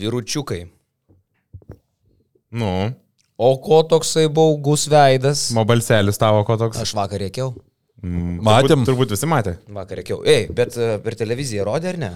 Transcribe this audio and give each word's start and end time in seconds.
Vyručiukai. 0.00 0.62
Nu, 2.56 2.70
O 3.36 3.50
ko 3.60 3.82
toksai 3.84 4.28
baugus 4.32 4.86
veidas? 4.88 5.50
mobalselis 5.52 6.16
tavo 6.16 6.40
ko 6.48 6.56
toks? 6.56 6.80
Aš 6.80 6.94
vakar 6.96 7.20
rėkiau. 7.20 7.50
Mm, 8.00 8.38
Matėm. 8.44 8.80
Turbūt, 8.80 8.88
turbūt 8.88 9.12
visi 9.12 9.28
matė. 9.28 9.52
Vakar 9.76 10.00
rėkiau. 10.00 10.22
Ei, 10.24 10.46
bet 10.48 10.76
e, 10.80 10.94
per 11.04 11.16
televiziją 11.20 11.66
rodė 11.68 11.90
ar 11.92 11.98
ne? 12.00 12.10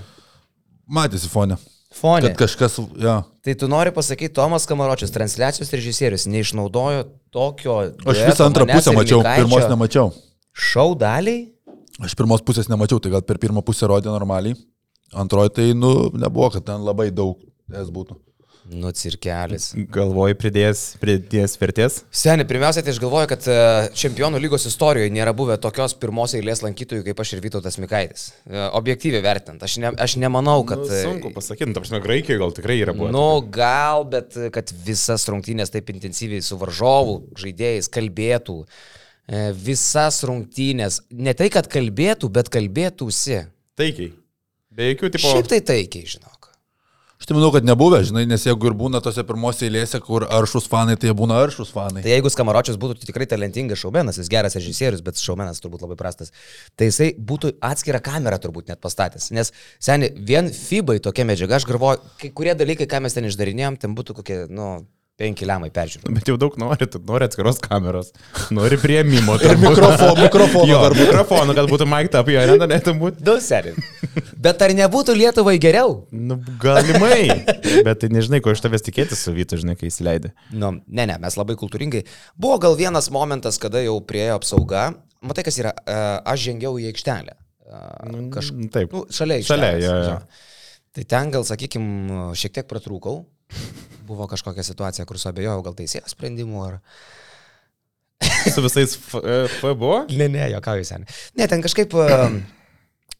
Matėsi 0.88 1.28
fone. 1.28 1.58
Fone. 1.92 2.24
Kad 2.24 2.38
kažkas, 2.46 2.78
ja. 3.02 3.18
Tai 3.44 3.54
tu 3.58 3.68
nori 3.68 3.92
pasakyti, 3.92 4.32
Tomas 4.36 4.64
Kamaročius, 4.70 5.12
transliacijos 5.12 5.72
režisierius, 5.74 6.28
neišnaudojo 6.30 7.04
tokio... 7.34 7.80
Aš 8.06 8.22
visą 8.30 8.46
antrą 8.46 8.68
pusę 8.70 8.94
mačiau, 8.94 9.20
pirmos 9.26 9.66
nemačiau. 9.68 10.12
Šau 10.54 10.94
daliai? 10.98 11.48
Aš 12.00 12.14
pirmos 12.16 12.44
pusės 12.46 12.70
nemačiau, 12.70 13.02
tai 13.02 13.12
gal 13.12 13.26
per 13.26 13.40
pirmą 13.42 13.64
pusę 13.66 13.90
rodė 13.90 14.08
normaliai. 14.12 14.56
Antroji 15.18 15.52
tai, 15.56 15.66
nu, 15.74 16.12
nebuvo, 16.14 16.52
kad 16.54 16.68
ten 16.70 16.86
labai 16.86 17.10
daug 17.10 17.34
es 17.76 17.94
būtų. 17.94 18.18
Nu, 18.70 18.90
cirkelis. 18.94 19.70
Galvoji 19.90 20.36
pridės, 20.38 20.82
pridės 21.00 21.56
vertės? 21.58 22.02
Seniai, 22.14 22.46
pirmiausia, 22.46 22.82
tai 22.84 22.92
aš 22.92 23.00
galvoju, 23.02 23.30
kad 23.32 23.46
e, 23.48 23.56
čempionų 23.96 24.38
lygos 24.42 24.66
istorijoje 24.68 25.10
nėra 25.14 25.32
buvę 25.36 25.56
tokios 25.62 25.94
pirmos 25.98 26.36
eilės 26.36 26.60
lankytojų 26.62 27.06
kaip 27.06 27.22
aš 27.24 27.32
ir 27.34 27.42
Vytautas 27.42 27.80
Mikaitis. 27.80 28.28
E, 28.44 28.60
Objektyviai 28.76 29.24
vertinant, 29.24 29.64
aš, 29.64 29.78
ne, 29.82 29.90
aš 29.96 30.18
nemanau, 30.20 30.60
kad... 30.68 30.84
Nu, 30.84 30.92
sunku 30.92 31.32
pasakyti, 31.34 31.70
nu, 31.72 31.76
ta 31.76 31.82
prasme, 31.82 32.02
Graikijoje 32.04 32.42
gal 32.44 32.54
tikrai 32.60 32.78
yra 32.84 32.94
buvę. 32.94 33.10
Nu, 33.16 33.26
gal, 33.54 34.04
bet 34.12 34.36
kad 34.54 34.74
visas 34.86 35.26
rungtynės 35.32 35.72
taip 35.72 35.90
intensyviai 35.94 36.44
su 36.44 36.60
varžovų 36.60 37.20
žaidėjais 37.40 37.90
kalbėtų. 37.96 38.60
E, 39.30 39.46
Visas 39.54 40.20
rungtynės, 40.26 41.04
ne 41.14 41.34
tai, 41.38 41.48
kad 41.54 41.68
kalbėtų, 41.70 42.30
bet 42.34 42.52
kalbėtųsi. 42.52 43.44
Taikiai. 43.78 44.12
Be 44.74 44.92
jokių 44.92 45.10
tipo... 45.16 45.32
Šiaip 45.32 45.50
tai 45.50 45.60
taikiai, 45.72 46.06
žinok. 46.16 46.39
Aš 47.20 47.28
tai 47.28 47.34
manau, 47.36 47.50
kad 47.52 47.66
nebuvę, 47.68 47.98
žinai, 48.08 48.22
nes 48.24 48.46
jeigu 48.46 48.70
ir 48.70 48.74
būna 48.80 49.02
tose 49.04 49.20
pirmose 49.28 49.66
eilėse, 49.66 49.98
kur 50.00 50.24
aršus 50.24 50.64
fanai, 50.72 50.94
tai 50.96 51.10
jie 51.10 51.14
būna 51.18 51.36
aršus 51.44 51.68
fanai. 51.74 52.00
Tai 52.00 52.14
jeigu 52.14 52.30
Skamaročius 52.32 52.78
būtų 52.80 52.96
tai 52.96 53.08
tikrai 53.10 53.26
talentingas 53.28 53.82
šaumenas, 53.82 54.16
jis 54.16 54.30
geras 54.32 54.56
režisierius, 54.56 55.02
bet 55.04 55.20
šaumenas 55.20 55.60
turbūt 55.60 55.84
labai 55.84 55.98
prastas, 56.00 56.32
tai 56.80 56.88
jisai 56.88 57.10
būtų 57.20 57.52
atskirą 57.68 58.00
kamerą 58.06 58.38
turbūt 58.40 58.72
net 58.72 58.80
pastatęs. 58.80 59.28
Nes, 59.36 59.52
seniai, 59.76 60.14
vien 60.16 60.48
FIBai 60.48 60.96
tokia 61.04 61.28
medžiaga, 61.28 61.60
aš 61.60 61.68
galvoju, 61.68 62.00
kai 62.24 62.32
kurie 62.40 62.56
dalykai, 62.56 62.88
ką 62.88 63.02
mes 63.04 63.18
ten 63.18 63.28
išdarinėjom, 63.28 63.76
ten 63.84 64.00
būtų 64.00 64.16
kokie, 64.22 64.40
nu, 64.48 64.70
penki 65.20 65.46
lemai 65.48 65.68
peržiūrėti. 65.74 66.12
Bet 66.16 66.28
jau 66.30 66.36
daug 66.40 66.56
nori, 66.60 66.86
tu 66.90 67.00
nori 67.06 67.26
atskiros 67.28 67.60
kameros, 67.62 68.12
nori 68.54 68.78
prieimimo. 68.80 69.36
Ir 69.44 69.58
mikrofono, 69.60 70.14
mikrofono 70.18 70.68
Jo, 70.70 70.80
mikrofono, 70.96 71.56
kad 71.56 71.68
būtų 71.70 71.88
mic 71.90 72.16
up, 72.16 72.30
jo, 72.32 72.44
nenorėtum 72.52 73.00
būti. 73.02 73.24
Du 73.26 73.36
seniai. 73.44 73.76
Bet 74.40 74.62
ar 74.64 74.74
nebūtų 74.76 75.14
Lietuvai 75.18 75.56
geriau? 75.62 76.00
Nu, 76.10 76.38
galimai. 76.62 77.44
Bet 77.86 78.00
tai 78.02 78.10
nežinai, 78.12 78.40
ko 78.44 78.54
iš 78.54 78.62
tavęs 78.64 78.86
tikėtis 78.86 79.24
su 79.26 79.34
Vytu, 79.36 79.60
žinai, 79.60 79.76
kai 79.78 79.90
įsileidai. 79.90 80.32
Nu, 80.56 80.72
ne, 80.86 81.06
ne, 81.06 81.18
mes 81.20 81.36
labai 81.38 81.56
kultūringai. 81.60 82.02
Buvo 82.40 82.58
gal 82.62 82.78
vienas 82.78 83.10
momentas, 83.12 83.60
kada 83.62 83.82
jau 83.84 83.98
priejo 84.06 84.38
apsauga. 84.40 84.90
Matai, 85.26 85.44
kas 85.46 85.60
yra, 85.60 85.74
e, 85.84 85.98
aš 86.32 86.46
žengiau 86.48 86.78
į 86.80 86.88
aikštelę. 86.94 87.36
E. 87.36 87.82
Nu, 88.10 88.24
Taip. 88.72 88.94
Nu, 88.96 89.04
šalia. 89.12 89.42
Šalia, 89.44 89.74
jo. 89.82 89.98
jo. 90.08 90.16
Tai 90.96 91.04
ten 91.06 91.34
gal, 91.34 91.44
sakykime, 91.46 92.30
šiek 92.38 92.56
tiek 92.56 92.70
pratrūkau. 92.70 93.20
Buvo 94.08 94.26
kažkokia 94.30 94.64
situacija, 94.66 95.06
kur 95.06 95.18
suabejojau 95.22 95.62
gal 95.66 95.76
teisėjo 95.78 96.08
sprendimu 96.10 96.62
ar... 96.66 96.80
Su 98.50 98.62
visais 98.64 98.96
F, 98.96 99.20
e, 99.20 99.74
buvo? 99.74 100.02
Ne, 100.12 100.26
ne, 100.32 100.46
jokauju 100.54 100.86
sen. 100.88 101.06
Ne, 101.38 101.46
ten 101.50 101.62
kažkaip... 101.64 101.94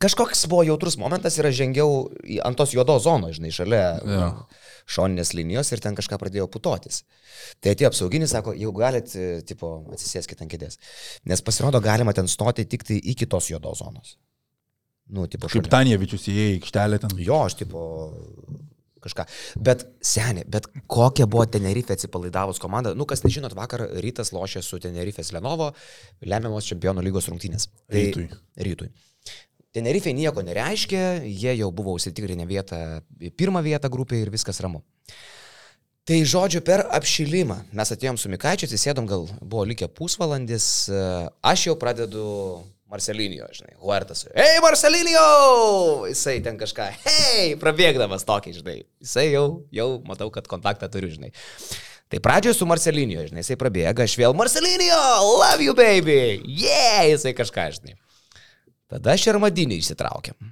Kažkoks 0.01 0.47
buvo 0.49 0.63
jautrus 0.65 0.95
momentas 0.97 1.35
ir 1.37 1.45
aš 1.45 1.59
žengiau 1.59 2.07
ant 2.49 2.57
tos 2.57 2.71
juodos 2.73 3.03
zonos, 3.05 3.35
žinai, 3.37 3.51
šalia 3.53 3.83
Jo. 4.09 4.29
šoninės 4.89 5.35
linijos 5.37 5.69
ir 5.77 5.83
ten 5.85 5.93
kažką 5.99 6.17
pradėjau 6.23 6.47
putotis. 6.49 7.03
Tai 7.61 7.75
atėjo 7.75 7.91
apsauginis, 7.91 8.33
sako, 8.33 8.55
jeigu 8.57 8.73
galit, 8.81 9.13
e, 9.13 9.43
tipo, 9.45 9.75
atsisėskite 9.93 10.47
ant 10.47 10.55
kėdės. 10.55 10.81
Nes 11.29 11.45
pasirodo, 11.45 11.83
galima 11.85 12.17
ten 12.17 12.31
stoti 12.33 12.65
tik 12.65 12.87
tai 12.89 12.97
iki 13.13 13.29
tos 13.29 13.51
juodos 13.53 13.83
zonos. 13.85 14.17
Nu, 15.13 15.27
tipo, 15.29 15.51
Kaip 15.53 15.67
šalia. 15.67 15.75
Tanievičius 15.77 16.29
įėjo 16.33 16.49
į 16.49 16.57
aikštelę 16.63 17.03
ten. 17.05 17.15
Jo, 17.21 17.43
aš 17.51 17.59
tipo 17.61 17.85
kažką. 19.05 19.27
Bet 19.61 19.87
seniai, 20.05 20.45
bet 20.49 20.69
kokia 20.91 21.27
buvo 21.31 21.47
Tenerife 21.51 21.97
atsipalaidavus 21.97 22.61
komanda. 22.63 22.95
Nu, 22.95 23.07
kas 23.09 23.25
nežinot, 23.27 23.55
vakar 23.59 23.87
rytas 24.05 24.33
lošė 24.37 24.63
su 24.65 24.81
Tenerife's 24.83 25.33
Lenovo, 25.37 25.73
lemiamos 26.23 26.69
čempionų 26.71 27.05
lygos 27.09 27.29
rungtynės. 27.33 27.69
Tai- 27.91 28.07
Rytui. 28.07 28.29
Rytui. 28.57 28.91
Tenerife 29.73 30.11
nieko 30.11 30.43
nereiškia, 30.43 31.23
jie 31.23 31.53
jau 31.61 31.69
buvo 31.71 31.93
užsitikrinę 31.95 32.47
vietą, 32.47 33.01
pirmą 33.39 33.63
vietą 33.63 33.89
grupėje 33.93 34.27
ir 34.27 34.31
viskas 34.35 34.59
ramu. 34.65 34.83
Tai 36.09 36.17
žodžiu, 36.27 36.59
per 36.67 36.83
apšilimą 36.91 37.61
mes 37.77 37.93
atėjom 37.95 38.17
su 38.19 38.31
Mikaičiu, 38.33 38.67
atsisėdom, 38.67 39.07
gal 39.07 39.29
buvo 39.39 39.63
likę 39.69 39.87
pusvalandis, 39.95 40.89
e, 40.91 41.03
aš 41.47 41.69
jau 41.69 41.77
pradedu 41.79 42.25
Marcelinio, 42.91 43.47
žinai, 43.55 43.77
Huertas. 43.79 44.25
Hei, 44.35 44.59
Marcelinio! 44.65 45.23
Jisai 46.11 46.41
ten 46.43 46.57
kažką, 46.59 46.89
hei, 47.05 47.53
prabėgdamas 47.61 48.25
tokį, 48.27 48.55
žinai. 48.57 48.81
Jisai 48.99 49.29
jau, 49.31 49.45
jau 49.71 49.87
matau, 50.09 50.27
kad 50.35 50.49
kontaktą 50.51 50.89
turiu, 50.91 51.13
žinai. 51.13 51.31
Tai 52.11 52.19
pradžioje 52.25 52.57
su 52.59 52.67
Marcelinio, 52.67 53.23
žinai, 53.29 53.45
jisai 53.45 53.55
prabėga, 53.61 54.03
aš 54.03 54.17
vėl 54.19 54.35
Marcelinio, 54.35 54.99
love 55.39 55.63
you, 55.63 55.77
baby! 55.79 56.41
Yeah, 56.51 57.05
jisai 57.13 57.31
kažką, 57.39 57.69
žinai. 57.77 57.95
Tada 58.91 59.15
šermadinį 59.23 59.79
įsitraukėm. 59.85 60.51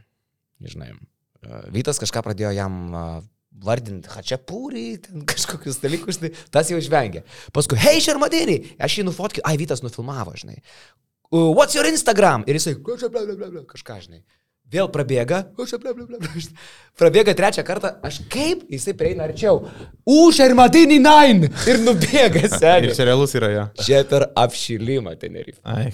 Žinai, 0.63 0.93
e, 0.95 1.59
Vytas 1.75 1.99
kažką 1.99 2.23
pradėjo 2.23 2.55
jam 2.55 2.79
e, 2.87 3.05
vardinti 3.67 4.15
hačiapūrį, 4.15 4.87
kažkokius 5.35 5.83
dalykus, 5.83 6.21
žinai, 6.23 6.31
tas 6.55 6.71
jau 6.71 6.79
išvengė. 6.79 7.27
Paskui, 7.51 7.83
hei 7.83 7.99
šermadinį, 8.05 8.61
aš 8.79 9.01
jį 9.01 9.09
nufotkiu, 9.11 9.43
ai 9.43 9.59
Vytas 9.59 9.83
nufilmavo, 9.83 10.39
žinai. 10.39 10.63
"Uh, 11.33 11.53
What's 11.55 11.75
your 11.77 11.85
Instagram? 11.87 12.45
Ir 12.49 12.55
jisai, 12.59 12.75
kažką, 12.83 14.01
žinai. 14.07 14.23
Vėl 14.69 14.91
prabėga, 14.93 15.47
prabėga 17.01 17.33
trečią 17.37 17.63
kartą, 17.65 17.95
aš 18.05 18.19
kaip, 18.29 18.67
jisai 18.69 18.93
prieina 18.93 19.25
arčiau. 19.25 19.63
U, 20.05 20.29
šermadinį, 20.37 20.99
nine! 21.01 21.49
Ir 21.67 21.79
nubėga, 21.87 22.43
Ir 22.45 22.51
seniai. 22.53 22.93
čia 22.95 23.07
realus 23.09 23.33
yra 23.39 23.49
jo. 23.55 23.63
Čia 23.81 24.03
per 24.11 24.27
apšilimą 24.37 25.15
Tenerife. 25.21 25.61
Ai. 25.65 25.93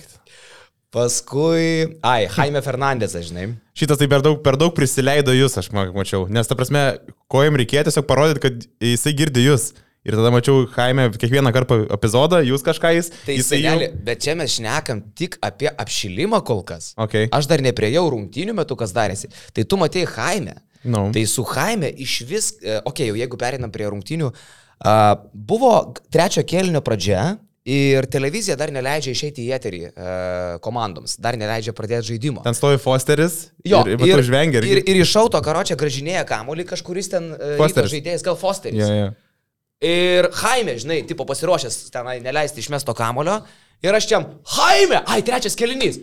Paskui, 0.95 1.99
ai, 2.07 2.29
Jaime 2.31 2.61
Fernandesas, 2.63 3.27
žinai. 3.27 3.49
Šitas 3.75 3.99
tai 3.99 4.07
per 4.11 4.23
daug, 4.23 4.37
per 4.45 4.55
daug 4.61 4.71
prisileido 4.77 5.33
jūs, 5.35 5.57
aš 5.59 5.73
ma- 5.75 5.89
mačiau. 5.95 6.29
Nes 6.31 6.47
ta 6.47 6.55
prasme, 6.55 6.85
ko 7.31 7.43
jam 7.43 7.57
reikėjo 7.59 7.89
tiesiog 7.89 8.07
parodyti, 8.07 8.43
kad 8.45 8.67
jisai 8.83 9.15
girdi 9.19 9.43
jūs. 9.49 9.73
Ir 10.05 10.19
tada 10.19 10.29
mačiau 10.29 10.67
Jaime 10.69 11.07
kiekvieną 11.17 11.49
kartą 11.57 11.79
epizodą, 11.95 12.43
jūs 12.45 12.65
kažką 12.65 12.91
jis. 12.93 13.07
Tai 13.25 13.37
jisai 13.39 13.61
senelį, 13.63 13.87
bet 14.05 14.21
čia 14.21 14.35
mes 14.37 14.53
šnekam 14.53 15.01
tik 15.17 15.39
apie 15.45 15.71
apšilimą 15.73 16.43
kol 16.45 16.61
kas. 16.69 16.91
Okay. 17.01 17.31
Aš 17.33 17.49
dar 17.49 17.65
nepriejau 17.65 18.05
rungtynių 18.13 18.57
metu, 18.59 18.77
kas 18.77 18.93
darėsi. 18.93 19.33
Tai 19.57 19.65
tu 19.65 19.81
matėjai 19.81 20.11
Jaime. 20.13 20.59
Nu. 20.85 21.07
Tai 21.15 21.25
su 21.25 21.47
Jaime 21.49 21.89
iš 21.89 22.19
vis, 22.29 22.51
okei, 22.61 22.83
okay, 22.85 23.09
jau 23.09 23.17
jeigu 23.17 23.41
perinam 23.41 23.73
prie 23.73 23.89
rungtynių, 23.89 24.29
a, 24.85 24.95
buvo 25.33 25.73
trečio 26.13 26.45
kėlinio 26.45 26.85
pradžia 26.85 27.39
ir 27.65 28.05
televizija 28.13 28.59
dar 28.61 28.69
neleidžia 28.77 29.17
išeiti 29.17 29.49
į 29.49 29.57
eterį 29.57 29.83
a, 29.89 30.15
komandoms, 30.61 31.17
dar 31.17 31.41
neleidžia 31.41 31.73
pradėti 31.73 32.11
žaidimo. 32.13 32.45
Ten 32.45 32.61
stovi 32.61 32.77
Fosteris. 32.77 33.47
Jo, 33.65 33.81
ir, 33.89 33.97
ir, 34.05 34.21
ir, 34.21 34.69
ir, 34.69 34.85
ir 34.85 35.01
iš 35.01 35.17
auto 35.25 35.41
karočią 35.41 35.81
gražinėja 35.81 36.29
kamuolį 36.29 36.69
kažkuris 36.77 37.15
ten 37.17 37.33
Fosteris. 37.57 37.97
žaidėjas, 37.97 38.29
gal 38.29 38.37
Fosteris. 38.37 38.85
Ja, 38.85 38.93
ja. 38.93 39.13
Ir 39.83 40.31
Jaime, 40.43 40.79
žinai, 40.79 41.03
tipo 41.09 41.27
pasiruošęs 41.29 41.91
tenai 41.93 42.21
neleisti 42.23 42.63
išmesto 42.63 42.95
kamulio. 42.95 43.41
Ir 43.85 43.95
aš 43.95 44.11
jam, 44.11 44.29
Jaime, 44.57 45.03
ai, 45.07 45.23
trečias 45.23 45.57
kelinys. 45.59 45.99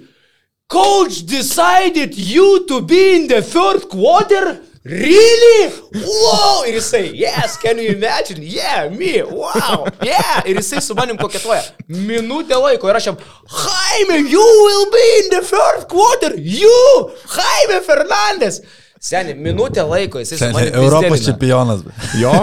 Coach 0.71 1.25
decided 1.27 2.15
you 2.15 2.65
to 2.67 2.81
be 2.81 3.15
in 3.15 3.27
the 3.27 3.41
third 3.41 3.89
quarter? 3.89 4.61
Really? 4.83 5.71
Wow! 5.93 6.63
Ir 6.65 6.73
jisai, 6.79 7.11
yes, 7.13 7.57
can 7.57 7.77
you 7.77 7.91
imagine? 7.93 8.41
Yeah, 8.41 8.89
me, 8.89 9.21
wow, 9.21 9.85
yeah. 10.01 10.41
Ir 10.45 10.57
jisai 10.57 10.81
su 10.81 10.95
manim 10.95 11.17
koketoja. 11.17 11.61
Minutę 11.87 12.57
laiko 12.57 12.89
ir 12.89 12.97
aš 12.97 13.11
jam, 13.11 13.17
Jaime, 13.49 14.21
you 14.29 14.41
will 14.41 14.87
be 14.91 15.05
in 15.19 15.29
the 15.35 15.41
third 15.45 15.87
quarter. 15.89 16.33
You, 16.37 17.11
Jaime 17.35 17.81
Fernandes. 17.85 18.61
Seniai, 19.01 19.33
minutę 19.35 19.81
laiko 19.83 20.21
su 20.25 20.35
manim. 20.53 20.75
Europos 20.77 21.23
čempionas. 21.25 21.79
Jo, 22.21 22.33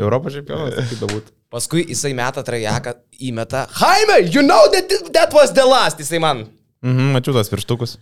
Europos 0.00 0.32
čempionas, 0.32 0.74
kaip 0.88 1.02
bebūtų. 1.04 1.34
Paskui 1.52 1.84
jisai 1.90 2.14
meta 2.16 2.40
trajeką, 2.44 2.94
įmeta. 3.28 3.66
Jaime, 3.80 4.22
you 4.32 4.42
know 4.42 4.64
that 4.72 4.88
that 5.12 5.34
was 5.36 5.52
the 5.52 5.64
last, 5.68 6.00
jisai 6.00 6.20
man. 6.24 6.46
Mhm, 6.84 7.12
mačiau 7.18 7.36
tos 7.36 7.52
pirštukus. 7.52 7.98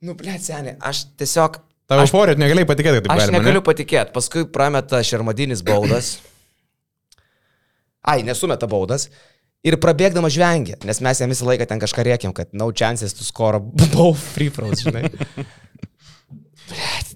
Nu, 0.00 0.14
ble, 0.16 0.38
seniai, 0.40 0.78
aš 0.80 1.04
tiesiog... 1.20 1.60
Tavo 1.88 2.04
Aš, 2.04 2.10
euforija, 2.12 2.36
negalėjai 2.40 2.68
patikėti, 2.68 2.98
kad 2.98 3.06
taip 3.06 3.14
aš 3.14 3.22
galima. 3.22 3.38
negaliu 3.38 3.62
patikėti. 3.64 4.12
Paskui 4.12 4.42
prameta 4.52 4.98
šermadinis 5.08 5.62
baudas. 5.64 6.10
Ai, 8.04 8.20
nesumeta 8.26 8.68
baudas. 8.68 9.08
Ir 9.64 9.76
prabėgdama 9.80 10.28
žvengia, 10.32 10.76
nes 10.88 11.00
mes 11.04 11.20
jam 11.20 11.32
visą 11.32 11.48
laiką 11.48 11.64
ten 11.68 11.80
kažką 11.82 12.04
rėkiam, 12.06 12.34
kad 12.36 12.52
no 12.56 12.68
chances 12.72 13.16
to 13.16 13.24
score 13.24 13.60
ball 13.92 14.12
free 14.16 14.52
throws, 14.52 14.84
žinai. 14.84 15.08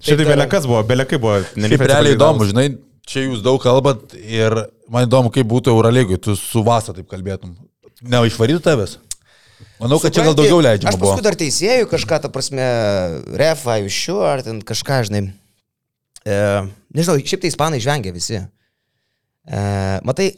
Šitai 0.03 0.25
tai- 0.25 0.33
belekas 0.35 0.67
buvo, 0.67 0.81
belekai 0.87 1.19
buvo. 1.21 1.39
Šiaip 1.55 1.85
realiai 1.87 2.17
įdomu, 2.17 2.47
žinai, 2.49 2.67
čia 3.07 3.23
jūs 3.27 3.41
daug 3.45 3.61
kalbat 3.63 4.13
ir 4.19 4.55
man 4.91 5.07
įdomu, 5.07 5.31
kaip 5.33 5.47
būtų 5.47 5.71
Eurolygui, 5.73 6.19
tu 6.21 6.35
su 6.39 6.63
Vasa 6.63 6.93
taip 6.93 7.07
kalbėtum. 7.11 7.55
Neužvarytų 8.03 8.59
tavęs? 8.63 8.97
Manau, 9.79 9.99
kad 9.99 10.11
čia 10.11 10.23
gal 10.25 10.33
Supranti, 10.33 10.49
daugiau 10.49 10.59
leidžiama 10.63 10.91
Aš 10.91 10.99
buvo. 10.99 11.13
paskui 11.13 11.23
dar 11.23 11.35
teisėjų 11.39 11.87
kažką, 11.91 12.19
ta 12.23 12.29
prasme, 12.31 12.65
refa 13.39 13.77
iš 13.83 13.95
šių, 14.05 14.17
ar 14.27 14.43
ten 14.43 14.59
kažką, 14.61 14.99
žinai. 15.07 15.21
E, 16.23 16.35
nežinau, 16.95 17.15
šiaip 17.19 17.41
tai 17.43 17.51
ispanai 17.51 17.79
žvengia 17.83 18.13
visi. 18.15 18.41
E, 19.47 19.61
matai, 20.03 20.29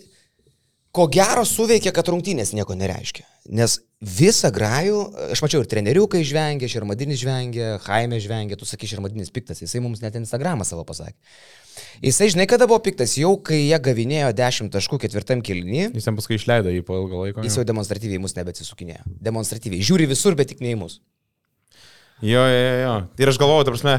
ko 0.96 1.08
gero 1.12 1.44
suveikia, 1.46 1.94
kad 1.94 2.08
rungtynės 2.10 2.54
nieko 2.58 2.78
nereiškia. 2.78 3.26
Nes 3.50 3.80
visą 4.04 4.52
grajų, 4.54 4.98
aš 5.34 5.42
mačiau 5.46 5.62
ir 5.64 5.70
treneriukai 5.72 6.22
žvengia, 6.28 6.68
Šermadinis 6.72 7.22
žvengia, 7.22 7.76
Jaime 7.86 8.20
žvengia, 8.22 8.58
tu 8.60 8.68
sakai, 8.68 8.90
Šermadinis 8.92 9.32
piktas, 9.34 9.62
jisai 9.64 9.82
mums 9.84 10.02
net 10.04 10.18
Instagramą 10.20 10.68
savo 10.68 10.84
pasakė. 10.88 11.16
Jisai, 12.04 12.30
žinai, 12.32 12.46
kada 12.48 12.68
buvo 12.68 12.80
piktas, 12.84 13.16
jau 13.20 13.34
kai 13.44 13.58
jie 13.66 13.80
gavinėjo 13.84 14.30
10 14.36 14.70
taškų 14.72 15.00
ketvirtam 15.04 15.42
kilny, 15.44 15.90
Jis 15.96 16.08
jam 16.08 16.16
paskui 16.16 16.38
išleido 16.40 16.72
jį 16.72 16.84
po 16.88 17.00
ilgo 17.02 17.24
laiko. 17.26 17.44
jis 17.44 17.58
jau 17.60 17.66
demonstratyviai 17.68 18.20
mus 18.24 18.36
nebeatsisukinėjo. 18.38 19.04
Demonstratyviai. 19.24 19.84
Žiūri 19.84 20.08
visur, 20.12 20.38
bet 20.40 20.54
tik 20.54 20.64
ne 20.64 20.72
į 20.76 20.78
mus. 20.80 21.02
Jo, 22.24 22.46
jo, 22.48 22.60
jo, 22.62 22.76
jo. 22.80 22.94
Ir 23.20 23.32
aš 23.32 23.40
galvoju, 23.42 23.66
ta 23.68 23.74
prasme, 23.76 23.98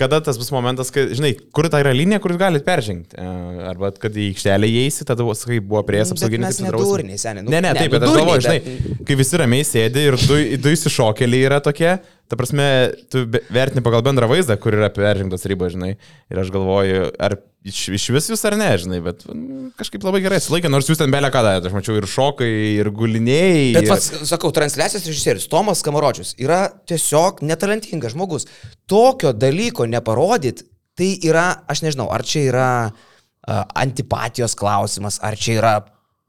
kada 0.00 0.18
tas 0.24 0.38
bus 0.40 0.50
momentas, 0.54 0.90
kai, 0.94 1.06
žinai, 1.14 1.32
kur 1.54 1.68
ta 1.70 1.78
yra 1.84 1.92
linija, 1.94 2.18
kur 2.22 2.34
jūs 2.34 2.40
galite 2.40 2.66
peržengti. 2.66 3.14
E, 3.14 3.26
Arba 3.70 3.92
kad 4.00 4.16
į 4.18 4.30
aikštelę 4.32 4.66
įeisi, 4.70 5.06
tada, 5.06 5.26
sakai, 5.38 5.60
buvo 5.62 5.84
prieės 5.86 6.10
Bet 6.10 6.18
apsauginis. 6.18 6.50
taip 6.56 6.66
sudrausim. 6.66 6.90
nedurniai, 6.90 7.20
seniai. 7.22 7.44
Nu, 7.46 7.50
Ne, 7.54 7.60
ne, 7.62 7.70
ne, 7.72 7.78
taip, 7.78 7.92
nu, 7.92 7.98
bet 7.98 8.02
aš 8.02 8.10
durniai, 8.10 8.24
galvoju, 8.26 8.44
žinai, 8.48 9.04
kai 9.06 9.18
visi 9.22 9.40
ramiai 9.44 9.68
sėdi 9.68 10.06
ir 10.10 10.18
du, 10.26 10.40
du 10.64 10.74
įsišokėliai 10.74 11.46
yra 11.50 11.60
tokie, 11.64 11.92
ta 12.28 12.38
prasme, 12.40 12.66
tu 13.12 13.24
vertini 13.52 13.82
pagal 13.84 14.04
bendrą 14.06 14.28
vaizdą, 14.30 14.56
kur 14.60 14.76
yra 14.76 14.88
peržengtos 14.92 15.44
ribos, 15.50 15.74
žinai. 15.74 15.94
Ir 16.32 16.40
aš 16.40 16.50
galvoju, 16.54 17.10
ar 17.20 17.36
iš, 17.68 17.80
iš 17.98 18.06
vis 18.14 18.28
jūs 18.32 18.44
ar 18.48 18.56
ne, 18.60 18.68
žinai, 18.80 19.00
bet 19.04 19.24
mm, 19.28 19.74
kažkaip 19.80 20.04
labai 20.06 20.22
gerai 20.24 20.40
atsilaikė, 20.40 20.70
nors 20.72 20.88
jūs 20.88 21.00
ten 21.00 21.12
belė 21.12 21.30
ką 21.34 21.44
darėte, 21.44 21.70
aš 21.70 21.76
mačiau 21.76 21.98
ir 22.00 22.08
šokai, 22.10 22.50
ir 22.80 22.90
gulinėjai. 22.96 23.70
Bet, 23.76 23.86
ir... 23.86 23.92
pats, 23.92 24.10
sakau, 24.30 24.52
transliacijos 24.56 25.08
režisierius 25.10 25.48
Tomas 25.52 25.84
Kamaročius 25.84 26.34
yra 26.40 26.66
tiesiog 26.88 27.44
netalentingas 27.44 28.16
žmogus. 28.16 28.48
Tokio 28.90 29.34
dalyko 29.36 29.88
neparodyt, 29.90 30.64
tai 30.98 31.14
yra, 31.26 31.50
aš 31.70 31.84
nežinau, 31.84 32.08
ar 32.14 32.24
čia 32.24 32.46
yra 32.48 32.70
uh, 32.88 33.64
antipatijos 33.84 34.56
klausimas, 34.58 35.20
ar 35.24 35.36
čia 35.36 35.58
yra 35.60 35.74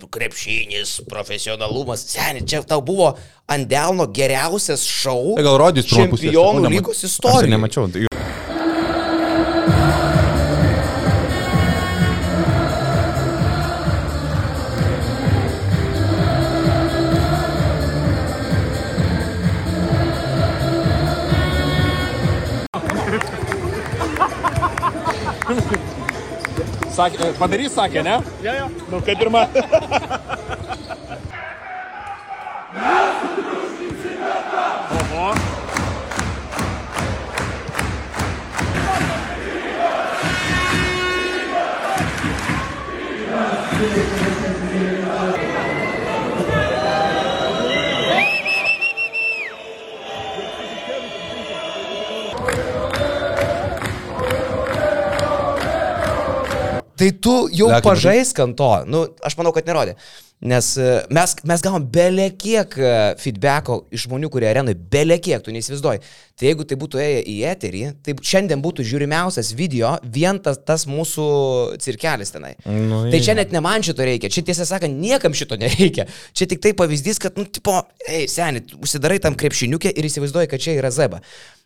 krepšinis, 0.04 1.02
profesionalumas. 1.08 2.04
Seniai, 2.12 2.44
čia 2.44 2.60
tau 2.68 2.82
buvo 2.84 3.14
ant 3.48 3.68
delno 3.70 4.08
geriausias 4.12 4.84
šou. 4.84 5.38
Tai 5.40 5.46
gal 5.48 5.58
rodys 5.62 5.88
aš 5.88 5.96
Čempionų 5.96 6.68
lygos 6.74 7.00
tai 7.00 7.08
istorijoje. 7.08 7.54
nemačiau. 7.56 7.88
Sakė, 26.96 27.34
padarys, 27.36 27.74
sakė, 27.76 28.04
ne? 28.08 28.16
Ja, 28.46 28.54
ja. 28.62 28.70
Nu, 28.92 29.02
kaip 29.04 29.20
ir 29.20 29.30
man. 29.34 29.48
Oho. 34.96 35.55
Tai 56.96 57.10
tu 57.20 57.34
jau 57.52 57.68
Lekai, 57.72 57.84
pažaisk 57.84 58.40
ant 58.44 58.56
to. 58.58 58.70
Nu, 58.88 59.04
aš 59.26 59.36
manau, 59.40 59.52
kad 59.56 59.68
nerodė. 59.68 59.98
Nes 60.44 60.76
e, 60.78 60.88
mes, 61.16 61.34
mes 61.48 61.62
gavom 61.64 61.84
belė 61.90 62.28
kiek 62.36 62.76
e, 62.76 62.90
feedbacko 63.22 63.86
iš 63.96 64.04
žmonių, 64.10 64.28
kurie 64.34 64.50
arenui, 64.50 64.76
belė 64.76 65.16
kiek, 65.24 65.40
tu 65.46 65.54
neįsivaizduoji. 65.56 66.02
Tai 66.36 66.50
jeigu 66.50 66.66
tai 66.68 66.76
būtų 66.82 67.00
ėję 67.00 67.22
į 67.32 67.36
eterį, 67.54 67.84
tai 68.04 68.18
šiandien 68.20 68.60
būtų 68.64 68.84
žiūrimiausias 68.84 69.54
video 69.56 69.94
vien 70.04 70.42
tas, 70.44 70.60
tas 70.68 70.84
mūsų 70.92 71.26
cirkelis 71.82 72.36
tenai. 72.36 72.54
Nu, 72.68 73.06
tai 73.08 73.24
čia 73.24 73.38
net 73.40 73.56
ne 73.56 73.64
man 73.64 73.86
šito 73.88 74.04
reikia, 74.04 74.30
čia 74.30 74.44
tiesą 74.44 74.68
sakant, 74.68 75.00
niekam 75.00 75.34
šito 75.38 75.56
nereikia. 75.62 76.10
Čia 76.36 76.52
tik 76.52 76.60
tai 76.66 76.76
pavyzdys, 76.76 77.24
kad, 77.24 77.40
nu, 77.40 77.48
tipo, 77.48 77.80
ei, 78.04 78.28
seniai, 78.28 78.68
užsidarai 78.76 79.22
tam 79.24 79.40
krepšiniukė 79.40 79.96
ir 79.96 80.12
įsivaizduoji, 80.12 80.52
kad 80.52 80.68
čia 80.68 80.76
yra 80.76 80.92
zeba. 80.92 81.24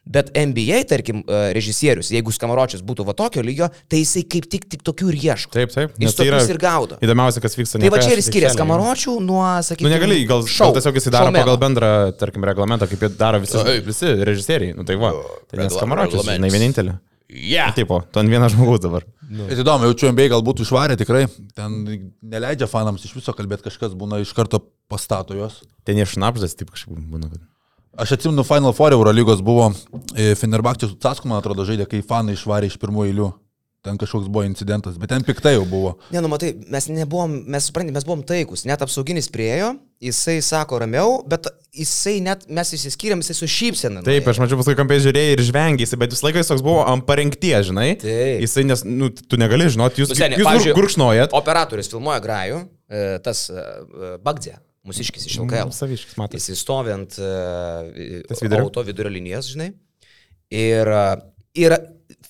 Bet 0.10 0.32
NBA, 0.34 0.84
tarkim, 0.90 1.20
e, 1.28 1.40
režisierius, 1.54 2.08
jeigu 2.10 2.32
skamaročius 2.34 2.82
būtų 2.88 3.04
va 3.06 3.14
tokio 3.18 3.44
lygio, 3.46 3.68
tai 3.92 4.00
jisai 4.00 4.24
kaip 4.26 4.48
tik, 4.50 4.64
tik 4.72 4.86
tokių 4.88 5.12
ir 5.12 5.18
ieško. 5.28 5.52
Taip, 5.54 5.74
taip. 5.76 5.98
Jis 6.02 6.16
tai 6.18 6.26
tokius 6.26 6.50
ir 6.50 6.60
gaudo. 6.62 6.98
Įdomiausia, 7.04 7.44
kas 7.44 7.58
vyksta. 7.60 7.82
Tai 7.84 7.92
va 7.94 8.00
čia 8.02 8.16
ir 8.16 8.24
skiriasi 8.26 8.58
aikštelėje. 8.60 8.68
kamaročių 8.68 9.14
nuo, 9.26 9.44
sakykime, 9.66 9.90
Nu 9.90 9.94
negali, 9.96 10.18
gal, 10.30 10.44
gal 10.44 10.74
tiesiog 10.78 11.00
jis 11.00 11.10
daro 11.14 11.32
pagal 11.36 11.58
bendrą, 11.62 11.90
tarkim, 12.20 12.44
reglamentą, 12.44 12.88
kaip 12.92 13.00
jie 13.08 13.10
daro 13.18 13.40
visi, 13.44 13.58
visi 13.88 14.12
režisieriai. 14.30 14.76
Nu 14.78 14.84
tai 14.86 14.96
va, 15.02 15.14
tai 15.50 15.64
nes 15.64 15.74
kamaročius, 15.80 16.26
žinai, 16.28 16.52
vienintelė. 16.54 16.98
Yeah. 17.30 17.70
Taip, 17.78 17.92
o, 17.94 18.00
tu 18.10 18.18
ant 18.20 18.30
vieno 18.32 18.48
žmogaus 18.50 18.80
dabar. 18.82 19.04
Bet 19.30 19.60
įdomu, 19.62 19.86
jaučiu 19.86 20.08
MBA 20.10 20.32
galbūt 20.34 20.64
išvarė 20.66 20.96
tikrai, 20.98 21.28
ten 21.54 21.76
neleidžia 22.26 22.66
fanams 22.66 23.04
iš 23.06 23.14
viso 23.14 23.36
kalbėti, 23.38 23.68
kažkas 23.68 23.94
būna 23.94 24.18
iš 24.24 24.32
karto 24.34 24.64
pastato 24.90 25.38
juos. 25.38 25.60
Ten 25.86 26.02
jie 26.02 26.08
šnapždas, 26.10 26.56
taip 26.58 26.72
kažkaip 26.74 26.98
būna. 26.98 27.30
kad- 27.30 27.46
Aš 28.00 28.16
atsimenu 28.16 28.42
Final 28.48 28.74
Four 28.74 28.94
Eurolygos 28.96 29.42
buvo 29.46 29.74
e, 30.16 30.34
Fenerbakčius 30.34 30.92
su 30.94 30.98
Casku, 30.98 31.28
man 31.28 31.38
atrodo, 31.42 31.66
žaidė, 31.68 31.86
kai 31.90 32.02
fanai 32.02 32.34
išvarė 32.34 32.66
iš 32.72 32.78
pirmųjų 32.82 33.12
eilių. 33.14 33.30
Ten 33.80 33.96
kažkoks 33.96 34.28
buvo 34.28 34.44
incidentas, 34.44 34.98
bet 35.00 35.08
ten 35.14 35.24
piktai 35.24 35.54
jau 35.54 35.64
buvo. 35.64 35.94
Ne, 36.12 36.20
nu 36.20 36.28
matai, 36.28 36.50
mes 36.68 36.90
nebuvom, 36.92 37.38
mes 37.48 37.70
suprantate, 37.70 37.96
mes 37.96 38.04
buvom 38.04 38.26
taikus, 38.28 38.66
net 38.68 38.82
apsauginis 38.84 39.32
priejo, 39.32 39.70
jisai 40.04 40.42
sako 40.44 40.82
ramiau, 40.84 41.14
bet 41.32 41.48
jisai 41.72 42.18
net, 42.26 42.44
mes 42.52 42.74
įsiskyrėm, 42.76 43.24
jisai 43.24 43.38
su 43.38 43.48
šypsena. 43.48 44.04
Taip, 44.04 44.28
aš 44.28 44.42
mačiau 44.44 44.60
paskui 44.60 44.76
kampiai 44.76 45.06
žiūrėjai 45.06 45.38
ir 45.38 45.46
žvengėsi, 45.48 46.00
bet 46.02 46.12
visą 46.12 46.28
laiką 46.28 46.44
jis 46.44 46.52
toks 46.52 46.66
buvo 46.68 46.84
ant 46.92 47.08
parengties, 47.08 47.70
žinai. 47.70 47.88
Taip. 48.04 48.44
Jisai, 48.44 48.68
nes, 48.68 48.84
nu, 48.84 49.14
tu 49.16 49.40
negali 49.40 49.72
žinoti, 49.72 50.04
jūs, 50.04 50.12
Nu, 50.12 50.20
seni, 50.20 50.44
jūs 50.44 50.76
gurkšnojat. 50.76 51.40
Operatorius 51.40 51.92
filmuoja 51.96 52.20
grajų, 52.28 52.62
e, 52.92 53.08
tas 53.24 53.48
e, 53.48 53.66
Bagdė, 54.28 54.58
mūsiškis 54.92 55.32
iš 55.32 55.40
LKL. 55.46 55.72
Saviškis, 55.80 56.20
matai. 56.20 56.44
Jis 56.44 56.52
įstovi 56.58 56.98
ant 57.00 57.16
uh, 57.24 58.60
auto 58.60 58.84
vidurio 58.84 59.16
linijos, 59.16 59.54
žinai. 59.56 59.72
Ir, 60.52 60.90
uh, 60.90 61.29
ir 61.58 61.76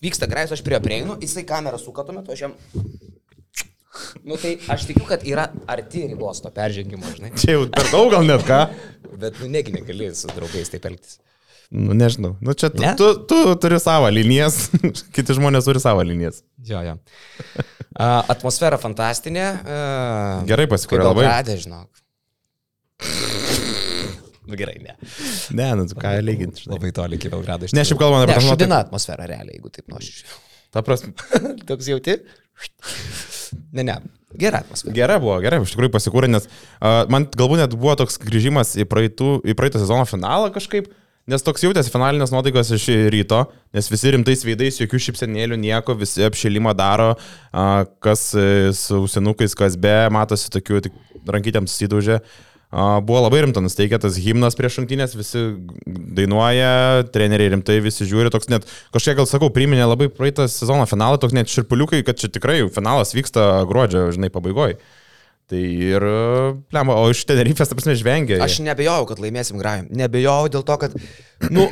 vyksta 0.03 0.27
grajus, 0.29 0.53
aš 0.55 0.63
prie 0.65 0.77
jo 0.77 0.81
prieinu, 0.85 1.17
jisai 1.23 1.43
kamerą 1.47 1.79
suka 1.81 2.05
tuo 2.07 2.15
metu, 2.15 2.35
aš 2.35 2.45
jam... 2.47 2.53
Nu 4.23 4.37
tai 4.39 4.53
aš 4.71 4.85
tikiu, 4.87 5.03
kad 5.09 5.23
yra 5.27 5.49
arti 5.67 6.05
ribos 6.07 6.39
to 6.43 6.51
peržengimo, 6.55 7.09
žinai. 7.17 7.33
Čia 7.35 7.57
jau 7.57 7.65
per 7.73 7.89
daug 7.91 8.11
gal 8.13 8.23
net 8.27 8.45
ką. 8.47 8.59
Bet, 9.19 9.41
nu, 9.41 9.49
negi 9.51 9.73
negali 9.75 10.11
su 10.15 10.29
draugais 10.31 10.71
taip 10.71 10.85
elgtis. 10.87 11.17
Nu, 11.69 11.93
nežinau. 11.97 12.35
Nu, 12.41 12.53
čia 12.57 12.69
tu, 12.73 12.81
Ne? 12.81 12.93
tu, 12.97 13.09
tu 13.29 13.39
turi 13.61 13.77
savo 13.81 14.07
linijas, 14.13 14.69
kiti 15.15 15.35
žmonės 15.37 15.67
turi 15.67 15.81
savo 15.83 16.05
linijas. 16.05 16.39
Jo, 16.65 16.79
jo. 16.85 16.95
Uh, 17.99 18.23
atmosfera 18.31 18.79
fantastinė. 18.81 19.47
Uh, 19.65 20.47
Gerai 20.49 20.69
pasikūrė, 20.71 21.03
labai. 21.09 21.27
Radė, 21.27 21.57
žinok. 21.65 21.89
Nu 24.49 24.57
gerai, 24.59 24.77
ne. 24.83 24.95
Ne, 25.55 25.71
nu, 25.77 25.87
ką 25.99 26.13
lyginti. 26.25 26.65
Labai 26.69 26.91
toli 26.95 27.19
iki 27.19 27.31
Belgrado. 27.31 27.69
iš 27.69 27.75
Ne, 27.77 27.85
šiaip 27.87 28.01
kalbant 28.01 28.25
apie 28.25 28.41
šudina 28.47 28.81
atmosfera 28.85 29.27
realiai, 29.29 29.57
jeigu 29.59 29.71
taip 29.73 29.89
nuoširdžiai. 29.93 30.39
Ta 30.73 30.83
prasme, 30.85 31.13
Toks 31.69 31.89
jauti? 31.89 32.19
Ne, 33.73 33.83
ne. 33.83 33.99
Gera 34.39 34.61
atmosfera. 34.61 34.93
Gera 34.93 35.17
buvo, 35.21 35.39
gerai, 35.41 35.61
iš 35.65 35.73
tikrųjų 35.73 35.93
pasikūrė, 35.95 36.29
nes 36.29 36.45
uh, 36.45 37.05
man 37.09 37.25
galbūt 37.33 37.63
net 37.63 37.73
buvo 37.73 37.95
toks 37.97 38.19
grįžimas 38.21 38.75
į, 38.77 38.85
praeitų, 38.89 39.39
į 39.41 39.55
praeitą 39.57 39.81
sezono 39.81 40.05
finalą 40.05 40.51
kažkaip, 40.53 40.91
nes 41.29 41.45
toks 41.45 41.65
jautėsi 41.65 41.89
finalinės 41.89 42.29
nuotaikos 42.33 42.69
iš 42.77 42.85
ryto, 43.13 43.41
nes 43.73 43.89
visi 43.89 44.13
rimtais 44.13 44.45
veidais, 44.45 44.77
jokių 44.83 45.01
šipsenėlių, 45.07 45.57
nieko, 45.63 45.97
visi 45.97 46.21
apšilimą 46.27 46.75
daro, 46.77 47.15
uh, 47.17 47.87
kas 48.05 48.27
e, 48.37 48.45
su 48.77 49.01
ausinukais, 49.01 49.57
kas 49.57 49.79
be, 49.81 49.97
matosi 50.13 50.53
tokių, 50.53 50.83
tik 50.85 51.01
rankytėms 51.25 51.73
susidaužė. 51.73 52.21
Uh, 52.21 52.48
buvo 52.69 53.23
labai 53.23 53.41
rimta 53.41 53.63
nusteikę 53.65 53.97
tas 54.01 54.17
himnas 54.21 54.57
prieš 54.57 54.77
šimtinės, 54.77 55.15
visi 55.17 55.41
dainuoja, 55.87 57.07
treneriai 57.13 57.55
rimtai 57.55 57.79
visi 57.81 58.05
žiūri, 58.05 58.29
toks 58.33 58.51
net, 58.53 58.67
kažkiek 58.93 59.17
gal 59.17 59.25
sakau, 59.29 59.49
priminė 59.53 59.87
labai 59.89 60.09
praeitą 60.13 60.45
sezono 60.51 60.85
finalą, 60.89 61.17
toks 61.21 61.33
net 61.33 61.49
širpuliukai, 61.49 62.03
kad 62.05 62.21
čia 62.21 62.29
tikrai 62.29 62.61
finalas 62.73 63.15
vyksta 63.17 63.65
gruodžio, 63.69 64.11
žinai, 64.13 64.29
pabaigoje. 64.33 64.77
Tai 65.49 65.59
ir, 65.65 66.03
lemba, 66.77 66.99
o 67.01 67.09
iš 67.09 67.23
Tenerifės, 67.25 67.71
ta 67.71 67.77
prasme, 67.77 67.97
žvengia. 67.97 68.37
Aš 68.45 68.59
nebejojau, 68.61 69.09
kad 69.09 69.21
laimėsim 69.23 69.57
grajų. 69.57 69.87
Nebejojau 69.97 70.51
dėl 70.53 70.65
to, 70.67 70.75
kad, 70.83 70.93
nu, 71.49 71.65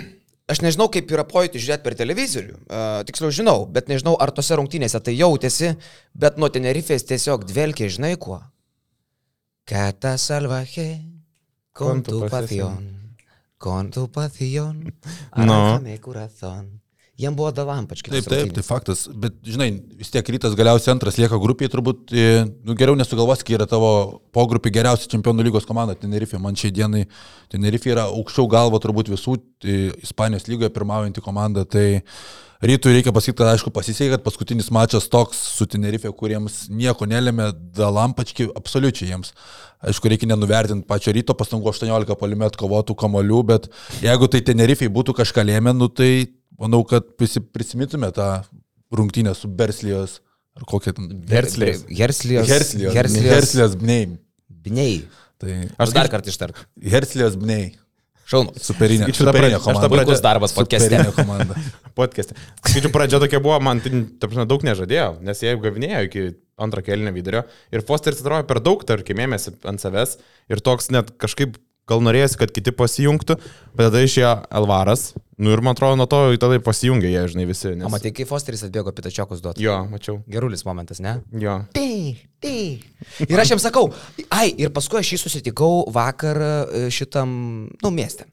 aš 0.49 0.63
nežinau, 0.65 0.89
kaip 0.89 1.13
yra 1.13 1.27
pojūti 1.29 1.61
žiūrėti 1.61 1.85
per 1.85 1.93
televizorių, 1.99 2.57
uh, 2.57 2.85
tiksliau 3.05 3.29
žinau, 3.29 3.59
bet 3.69 3.93
nežinau, 3.93 4.15
ar 4.17 4.33
tose 4.33 4.57
rungtynėse 4.57 4.97
tai 5.05 5.13
jautėsi, 5.13 5.75
bet 6.17 6.41
nuo 6.41 6.49
Tenerifės 6.49 7.05
tiesiog 7.05 7.45
dvelkė, 7.45 7.93
žinai 7.93 8.15
kuo. 8.17 8.41
Kata 9.67 10.17
salvaje, 10.17 11.01
con 11.73 12.01
tu 12.01 12.25
pasión, 12.29 13.15
con 13.57 13.91
tu 13.91 14.07
pasión, 14.09 14.93
No. 15.35 15.53
arráncame 15.53 15.99
corazón. 15.99 16.79
Jiem 17.17 17.33
buvo 17.33 17.49
dalampačkai. 17.51 18.11
Taip, 18.13 18.27
taip, 18.29 18.51
tai 18.53 18.61
faktas. 18.63 19.07
Bet, 19.09 19.39
žinai, 19.41 19.71
vis 19.97 20.11
tiek 20.13 20.27
rytas 20.29 20.53
galiausiai 20.53 20.93
antras 20.93 21.17
lieka 21.17 21.39
grupiai, 21.41 21.67
turbūt, 21.73 22.13
e, 22.13 22.45
nu, 22.63 22.75
geriau 22.77 22.93
nesugalvos, 22.95 23.41
kai 23.43 23.55
yra 23.57 23.65
tavo 23.65 24.21
pogrupiai 24.31 24.71
geriausia 24.75 25.09
čempionų 25.09 25.47
lygos 25.49 25.65
komanda 25.65 25.95
Tenerife. 25.97 26.37
Man 26.37 26.53
šiai 26.53 26.69
dienai 26.77 27.07
Tenerife 27.49 27.89
yra 27.89 28.05
aukščiau 28.13 28.45
galvo 28.47 28.77
turbūt 28.79 29.09
visų 29.09 29.33
e, 29.65 29.89
Ispanijos 30.05 30.45
lygoje 30.47 30.69
pirmaujanti 30.77 31.25
komanda. 31.25 31.65
Tai 31.65 31.87
rytui 32.61 32.93
reikia 32.95 33.13
pasakyti, 33.15 33.37
kad 33.41 33.51
aišku 33.53 33.71
pasisekė, 33.75 34.15
kad 34.15 34.23
paskutinis 34.25 34.69
mačas 34.73 35.07
toks 35.11 35.39
su 35.57 35.67
Tenerife, 35.69 36.09
kuriems 36.17 36.67
nieko 36.73 37.05
nelėmė, 37.09 37.51
dalampački 37.77 38.49
absoliučiai 38.57 39.11
jiems. 39.11 39.33
Aišku, 39.85 40.09
reikia 40.09 40.29
nenuvertinti 40.31 40.87
pačio 40.89 41.13
ryto 41.13 41.35
pastangų 41.37 41.69
18 41.73 42.15
polimet 42.17 42.57
kovotų 42.57 42.95
kamolių, 42.97 43.41
bet 43.51 43.67
jeigu 44.01 44.29
tai 44.33 44.41
Tenerife 44.41 44.89
būtų 44.89 45.13
kažką 45.21 45.45
lėmė, 45.45 45.75
nu 45.77 45.89
tai 45.89 46.11
manau, 46.57 46.81
kad 46.87 47.05
prisi- 47.19 47.43
prisimintume 47.43 48.09
tą 48.15 48.41
rungtynę 48.93 49.35
su 49.37 49.47
Berslijos 49.47 50.19
ar 50.57 50.65
kokia 50.65 50.93
ten. 50.97 51.11
Herslijos. 51.29 51.83
Herslijos. 51.85 52.47
Herslijos. 52.49 52.93
Herslijos. 52.95 53.33
Herslijos 53.35 53.75
Bnei. 53.77 54.17
Bnei. 54.49 55.03
Tai 55.37 55.67
Aš 55.77 55.91
dar 55.93 56.09
kartą 56.09 56.31
ištart. 56.33 56.57
Herslijos 56.81 57.35
Bnei. 57.37 57.75
Šaunu. 58.27 58.51
Superinė, 58.59 59.07
pradžia- 59.07 59.59
aš 59.59 59.63
komanda. 59.63 59.89
Puikus 59.91 60.23
darbas 60.23 60.53
podcast'e. 60.55 60.99
Komanda. 61.15 61.55
Podcast'e. 61.99 62.35
Skaičiu, 62.59 62.91
pradžia 62.93 63.21
tokia 63.23 63.39
buvo, 63.41 63.55
man 63.63 63.79
tai, 63.81 64.03
ta 64.19 64.27
prasme, 64.27 64.43
daug 64.49 64.65
nežadėjo, 64.67 65.07
nes 65.25 65.39
jie 65.41 65.55
gavinėjo 65.63 66.01
iki 66.09 66.25
antro 66.59 66.83
kelnio 66.85 67.13
vidurio 67.15 67.45
ir 67.73 67.85
Fosteris 67.87 68.19
atrodo 68.21 68.43
per 68.49 68.59
daug, 68.65 68.83
tarkim, 68.85 69.21
ėmėsi 69.23 69.55
ant 69.69 69.81
savęs 69.81 70.17
ir 70.51 70.61
toks 70.65 70.91
net 70.93 71.13
kažkaip 71.21 71.55
gal 71.87 72.03
norėjosi, 72.03 72.39
kad 72.41 72.51
kiti 72.53 72.73
pasijungtų, 72.75 73.37
bet 73.73 73.87
tada 73.87 74.03
išėjo 74.03 74.31
Alvaras, 74.59 75.09
nu 75.39 75.53
ir 75.53 75.61
man 75.63 75.77
atrodo, 75.77 75.97
nuo 75.99 76.07
to 76.09 76.21
tada 76.41 76.59
pasijungė 76.63 77.11
jie, 77.11 77.23
žinai, 77.33 77.45
visi. 77.49 77.71
Nes... 77.73 77.85
O 77.87 77.91
matai, 77.93 78.11
kai 78.15 78.27
Fosteris 78.29 78.65
atbėgo 78.67 78.93
pitačiokus 78.95 79.43
duoti. 79.43 79.63
Jo, 79.65 79.79
mačiau. 79.91 80.19
Gerulis 80.31 80.65
momentas, 80.67 81.01
ne? 81.03 81.17
Jo. 81.39 81.59
Tai, 81.75 81.91
tai. 82.43 82.57
Ir 83.27 83.43
aš 83.43 83.55
jam 83.55 83.61
sakau, 83.63 83.91
ai, 84.27 84.49
ir 84.59 84.73
paskui 84.75 84.99
aš 85.01 85.13
jį 85.15 85.21
susitikau 85.23 85.85
vakar 85.95 86.41
e, 86.41 86.87
šitam, 86.93 87.29
nu, 87.71 87.93
mieste. 87.93 88.27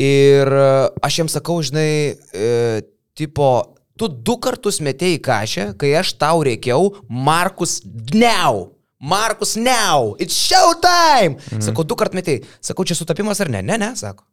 Ir 0.00 0.50
e, 0.50 0.68
aš 1.06 1.22
jam 1.22 1.32
sakau, 1.32 1.60
žinai, 1.64 1.88
e, 2.34 2.84
tipo, 3.16 3.50
tu 3.98 4.10
du 4.10 4.36
kartus 4.42 4.82
metėjai 4.84 5.24
kažę, 5.24 5.66
kai 5.80 5.94
aš 6.00 6.16
tau 6.20 6.44
reikiau 6.46 6.92
Markus 7.08 7.80
Gneu. 7.84 8.73
Markus 9.04 9.54
Gneu. 9.60 10.14
It's 10.22 10.36
showtime. 10.48 11.36
Mhm. 11.52 11.64
Sakau, 11.68 11.84
du 11.84 11.96
kart 12.00 12.14
metėjai. 12.16 12.44
Sakau, 12.64 12.86
čia 12.88 12.96
sutapimas 12.98 13.40
ar 13.44 13.50
ne? 13.52 13.60
Ne, 13.62 13.76
ne, 13.80 13.90
sako. 14.00 14.24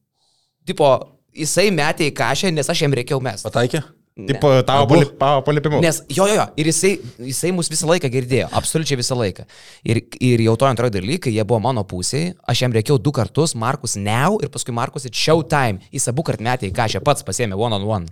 Tipo, 0.67 0.91
jisai 1.35 1.67
metė 1.75 2.07
į 2.11 2.13
kažę, 2.15 2.51
nes 2.55 2.69
aš 2.71 2.85
jam 2.85 2.93
reikiau 2.95 3.19
mes. 3.23 3.43
Pataikė? 3.43 3.81
Tipo, 4.27 4.49
tavo 4.67 4.83
Abu? 4.85 4.95
pali- 4.99 5.09
pa- 5.17 5.41
palipimu. 5.47 5.79
Nes 5.81 6.01
jo, 6.11 6.25
jo, 6.27 6.33
jo, 6.35 6.43
ir 6.59 6.67
jisai, 6.67 6.91
jisai 7.31 7.51
mus 7.55 7.69
visą 7.71 7.87
laiką 7.89 8.09
girdėjo, 8.11 8.49
absoliučiai 8.59 8.97
visą 8.99 9.15
laiką. 9.17 9.45
Ir, 9.87 10.01
ir 10.19 10.43
jau 10.45 10.55
to 10.59 10.67
antrojo 10.67 10.91
dalykai, 10.93 11.31
jie 11.33 11.45
buvo 11.47 11.61
mano 11.63 11.81
pusėje, 11.87 12.33
aš 12.51 12.61
jam 12.65 12.75
reikėjau 12.75 12.99
du 13.01 13.13
kartus, 13.15 13.55
Markus 13.55 13.95
Neu 13.95 14.35
ir 14.43 14.51
paskui 14.53 14.75
Markus 14.75 15.07
It's 15.07 15.17
Showtime. 15.17 15.79
Jis 15.95 16.09
abu 16.11 16.25
kart 16.27 16.43
metė 16.43 16.67
į 16.69 16.75
kažę 16.75 17.01
pats 17.07 17.23
pasėmė 17.23 17.55
one 17.57 17.79
on 17.79 17.87
one. 17.87 18.07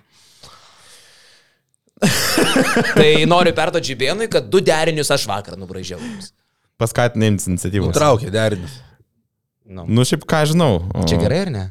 tai 2.95 3.25
noriu 3.27 3.51
perduoti 3.55 3.91
Žibėnui, 3.91 4.29
kad 4.31 4.47
du 4.51 4.61
derinius 4.63 5.11
aš 5.11 5.25
vakar 5.29 5.57
nubražiau. 5.59 5.99
jums. 5.99 6.31
Paskatinė 6.79 7.33
iniciatyvos. 7.35 7.91
Nutraukė 7.91 8.31
derinis. 8.33 8.77
Nu, 9.69 9.83
Nu, 9.85 10.05
šiaip 10.07 10.23
ką 10.29 10.43
žinau. 10.49 10.79
O- 10.95 11.05
čia 11.09 11.19
gerai 11.21 11.43
ar 11.45 11.51
ne? 11.53 11.65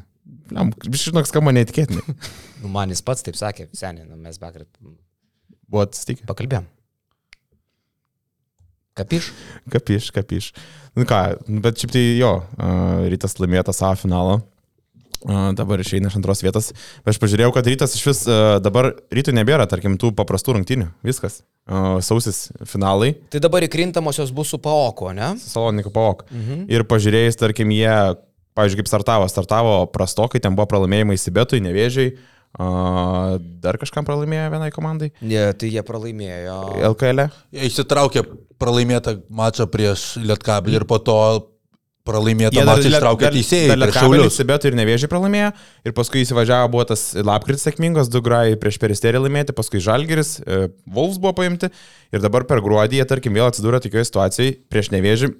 Bliam, 0.49 0.69
Žinok, 0.85 1.27
skamba 1.29 1.51
neįtikėtinai. 1.57 2.03
Nu, 2.61 2.67
man 2.73 2.91
jis 2.91 2.99
pats 3.05 3.23
taip 3.23 3.37
sakė, 3.39 3.69
seniai, 3.77 4.03
nu, 4.03 4.17
mes 4.19 4.35
vakar 4.41 4.65
Buvo 5.69 5.83
atsitikę. 5.85 6.25
pakalbėjom. 6.27 6.65
Kapiš? 8.99 9.29
Kapiš, 9.71 10.09
kapiš. 10.11 10.49
Nu 10.97 11.05
ką, 11.07 11.19
bet 11.63 11.79
šiaip 11.79 11.93
tai 11.93 12.01
jo, 12.19 12.31
a, 12.59 12.71
rytas 13.07 13.37
laimėjo 13.39 13.63
tą 13.69 13.75
savo 13.77 13.95
finalą. 14.01 14.33
A, 15.27 15.49
Dabar 15.57 15.81
išeina 15.83 16.07
iš 16.07 16.15
antros 16.19 16.43
vietos. 16.45 16.71
Aš 17.07 17.19
pažiūrėjau, 17.19 17.51
kad 17.55 17.67
rytas 17.67 17.95
iš 17.97 18.05
vis 18.07 18.21
dabar 18.63 18.93
rytų 19.11 19.33
nebėra, 19.35 19.67
tarkim, 19.67 19.97
tų 19.99 20.13
paprastų 20.15 20.55
rungtynių. 20.55 20.89
Viskas. 21.03 21.41
A, 21.67 21.99
Sausis 22.05 22.47
finalai. 22.69 23.13
Tai 23.33 23.41
dabar 23.43 23.65
įkrintamosios 23.67 24.31
bus 24.35 24.53
su 24.53 24.61
Paoko, 24.63 25.11
ne? 25.15 25.33
Saloniką 25.43 25.91
pavok. 25.95 26.25
Mhm. 26.31 26.65
Ir 26.71 26.87
pažiūrėjus, 26.87 27.39
tarkim, 27.41 27.73
jie, 27.75 27.91
pavyzdžiui, 28.55 28.81
kaip 28.81 28.91
startavo, 28.91 29.27
startavo 29.31 29.77
prastokai, 29.91 30.41
ten 30.43 30.55
buvo 30.55 30.69
pralaimėjimai 30.71 31.19
Sibetui, 31.19 31.59
Nevėžiai, 31.67 32.15
a, 32.55 33.37
dar 33.63 33.77
kažkam 33.81 34.07
pralaimėjo 34.07 34.47
vienai 34.55 34.71
komandai. 34.75 35.11
Ne, 35.19 35.49
tai 35.59 35.73
jie 35.75 35.83
pralaimėjo. 35.85 36.59
LKL. 36.93 37.27
Jie 37.55 37.67
išsitraukė 37.69 38.23
pralaimėtą 38.59 39.19
mačą 39.31 39.67
prieš 39.71 40.13
Lietkabelį 40.23 40.81
ir 40.81 40.87
po 40.89 40.99
to 41.03 41.19
pralaimėtą 42.09 42.57
dar 42.59 42.67
mačą 42.71 42.89
ištraukė 42.91 43.29
teisėjai 43.37 43.77
prieš 43.77 43.97
Šiaulius. 43.99 44.37
Sibetui 44.39 44.71
ir 44.71 44.77
Nevėžiai 44.79 45.09
pralaimėjo. 45.11 45.51
Ir 45.87 45.95
paskui 45.97 46.23
įsivažiavo, 46.25 46.71
buvo 46.73 46.85
tas 46.91 47.03
lapkritis 47.15 47.67
sėkmingas, 47.69 48.09
du 48.11 48.21
grai 48.25 48.55
prieš 48.59 48.79
peristerį 48.81 49.21
laimėti, 49.27 49.55
paskui 49.57 49.81
Žalgeris, 49.85 50.33
e, 50.43 50.67
Wolfs 50.95 51.21
buvo 51.21 51.35
paimti. 51.39 51.69
Ir 52.11 52.25
dabar 52.25 52.43
per 52.49 52.61
gruodį 52.65 52.99
jie, 52.99 53.05
tarkim, 53.09 53.37
vėl 53.37 53.47
atsidūrė 53.51 53.79
tokioje 53.85 54.09
situacijoje 54.09 54.57
prieš 54.73 54.91
Nevėžį, 54.97 55.31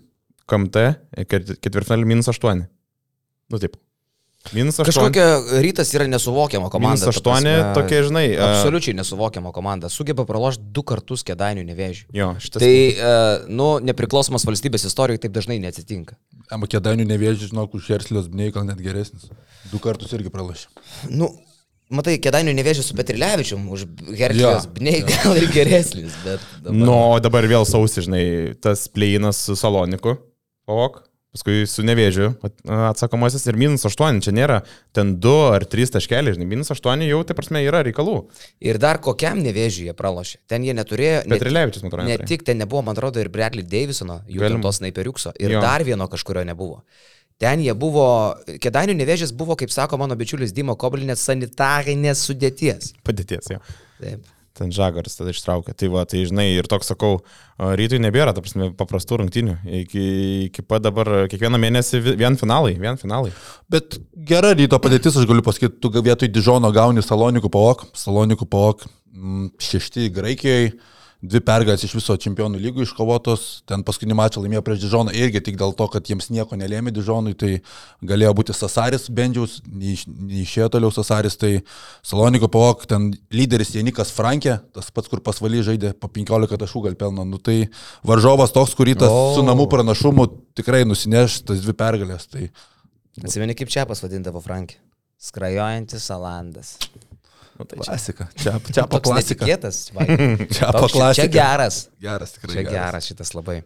KMT, 0.49 0.87
e, 1.17 1.25
ket- 1.29 1.55
ketvirtfinalį 1.61 2.05
minus 2.15 2.29
8. 2.31 2.65
Nu 3.49 3.57
taip. 3.61 3.75
Minus 4.55 4.79
8. 4.79 4.87
Kažkokia 4.87 5.25
rytas 5.61 5.89
yra 5.93 6.05
nesuvokiama 6.07 6.69
komanda. 6.71 6.95
Minus 6.95 7.03
ta 7.03 7.11
prasme, 7.21 7.51
8, 7.59 7.73
tokia, 7.75 7.99
žinai. 8.07 8.23
e, 8.31 8.37
Absoliučiai 8.39 8.95
nesuvokiama 8.97 9.51
komanda. 9.53 9.89
Sugeba 9.91 10.23
pralošti 10.25 10.63
du 10.73 10.81
kartus 10.87 11.25
kėdainių 11.27 11.65
nevėžį. 11.67 12.05
Jo, 12.15 12.29
šitas. 12.41 12.63
Tai, 12.63 12.71
uh, 12.71 13.49
nu, 13.51 13.67
nepriklausomos 13.83 14.47
valstybės 14.47 14.87
istorijoje 14.87 15.25
taip 15.27 15.35
dažnai 15.35 15.59
neatsitinka. 15.61 16.15
Makėdainių 16.55 17.05
nevėžį, 17.11 17.51
žinok, 17.51 17.75
už 17.77 17.91
Šerslios 17.91 18.31
Bnei 18.31 18.49
gal 18.55 18.63
net 18.65 18.79
geresnis. 18.81 19.27
Du 19.73 19.77
kartus 19.83 20.15
irgi 20.17 20.31
pralašė. 20.33 20.71
Nu, 21.11 21.27
matai, 21.91 22.15
kėdainių 22.23 22.55
nevėžį 22.57 22.87
su 22.87 22.95
Petrilevičium, 22.97 23.67
už 23.75 23.85
Herkijos 24.15 24.65
Jo, 24.65 24.73
Bnei 24.79 25.03
gal 25.03 25.35
ir 25.37 25.51
geresnis, 25.53 26.15
bet... 26.23 26.39
dabar- 26.63 26.79
Nu, 26.79 26.95
o 27.11 27.19
dabar 27.21 27.43
vėl 27.51 27.67
sausi, 27.69 28.07
žinai, 28.07 28.23
tas 28.63 28.87
pleinas 28.87 29.43
su 29.45 29.59
Saloniku. 29.59 30.15
Pavok. 30.65 31.03
Paskui 31.29 31.67
su 31.69 31.83
nevėžiu 31.85 32.31
at- 32.41 32.61
atsakomasis 32.89 33.43
ir 33.51 33.57
minus 33.61 33.83
8, 33.85 34.17
čia 34.25 34.31
nėra 34.33 34.63
ten 34.97 35.11
2 35.21 35.33
ar 35.53 35.65
3 35.69 35.91
taškeliai, 35.93 36.33
žinai, 36.33 36.47
minus 36.49 36.71
8 36.73 37.03
jau, 37.05 37.19
tai 37.23 37.35
prasme, 37.37 37.61
yra 37.61 37.83
reikalų. 37.85 38.15
Ir 38.65 38.79
dar 38.81 38.97
kokiam 38.97 39.37
nevėžiui 39.45 39.91
jie 39.91 39.93
pralošė. 39.93 40.39
Ten 40.49 40.65
jie 40.65 40.73
neturėjo... 40.73 41.21
Bet 41.29 41.37
ne- 41.37 41.45
Rilevičius, 41.49 41.83
man 41.85 41.91
atrodo, 41.93 42.07
Ne 42.09 42.17
tik 42.25 42.41
ten 42.47 42.57
nebuvo, 42.57 42.81
man 42.87 42.97
atrodo, 42.97 43.21
ir 43.21 43.29
Bradley 43.29 43.61
Davisono, 43.61 44.23
jų 44.25 44.41
Galim. 44.41 44.57
ten 44.57 44.65
tos 44.65 44.81
snaiperiukso. 44.81 45.35
Ir 45.37 45.51
Jo. 45.53 45.61
dar 45.61 45.85
vieno 45.85 46.09
kažkurio 46.09 46.41
nebuvo. 46.49 46.81
Ten 47.39 47.61
jie 47.61 47.71
buvo, 47.77 48.35
Kedainių 48.59 48.97
nevėžės 48.97 49.31
buvo, 49.31 49.55
kaip 49.55 49.69
sako 49.71 50.01
mano 50.01 50.17
bičiulis 50.17 50.51
Dimo 50.51 50.73
Kobelinės, 50.75 51.21
sanitarinės 51.29 52.25
sudėties. 52.25 52.89
Padėties, 53.05 53.53
jo. 53.53 53.61
Taip. 54.01 54.25
Ten 54.59 54.73
žagaras 54.75 55.15
tada 55.15 55.31
ištraukė. 55.31 55.71
Tai 55.79 55.87
va, 55.93 56.03
tai 56.09 56.25
žinai, 56.27 56.49
ir 56.59 56.67
toks 56.67 56.91
sakau, 56.91 57.21
rytui 57.79 58.01
nebėra, 58.03 58.33
ta 58.35 58.43
prasme, 58.43 58.69
paprastų 58.75 59.21
rungtynių. 59.21 59.55
Iki, 59.83 60.03
iki 60.49 60.65
pat 60.67 60.83
dabar, 60.83 61.07
kiekvieną 61.31 61.59
mėnesį 61.63 62.01
vi- 62.03 62.15
vien 62.19 62.35
finalai, 62.39 62.75
vien 62.79 62.99
finalai. 62.99 63.31
Bet 63.71 63.97
gera 64.27 64.51
ryto 64.53 64.79
padėtis, 64.83 65.15
aš 65.15 65.27
galiu 65.29 65.45
pasakyti, 65.45 65.79
tu 65.79 65.89
vietoj 65.89 66.27
Dižono 66.27 66.71
gauni 66.75 66.99
Salonikų 67.05 67.51
pavok, 67.55 67.87
Salonikų 67.95 68.49
pavok, 68.51 68.83
mm, 69.15 69.51
šešti 69.57 70.09
Graikijoje, 70.11 70.73
dvi 71.19 71.41
pergalės 71.43 71.83
iš 71.83 71.93
viso 71.97 72.15
čempionų 72.15 72.59
lygų 72.63 72.85
iškovotos, 72.85 73.61
ten 73.67 73.81
paskutinį 73.83 74.15
mačą 74.15 74.39
laimėjo 74.39 74.61
prieš 74.63 74.79
Dižoną 74.85 75.11
irgi 75.11 75.41
tik 75.43 75.57
dėl 75.59 75.73
to, 75.75 75.87
kad 75.91 76.07
jiems 76.07 76.29
nieko 76.31 76.55
nelėmė 76.55 76.93
Dižonui, 76.95 77.33
tai 77.35 77.57
galėjo 78.07 78.31
būti 78.39 78.55
Sasaris 78.55 79.09
Bendžiaus, 79.11 79.57
neiš- 79.67 80.07
neišėjo 80.07 80.69
toliau 80.77 80.93
Sasaris, 80.95 81.35
tai 81.35 81.51
Salonikų 82.07 82.47
pavok, 82.47 82.87
ten 82.87 83.09
lyderis 83.35 83.75
Janikas 83.75 84.13
Frankė, 84.15 84.61
tas 84.71 84.87
pats, 84.95 85.11
kur 85.11 85.19
pasvaly 85.19 85.59
žaidė 85.59 85.91
po 85.99 86.07
15 86.07 86.55
taškų 86.63 86.85
gal 86.87 86.95
pelno, 86.95 87.27
nu 87.27 87.37
tai 87.37 87.67
varžovas 88.07 88.55
toks, 88.55 88.77
kurį 88.79 88.95
tas 89.03 89.11
O. 89.11 89.35
su 89.35 89.43
namų 89.43 89.67
pranašumu 89.75 90.29
tikrai 90.55 90.85
nusineš 90.87 91.41
tas 91.43 91.59
dvi 91.59 91.75
pergalės. 91.75 92.29
Tai 92.31 92.47
Atsimeni, 93.19 93.55
kaip 93.59 93.67
čia 93.67 93.83
pasvadindavo 93.89 94.39
Frankį? 94.39 94.77
Skrajojantis 95.19 96.05
Salandas. 96.07 96.77
Nu, 97.59 97.67
tai. 97.67 97.81
Klasika. 97.83 98.29
Čia, 98.39 98.55
čia 98.71 98.85
po 98.87 99.01
klasika. 99.03 99.43
netikėtas. 99.43 99.81
Čia 100.55 100.71
po 100.71 100.87
klasika. 100.87 101.25
Čia 101.25 101.27
geras. 101.33 101.81
Geras, 101.99 102.37
tikrai. 102.37 102.55
Čia 102.55 102.63
geras 102.71 103.09
šitas 103.11 103.35
labai. 103.35 103.59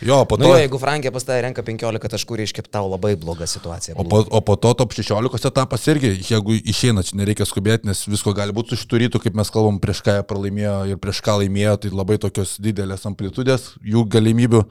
Jo, 0.00 0.24
po 0.24 0.36
Nu 0.36 0.44
to... 0.44 0.50
jo, 0.50 0.56
jeigu 0.60 0.78
Frankė 0.82 1.12
pas 1.14 1.24
tave 1.24 1.44
renka 1.46 1.62
15 1.64 2.10
taškų, 2.12 2.36
reiškia 2.42 2.64
tau 2.68 2.88
labai 2.90 3.14
bloga 3.16 3.46
situacija. 3.48 3.94
O 3.96 4.04
po, 4.04 4.20
o 4.26 4.40
po 4.44 4.56
to 4.60 4.74
top 4.76 4.92
16 4.92 5.48
etapas 5.48 5.86
irgi, 5.88 6.10
jeigu 6.26 6.58
išeina, 6.58 7.04
čia 7.06 7.16
nereikia 7.22 7.46
skubėti, 7.48 7.88
nes 7.88 8.02
visko 8.10 8.34
gali 8.36 8.52
būti 8.56 8.74
su 8.74 8.82
šitų 8.82 9.00
rytų, 9.04 9.22
kaip 9.24 9.38
mes 9.38 9.52
kalbam, 9.54 9.78
prieš 9.80 10.02
ką 10.04 10.18
jie 10.18 10.26
pralaimėjo 10.28 10.76
ir 10.90 11.00
prieš 11.00 11.22
ką 11.24 11.38
laimėjo, 11.44 11.78
tai 11.84 11.92
labai 11.94 12.18
tokios 12.20 12.58
didelės 12.62 13.06
amplitudės 13.08 13.72
jų 13.86 14.04
galimybių. 14.12 14.66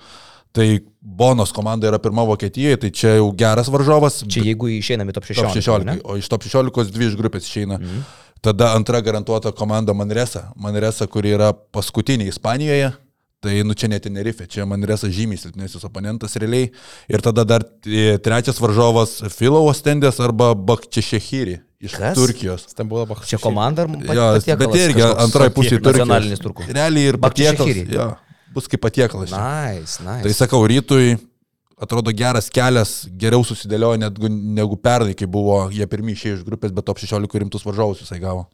Tai 0.55 0.67
Bonos 1.01 1.51
komanda 1.51 1.89
yra 1.89 1.97
pirma 1.99 2.23
Vokietijoje, 2.23 2.77
tai 2.85 2.91
čia 2.95 3.17
jau 3.17 3.25
geras 3.35 3.67
varžovas. 3.67 4.21
Čia 4.23 4.45
jeigu 4.45 4.69
išeiname 4.77 5.11
top 5.15 5.27
16. 5.27 5.41
Top 5.41 5.57
16, 5.57 5.89
ne? 5.89 5.97
o 6.05 6.15
iš 6.15 6.29
top 6.31 6.45
16 6.47 6.93
dvi 6.95 7.09
iš 7.09 7.17
grupės 7.19 7.49
išeina. 7.49 7.79
Mhm. 7.81 8.05
Tada 8.45 8.73
antra 8.77 8.99
garantuota 9.01 9.49
komanda 9.55 9.93
Manresa. 9.97 10.51
Manresa, 10.55 11.07
kuri 11.09 11.33
yra 11.33 11.49
paskutinė 11.73 12.27
Ispanijoje. 12.29 12.91
Tai, 13.45 13.53
nu, 13.65 13.73
čia 13.77 13.89
ne 13.89 13.97
Tenerife, 14.01 14.45
čia 14.49 14.65
Manresa 14.69 15.09
žymiai 15.13 15.37
silpnesnis 15.37 15.83
oponentas 15.85 16.33
realiai. 16.41 16.69
Ir 17.11 17.21
tada 17.25 17.43
dar 17.45 17.65
e, 17.85 18.15
trečias 18.25 18.57
varžovas 18.61 19.19
Filo 19.33 19.59
Ostendės 19.69 20.17
arba 20.23 20.53
Bakčešehiri 20.57 21.59
iš 21.85 21.97
Kas? 21.99 22.15
Turkijos. 22.17 22.65
Stambulo 22.73 23.05
bach. 23.09 23.25
Čia 23.29 23.37
komanda 23.41 23.85
ar 23.85 23.91
Jo, 23.91 24.29
patiekalas 24.39 24.47
bet 24.61 24.77
irgi 24.81 25.01
kažkoks? 25.01 25.23
antroji 25.25 25.53
pusė 25.57 25.79
Nacionalinis 25.81 26.41
Turkijos. 26.41 26.69
turkų. 26.69 26.77
Realiai 26.79 27.11
ir. 27.11 27.19
Bakčešehiri. 27.21 27.85
Jo, 27.93 28.07
bus 28.55 28.69
kaip 28.71 28.81
patiekalas. 28.85 29.33
Nice, 29.35 30.01
nice. 30.05 30.23
Tai 30.25 30.33
sakau, 30.37 30.63
rytui 30.69 31.17
atrodo 31.81 32.13
geras 32.15 32.49
kelias, 32.53 33.05
geriau 33.19 33.43
susidėliojo 33.47 33.99
negu, 33.99 34.29
negu 34.31 34.77
pernai, 34.79 35.15
kai 35.17 35.27
buvo 35.27 35.65
jie 35.73 35.87
pirmie 35.91 36.15
išėję 36.15 36.39
iš 36.39 36.45
grupės, 36.47 36.73
bet 36.75 36.87
top 36.87 37.01
16 37.01 37.41
rimtus 37.43 37.65
varžovus 37.67 38.03
jisai 38.03 38.21
gavo. 38.23 38.45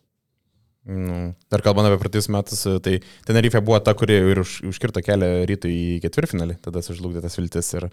Nu, 0.81 1.35
dar 1.53 1.61
kalbant 1.61 1.85
apie 1.85 1.99
praeitus 2.01 2.25
metus, 2.33 2.63
tai 2.81 2.95
Tenerife 3.27 3.61
buvo 3.61 3.77
ta, 3.85 3.93
kuri 3.93 4.15
ir 4.31 4.41
už, 4.41 4.63
užkirto 4.71 5.03
kelią 5.05 5.43
rytui 5.45 5.69
į 5.69 5.99
ketvirtfinalį, 6.01 6.57
tada 6.65 6.81
sužlugdė 6.81 7.21
tas 7.21 7.37
viltis 7.37 7.69
ir 7.77 7.85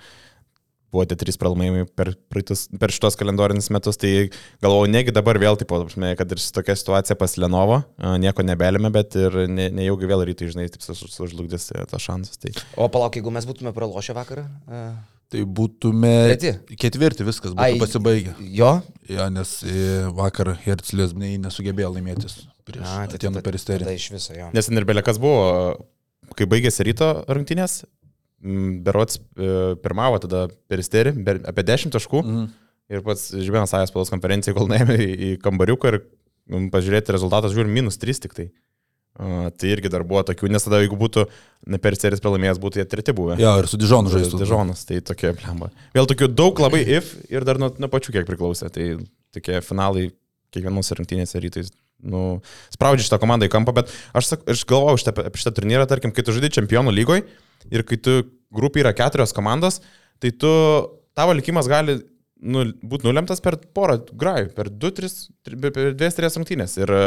buvo 0.89 1.05
tie 1.05 1.19
trys 1.21 1.37
pralaimėjimai 1.37 1.83
per, 1.93 2.15
praeitus, 2.33 2.63
per 2.81 2.89
šitos 2.95 3.19
kalendorinius 3.21 3.69
metus, 3.77 4.01
tai 4.01 4.31
galvoju, 4.65 4.89
negi 4.89 5.13
dabar 5.13 5.37
vėl, 5.37 5.59
taip, 5.61 5.75
kad 6.17 6.33
ir 6.33 6.41
tokia 6.57 6.79
situacija 6.81 7.19
pas 7.21 7.37
Lenovo, 7.37 7.83
nieko 8.25 8.47
nebelėme, 8.49 8.89
bet 8.95 9.19
ir 9.21 9.37
ne, 9.53 9.69
nejaugi 9.83 10.09
vėl 10.09 10.25
rytui, 10.31 10.49
žinai, 10.55 10.71
taip 10.73 10.89
su- 10.89 11.13
sužlugdys 11.13 11.69
e, 11.77 11.85
tas 11.93 12.09
šansas. 12.09 12.41
Tai. 12.41 12.55
O 12.81 12.89
palauk, 12.89 13.21
jeigu 13.21 13.37
mes 13.37 13.45
būtume 13.49 13.75
pralošę 13.77 14.17
vakarą. 14.17 14.49
e, 14.65 14.83
Tai 15.29 15.43
būtume 15.45 16.11
Treti? 16.31 16.53
ketvirti, 16.81 17.25
viskas 17.27 17.53
būtų 17.53 17.65
Ai, 17.67 17.77
pasibaigę. 17.81 18.33
Jo, 18.57 18.79
Ja, 19.09 19.27
nes 19.33 19.59
e, 19.65 20.07
vakar 20.17 20.55
Herclės 20.65 21.15
nei 21.17 21.37
nesugebėjo 21.41 21.91
laimėtis 21.95 22.43
prieš 22.69 22.85
tai 22.85 23.19
Atenų 23.19 23.43
peristerį. 23.45 23.85
Tada 23.87 23.97
iš 23.97 24.07
viso, 24.13 24.35
jo. 24.37 24.49
Nes 24.57 24.69
ten 24.69 24.77
ir 24.81 24.85
belekas 24.89 25.21
buvo, 25.21 25.77
kai 26.37 26.45
baigėsi 26.49 26.85
ryto 26.89 27.09
rungtynės, 27.29 27.83
berots 28.85 29.19
e, 29.37 29.51
pirmavo 29.85 30.21
tada 30.25 30.47
peristerį, 30.71 31.15
ber- 31.25 31.41
apie 31.49 31.65
10 31.73 31.93
taškų. 31.97 32.23
Mhm. 32.25 32.49
Ir 32.89 33.03
pats 33.05 33.27
Žibėnas 33.37 33.73
Ajas 33.77 33.91
spaudos 33.93 34.09
konferencijai, 34.13 34.55
kol 34.57 34.69
nuėjome 34.71 34.95
į, 34.97 35.31
kambariuką 35.45 35.91
ir 35.93 35.99
mm, 36.49 36.71
pažiūrėti 36.73 37.13
rezultatas, 37.13 37.53
žiūrim, 37.53 37.73
minus 37.77 38.01
3 38.01 38.23
tik 38.25 38.33
tai. 38.37 38.47
Uh, 38.49 38.68
tai 39.19 39.71
irgi 39.73 39.91
dar 39.91 40.05
buvo 40.07 40.23
tokių, 40.27 40.51
nes 40.53 40.63
tada 40.63 40.79
jeigu 40.83 40.99
būtų 40.99 41.25
Perseris 41.83 42.23
pralaimėjęs, 42.23 42.61
būtų 42.63 42.81
jie 42.81 42.87
treti 42.87 43.15
buvę. 43.17 43.39
Jo, 43.43 43.57
ir 43.59 43.67
su 43.71 43.81
Dižonu 43.81 44.13
žaistų. 44.13 44.39
Dižonas, 44.45 44.85
tai 44.87 45.01
tokia 45.03 45.33
plemba. 45.39 45.73
Vėl 45.97 46.07
tokių 46.11 46.29
daug 46.31 46.63
labai 46.63 46.85
if 46.85 47.17
ir 47.27 47.47
dar 47.49 47.59
nuo, 47.59 47.73
nuo 47.83 47.91
pačių 47.91 48.15
kiek 48.15 48.29
priklausė. 48.29 48.71
Tai 48.75 48.87
tokie 49.35 49.59
finalai 49.67 50.09
kiekvienos 50.55 50.95
rungtynėse 50.95 51.43
rytais. 51.43 51.73
Nu, 51.99 52.39
spraudžia 52.71 53.09
šitą 53.09 53.19
komandą 53.19 53.49
į 53.49 53.51
kampą, 53.51 53.75
bet 53.75 53.91
aš, 54.15 54.29
sak, 54.31 54.45
aš 54.47 54.63
galvoju 54.71 55.01
šitą, 55.03 55.17
apie 55.27 55.41
šitą 55.43 55.51
turnyrą, 55.57 55.89
tarkim, 55.91 56.13
kai 56.15 56.23
tu 56.23 56.31
žaidži 56.37 56.61
čempionų 56.61 56.93
lygoje 56.95 57.25
ir 57.75 57.83
kai 57.83 57.99
tu 57.99 58.21
grupė 58.55 58.85
yra 58.85 58.93
keturios 58.95 59.35
komandos, 59.35 59.81
tai 60.23 60.31
tu, 60.31 60.53
tavo 61.19 61.35
likimas 61.35 61.67
gali 61.67 61.99
nu, 62.41 62.65
būti 62.87 63.09
nulemtas 63.09 63.43
per 63.45 63.59
porą 63.75 63.99
grajų, 64.09 64.53
per 64.57 64.71
2-3 64.71 65.15
per 65.65 65.93
2-3 65.99 66.39
rungtynės. 66.39 66.77
Ir 66.81 66.93
e, 66.95 67.05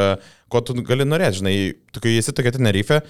ko 0.51 0.63
tu 0.65 0.75
gali 0.87 1.07
norėti, 1.07 1.41
žinai, 1.41 1.55
tu 1.93 2.03
kai 2.03 2.17
esi 2.19 2.35
tokia 2.35 2.53
Tenerife, 2.55 3.01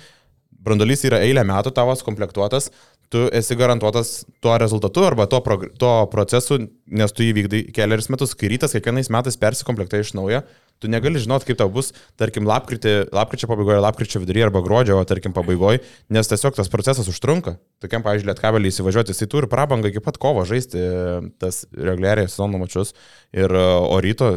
brandolys 0.62 1.06
yra 1.08 1.22
eilę 1.26 1.44
metų 1.48 1.74
tavo 1.78 1.96
komplektuotas, 2.06 2.70
tu 3.12 3.26
esi 3.36 3.58
garantuotas 3.60 4.22
tuo 4.44 4.56
rezultatu 4.62 5.04
arba 5.04 5.28
tuo, 5.28 5.42
progr- 5.44 5.74
tuo 5.80 6.06
procesu, 6.12 6.62
nes 6.88 7.12
tu 7.12 7.26
įvykdai 7.28 7.66
keliarius 7.76 8.08
metus, 8.14 8.34
kai 8.38 8.54
rytas 8.54 8.72
kiekvienais 8.76 9.12
metais 9.12 9.38
persikomplektai 9.40 10.00
iš 10.06 10.14
naujo, 10.16 10.40
tu 10.82 10.90
negali 10.90 11.20
žinot, 11.22 11.44
kaip 11.46 11.60
tau 11.60 11.70
bus, 11.70 11.92
tarkim, 12.20 12.48
lapkritį, 12.50 13.12
lapkričio 13.14 13.50
pabaigoje, 13.52 13.82
lapkričio 13.84 14.22
viduryje 14.24 14.48
arba 14.48 14.64
gruodžio, 14.66 14.96
o 14.98 15.08
tarkim, 15.08 15.36
pabaigoje, 15.36 15.84
nes 16.10 16.32
tiesiog 16.32 16.56
tas 16.58 16.72
procesas 16.74 17.10
užtrunka. 17.12 17.58
Tokiam, 17.84 18.02
pavyzdžiui, 18.06 18.32
lietkabelį 18.32 18.72
įsivažiuoti, 18.72 19.14
jisai 19.14 19.30
turi 19.30 19.52
prabangą 19.52 19.92
iki 19.92 20.02
pat 20.04 20.18
kovo 20.22 20.48
žaisti 20.48 20.80
e, 20.82 21.20
tas 21.42 21.66
reguliariai 21.76 22.32
sezono 22.32 22.64
mačius 22.64 22.96
ir 23.36 23.54
e, 23.54 23.68
o 23.92 24.00
ryto 24.02 24.34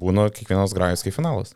būna 0.00 0.30
kiekvienos 0.34 0.74
grajas 0.74 1.04
kaip 1.06 1.14
finalas. 1.14 1.54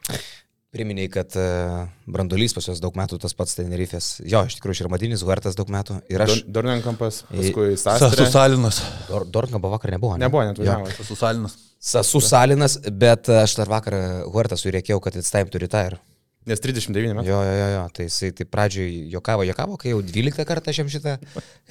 Priminėjai, 0.74 1.10
kad 1.14 1.36
uh, 1.38 1.84
Brandolys 2.10 2.54
pas 2.56 2.66
juos 2.66 2.80
daug 2.82 2.96
metų 2.98 3.20
tas 3.22 3.36
pats 3.38 3.54
Tenerifės. 3.58 4.08
Jo, 4.26 4.42
iš 4.48 4.56
tikrųjų, 4.58 4.80
Šermadinis, 4.82 5.22
Huertas 5.26 5.54
daug 5.58 5.70
metų. 5.70 6.00
Ir 6.10 6.24
aš... 6.24 6.40
Dornenkampas, 6.50 7.20
paskui 7.30 7.76
Sasu 7.78 8.08
Sastrė. 8.08 8.26
Salinas. 8.32 8.80
Dor, 9.06 9.28
Dortmundо 9.36 9.70
vakar 9.70 9.94
nebuvo. 9.94 10.16
Ne? 10.18 10.26
Nebuvo, 10.26 10.42
net 10.48 10.58
važiavo. 10.58 10.90
Sasu 10.96 11.18
Salinas. 11.20 11.54
Sasu 11.84 12.22
Salinas, 12.24 12.78
bet 12.90 13.30
aš 13.30 13.54
dar 13.60 13.70
vakar 13.70 13.96
Huertasui 14.32 14.74
reikėjau, 14.74 14.98
kad 15.04 15.20
it's 15.20 15.30
time 15.30 15.52
to 15.52 15.62
retire. 15.62 16.00
Nes 16.44 16.60
39 16.60 17.14
metų. 17.16 17.28
Jo, 17.30 17.38
jo, 17.40 17.52
jo, 17.56 17.68
jo. 17.72 17.84
tai 17.96 18.04
jisai 18.04 18.28
tai 18.36 18.44
pradžioj 18.44 18.88
jokavo, 19.14 19.46
jokavo, 19.48 19.78
kai 19.80 19.94
jau 19.94 20.02
12 20.04 20.44
kartą 20.44 20.74
šiam 20.76 20.90
šitą 20.92 21.14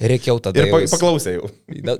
reikėjau 0.02 0.40
tada. 0.42 0.64
Ir 0.64 0.72
pa, 0.72 0.80
jis- 0.82 0.94
paklausė 0.96 1.36
jau. 1.36 1.50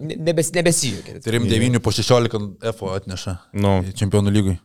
Nebes, 0.01 0.51
nebesijokė. 0.57 1.21
Trim 1.23 1.47
9 1.47 1.79
po 1.85 1.93
16 1.95 2.41
F 2.73 2.89
atneša 2.97 3.37
Nu, 3.55 3.77
į 3.87 3.95
čempionų 4.01 4.35
lygui. 4.35 4.57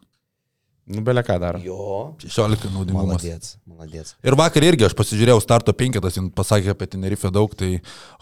Nu 0.90 1.04
belė 1.06 1.24
ką 1.26 1.36
daro. 1.42 1.60
Jo. 1.64 1.90
16 2.24 2.72
naudingumas. 2.74 3.20
Maladėts, 3.20 3.56
maladėts. 3.70 4.16
Ir 4.26 4.38
vakar 4.40 4.66
irgi 4.66 4.88
aš 4.88 4.96
pasižiūrėjau 4.98 5.42
starto 5.44 5.74
penketas, 5.78 6.18
jin 6.18 6.32
pasakė 6.36 6.74
apie 6.74 6.88
Tenerife 6.96 7.32
daug, 7.34 7.54
tai 7.58 7.72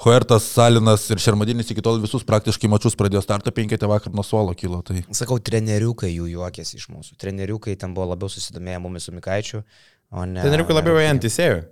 Huertas, 0.03 0.49
Salinas 0.57 1.07
ir 1.13 1.23
Šermadinis 1.23 1.71
iki 1.73 1.83
tol 1.85 2.01
visus 2.03 2.27
praktiškai 2.27 2.71
mačius 2.71 2.97
pradėjo 2.99 3.23
starto 3.25 3.53
penketę, 3.55 3.89
vakar 3.89 4.15
nuo 4.15 4.25
suolo 4.27 4.55
kilo. 4.57 4.81
Tai 4.87 5.05
Sakau, 5.15 5.39
treneriukai 5.39 6.11
jų 6.11 6.29
juokėsi 6.35 6.81
iš 6.81 6.89
mūsų. 6.91 7.15
Treneriukai 7.21 7.77
ten 7.79 7.95
buvo 7.97 8.11
labiau 8.11 8.31
susidomėję 8.31 8.83
mumis 8.83 9.07
su 9.07 9.15
Mikaičiu, 9.15 9.63
o 10.11 10.27
ne... 10.27 10.43
Reikia 10.43 10.79
labiau 10.79 10.99
ne 10.99 11.09
ant 11.15 11.23
teisėjų. 11.23 11.63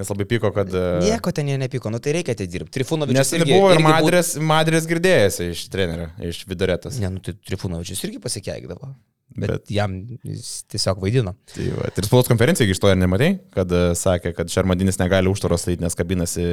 Nes 0.00 0.08
labai 0.08 0.24
pyko, 0.30 0.48
kad... 0.56 0.72
e, 0.72 0.82
Nieko 1.04 1.32
ten 1.36 1.50
jie 1.52 1.58
nepyko, 1.60 1.92
nu 1.92 2.00
tai 2.00 2.14
reikia 2.16 2.32
tai 2.38 2.46
dirbti. 2.48 2.72
Trifunovičius 2.78 3.20
Nes 3.20 3.32
irgi... 3.36 3.52
buvo 3.52 3.68
ir 3.70 3.76
irgi 3.78 3.84
būt- 3.84 3.96
Madrės, 3.98 4.32
Madrės 4.52 4.88
girdėjęs 4.88 5.36
iš 5.50 5.64
trenerio, 5.72 6.08
iš 6.30 6.42
viduretas. 6.48 6.96
Ne, 7.02 7.10
nu 7.12 7.20
tai 7.24 7.34
Trifunovičius 7.36 8.00
irgi 8.08 8.22
pasikeikdavo. 8.24 8.94
Bet, 9.36 9.52
Bet- 9.52 9.70
jam 9.70 9.92
jis 10.26 10.48
tiesiog 10.72 10.98
vaidino. 11.04 11.36
Tai 11.52 11.66
va, 11.76 11.90
ir 11.92 12.06
spaudos 12.08 12.26
konferencija 12.32 12.66
iš 12.66 12.80
to 12.82 12.88
ir 12.90 12.98
nematai, 12.98 13.28
kad 13.54 13.70
e, 13.70 13.82
sakė, 14.00 14.32
kad 14.34 14.50
Šermadinis 14.50 14.98
negali 14.98 15.30
užtvaros 15.30 15.62
statyti, 15.68 15.84
nes 15.84 15.94
kabinasi 15.98 16.46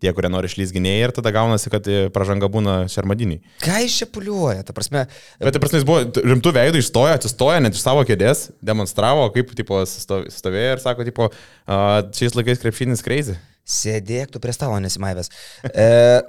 tie, 0.00 0.12
kurie 0.16 0.30
nori 0.32 0.48
išlys 0.50 0.72
gynėjai 0.74 1.04
ir 1.08 1.12
tada 1.16 1.32
gaunasi, 1.34 1.70
kad 1.72 1.86
e, 1.90 2.08
pražanga 2.14 2.48
būna 2.52 2.76
Šermadiniai. 2.92 3.42
Ką 3.64 3.80
jis 3.84 3.98
čia 4.00 4.08
puliuoja? 4.10 4.64
Ta 4.66 4.74
prasme, 4.76 5.04
Bet, 5.40 5.52
tai 5.54 5.62
prasme, 5.62 5.80
jis 5.80 5.86
buvo 5.88 6.24
rimtų 6.32 6.54
veidų, 6.56 6.80
išstojo, 6.82 7.14
atsistojo 7.18 7.60
net 7.64 7.76
iš 7.76 7.84
savo 7.84 8.02
kėdės, 8.08 8.48
demonstravo, 8.64 9.28
kaip, 9.34 9.52
tipo, 9.58 9.82
stovėjo 9.86 10.74
ir 10.76 10.82
sako, 10.82 11.06
tipo, 11.08 11.30
"A, 11.66 12.02
šiais 12.16 12.36
laikais 12.38 12.62
krepšinis 12.64 13.04
crazy. 13.04 13.36
sėdėk 13.70 14.32
tu 14.34 14.40
prie 14.42 14.52
stalo 14.56 14.78
nesimaivęs. 14.82 15.30
E, 15.70 16.22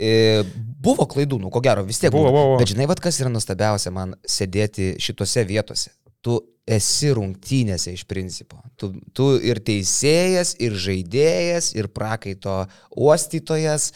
e, 0.00 0.42
buvo 0.82 1.06
klaidų, 1.06 1.38
nu 1.42 1.50
ko 1.54 1.60
gero, 1.64 1.84
vis 1.86 2.00
tiek 2.02 2.10
buvo, 2.14 2.32
buvo. 2.34 2.58
Bet 2.58 2.72
žinai, 2.72 2.88
vad 2.90 3.00
kas 3.04 3.20
yra 3.20 3.30
nuostabiausia 3.30 3.92
man 3.94 4.16
sėdėti 4.26 4.96
šitose 5.02 5.44
vietose. 5.46 5.92
Tu 6.24 6.38
esi 6.68 7.10
rungtynėse 7.16 7.92
iš 7.96 8.02
principo. 8.10 8.58
Tu, 8.76 8.90
tu 9.16 9.28
ir 9.40 9.60
teisėjas, 9.64 10.54
ir 10.60 10.74
žaidėjas, 10.76 11.70
ir 11.78 11.88
prakaito 11.94 12.64
uostytojas. 12.92 13.92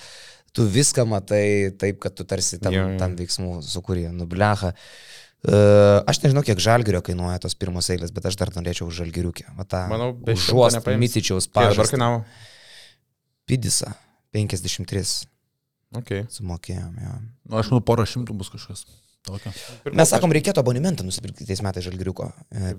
Tu 0.53 0.65
viską 0.69 1.05
matai 1.09 1.73
taip, 1.81 1.99
kad 2.01 2.15
tu 2.17 2.25
tarsi 2.29 2.59
tam, 2.61 2.75
Jo, 2.77 2.87
jo. 2.93 2.99
tam 3.01 3.17
veiksmų 3.17 3.59
sukūrė, 3.65 4.07
nublecha. 4.13 4.73
Uh, 5.43 6.05
aš 6.07 6.21
nežinau, 6.23 6.45
kiek 6.47 6.61
žalgerio 6.63 7.01
kainuoja 7.03 7.41
tos 7.43 7.57
pirmos 7.59 7.89
eilės, 7.91 8.13
bet 8.15 8.29
aš 8.31 8.37
dar 8.39 8.53
norėčiau 8.55 8.87
už 8.87 9.01
žalgeriukę. 9.01 9.49
Manau, 9.91 10.13
be 10.15 10.37
nepaims. 10.37 11.01
Mitičiaus 11.03 11.49
Kiek 11.51 11.73
dabar 11.75 11.89
kainavo? 11.91 12.21
Pidisa 13.49 13.91
53 14.33 15.27
Okay. 15.93 16.23
sumokėjom. 16.33 16.95
Jo. 17.05 17.15
nu, 17.51 17.59
aš 17.61 17.69
manau, 17.69 17.83
porą 17.85 18.07
šimtų 18.09 18.33
bus 18.39 18.49
kažkas. 18.55 18.87
Tokio. 19.23 19.53
Mes 19.95 20.11
sakom, 20.11 20.33
reikėtų 20.35 20.59
abonementą 20.65 21.05
nusipirkti 21.07 21.47
tais 21.47 21.61
metais 21.63 21.85
žalgiriuko. 21.87 22.27
E, 22.51 22.73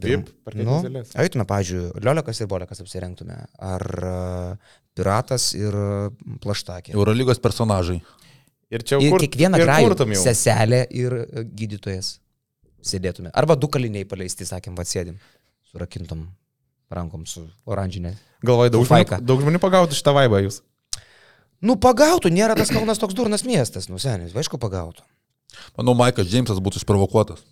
parketinės 0.43 0.89
nu, 0.91 1.03
eitume, 1.23 1.45
pavyzdžiui, 1.47 1.83
Liolekas 2.03 2.41
ir 2.43 2.49
Bolekas 2.51 2.81
apsirengtume. 2.83 3.37
Ar 3.63 3.85
uh, 4.03 4.73
Piratas 4.97 5.53
ir 5.55 5.77
Plaštakė. 6.43 6.97
Eurolygos 6.97 7.39
personažai. 7.43 8.01
Ir 8.73 8.83
čia 8.83 8.99
Ir 8.99 9.13
kur, 9.15 9.23
kiekvieną 9.23 9.61
ir 9.61 9.69
grajų 9.69 9.95
jau. 10.17 10.19
seselė 10.25 10.81
ir 10.91 11.15
uh, 11.21 11.45
gydytojas 11.47 12.17
sėdėtume. 12.83 13.31
Arba 13.31 13.55
du 13.55 13.71
kaliniai 13.71 14.03
paleisti, 14.09 14.43
sakėm, 14.49 14.75
va 14.75 14.83
sėdim. 14.83 15.15
Surakintom 15.71 16.27
rankom 16.93 17.23
su 17.29 17.45
oranžinė. 17.65 18.17
Galvoju, 18.43 18.75
daug, 18.75 18.83
Faiką. 18.91 19.15
žmonių- 19.21 19.31
daug 19.31 19.47
žmonių 19.47 19.63
pagautų 19.63 19.95
šitą 19.95 20.11
vaibą 20.19 20.43
jūs. 20.43 20.59
Nu, 21.63 21.77
pagautų, 21.79 22.27
nėra 22.35 22.57
tas 22.59 22.67
Kaunas 22.75 22.99
toks 22.99 23.15
durnas 23.15 23.45
miestas, 23.47 23.87
nu, 23.87 23.95
senis, 23.95 24.35
aišku, 24.35 24.59
pagautų. 24.59 25.05
Manau, 25.77 25.95
Maikas 25.97 26.29
Džeimsas 26.29 26.61
būtų 26.63 26.81
išprovokuotas. 26.81 27.43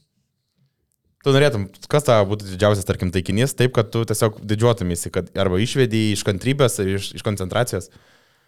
Tu 1.22 1.34
norėtum, 1.36 1.68
kas 1.90 2.06
tavo 2.08 2.32
būtų 2.32 2.50
didžiausias, 2.50 2.86
tarkim, 2.88 3.12
taikinys, 3.14 3.54
taip, 3.54 3.76
kad 3.76 3.92
tu 3.94 4.02
tiesiog 4.10 4.40
didžiuotumėsi, 4.50 5.12
kad 5.14 5.28
arba 5.38 5.60
išvedį 5.62 6.08
iš 6.16 6.24
kantrybės, 6.26 6.80
iš, 6.82 7.12
iš 7.20 7.26
koncentracijos. 7.26 7.92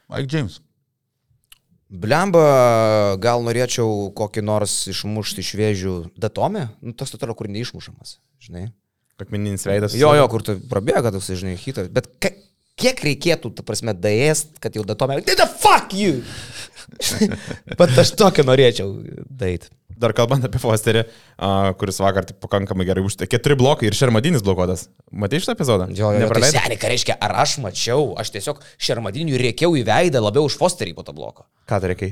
Mike 0.09 0.29
James. 0.31 0.57
Blemba, 1.93 2.41
gal 3.21 3.43
norėčiau 3.45 4.09
kokį 4.17 4.41
nors 4.41 4.73
išmušti 4.89 5.43
iš 5.45 5.51
vėžių 5.59 5.93
datomę, 6.17 6.71
nu, 6.81 6.95
tas 6.97 7.13
atrodo, 7.13 7.35
kur 7.37 7.51
neišmušamas, 7.53 8.17
žinai. 8.41 8.71
Akmeninis 9.21 9.67
veidas. 9.69 9.93
Jo, 9.93 10.15
jo, 10.17 10.25
kur 10.31 10.41
tu 10.41 10.57
prabėga 10.71 11.13
toks, 11.13 11.29
žinai, 11.37 11.53
hitas, 11.61 11.91
bet 11.93 12.09
ka, 12.17 12.33
kiek 12.79 12.99
reikėtų, 13.05 13.53
ta 13.57 13.65
prasme, 13.65 13.93
daėst, 13.93 14.57
kad 14.63 14.75
jau 14.77 14.85
datomė, 14.87 15.21
tai 15.25 15.37
the 15.39 15.47
fuck 15.47 15.93
you! 15.97 16.21
bet 17.79 17.95
aš 18.01 18.13
tokį 18.19 18.45
norėčiau 18.47 18.91
dait. 19.29 19.69
Dar 20.03 20.11
kalbant 20.17 20.43
apie 20.43 20.59
Fosterį, 20.59 21.03
uh, 21.05 21.69
kuris 21.79 21.99
vakar 22.01 22.25
taip 22.27 22.39
pakankamai 22.43 22.85
gerai 22.87 23.03
užtė. 23.05 23.27
Keturi 23.29 23.55
blokai 23.59 23.87
ir 23.87 23.95
šermadinis 23.97 24.43
blokuotas. 24.45 24.87
Matai 25.13 25.39
šitą 25.43 25.53
epizodą? 25.55 25.87
Jo, 25.93 26.09
jo, 26.09 26.17
tai 26.17 26.25
Nepraleidai? 26.25 26.63
seniai, 26.63 26.79
ką 26.81 26.91
reiškia, 26.91 27.17
ar 27.23 27.35
aš 27.43 27.57
mačiau, 27.63 28.09
aš 28.19 28.33
tiesiog 28.33 28.61
šermadinių 28.81 29.37
rėkiau 29.39 29.77
į 29.79 29.85
veidą 29.87 30.23
labiau 30.23 30.49
už 30.49 30.57
Fosterį 30.59 30.95
po 30.97 31.05
to 31.07 31.15
bloko. 31.15 31.45
Ką 31.69 31.79
tu 31.83 31.91
reikai? 31.93 32.09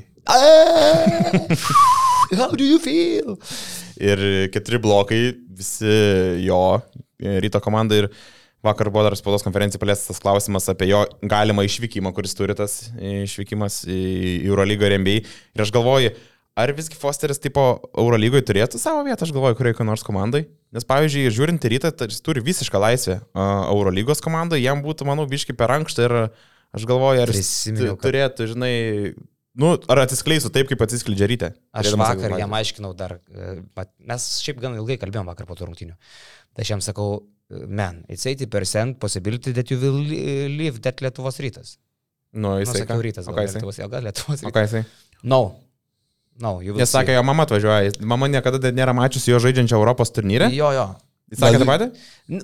How 2.37 2.53
do 2.53 2.63
you 2.63 2.77
feel? 2.79 3.39
Ir 3.99 4.21
keturi 4.53 4.79
blokai, 4.81 5.23
visi 5.57 5.97
jo 6.45 6.61
ryto 7.19 7.59
komanda 7.65 7.97
ir 7.97 8.11
vakar 8.65 8.89
buvo 8.93 9.03
dar 9.07 9.15
spaudos 9.17 9.43
konferencija 9.45 9.81
paliestas 9.81 10.11
tas 10.13 10.21
klausimas 10.21 10.67
apie 10.71 10.91
jo 10.91 11.03
galimą 11.21 11.65
išvykimą, 11.67 12.11
kuris 12.15 12.35
turi 12.37 12.55
tas 12.57 12.91
išvykimas 12.97 13.83
į 13.89 14.01
Eurolygą 14.49 14.89
ir 14.89 14.97
NBA. 15.01 15.15
Ir 15.57 15.63
aš 15.65 15.73
galvoju, 15.73 16.13
ar 16.61 16.73
visgi 16.77 16.97
Fosteris 16.99 17.39
tipo 17.41 17.63
Eurolygoje 17.97 18.43
turėtų 18.49 18.79
savo 18.81 19.03
vietą, 19.07 19.25
aš 19.25 19.33
galvoju, 19.35 19.57
kurioje 19.59 19.87
nors 19.87 20.03
komandai. 20.05 20.45
Nes 20.75 20.85
pavyzdžiui, 20.87 21.31
žiūrint 21.33 21.65
į 21.67 21.73
rytą, 21.75 21.91
tai 21.95 22.09
jis 22.11 22.21
turi 22.23 22.43
visišką 22.45 22.79
laisvę 22.79 23.19
Eurolygos 23.35 24.23
komandai, 24.23 24.61
jam 24.63 24.83
būtų, 24.85 25.07
manau, 25.09 25.27
biški 25.31 25.55
per 25.57 25.73
ankštą 25.79 26.07
ir 26.07 26.17
aš 26.77 26.87
galvoju, 26.87 27.25
ar 27.25 27.33
jis 27.35 27.51
kad- 27.75 27.99
turėtų, 28.05 28.47
žinai, 28.53 28.73
nu, 29.59 29.73
ar 29.91 30.05
atsiskleisų 30.05 30.51
taip, 30.55 30.69
kaip 30.71 30.85
atsiskleidžia 30.85 31.27
ryte. 31.27 31.49
Aš 31.75 31.91
vakar 31.99 32.37
jam 32.39 32.53
aiškinau 32.55 32.93
dar, 32.95 33.17
e, 33.33 33.57
mes 33.99 34.29
šiaip 34.45 34.61
gan 34.63 34.77
ilgai 34.79 34.99
kalbėjom 35.01 35.27
vakar 35.27 35.49
po 35.49 35.57
tų 35.59 35.67
rungtynių. 35.71 35.97
Tai 36.55 36.63
aš 36.63 36.71
jam 36.75 36.83
sakau, 36.83 37.23
man, 37.67 38.03
it's 38.09 38.25
80% 38.25 38.99
possibility 38.99 39.53
that 39.53 39.71
you 39.71 39.77
will 39.81 39.99
leave 40.01 40.81
that 40.85 41.01
Lietuvos 41.03 41.39
rytas. 41.43 41.77
Nu, 42.31 42.53
Nu, 42.55 42.59
jisai 42.61 42.85
sakiau 42.85 42.97
ką? 42.97 43.03
rytas, 43.03 43.27
gal 43.27 43.43
jisai? 43.43 43.59
Lietuvos, 43.59 43.79
gal 43.91 44.05
Lietuvos 44.07 44.39
rytas. 44.41 44.55
ką 44.55 44.65
jisai? 44.67 44.83
No. 45.23 45.41
No, 46.41 46.55
Jis 46.63 46.89
sakė, 46.89 47.13
jo 47.17 47.21
mama 47.27 47.43
atvažiuoja. 47.45 47.91
Mama 48.07 48.29
niekada 48.31 48.71
nėra 48.73 48.95
mačiusi 48.97 49.29
jo 49.33 49.39
žaidžiančio 49.43 49.77
Europos 49.77 50.09
turnyre. 50.15 50.47
Jo, 50.55 50.71
jo. 50.73 50.85
Jis 51.31 51.39
sakė 51.39 51.59
tą 51.61 51.67
patį? 51.67 51.85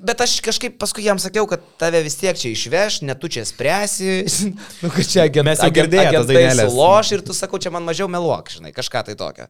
Bet 0.06 0.22
aš 0.24 0.36
kažkaip 0.44 0.76
paskui 0.80 1.04
jam 1.04 1.18
sakiau, 1.20 1.48
kad 1.50 1.64
tave 1.80 2.00
vis 2.06 2.14
tiek 2.20 2.36
čia 2.38 2.52
išveš, 2.54 3.02
ne 3.08 3.16
tu 3.20 3.28
čia 3.32 3.42
spręsi. 3.48 4.22
nu, 4.84 4.92
kad 4.94 5.04
čia 5.08 5.26
agent, 5.26 5.48
Mes 5.50 5.60
jau 5.60 5.68
tas 5.72 5.90
agentai 6.04 6.36
dainelės. 6.38 6.70
Suloš 6.72 7.10
ir 7.16 7.24
tu 7.26 7.36
sakau, 7.36 7.60
čia 7.60 7.72
man 7.74 7.84
mažiau 7.88 8.08
meluok, 8.12 8.48
žinai, 8.54 8.72
kažką 8.76 9.02
tai 9.10 9.16
tokio. 9.18 9.48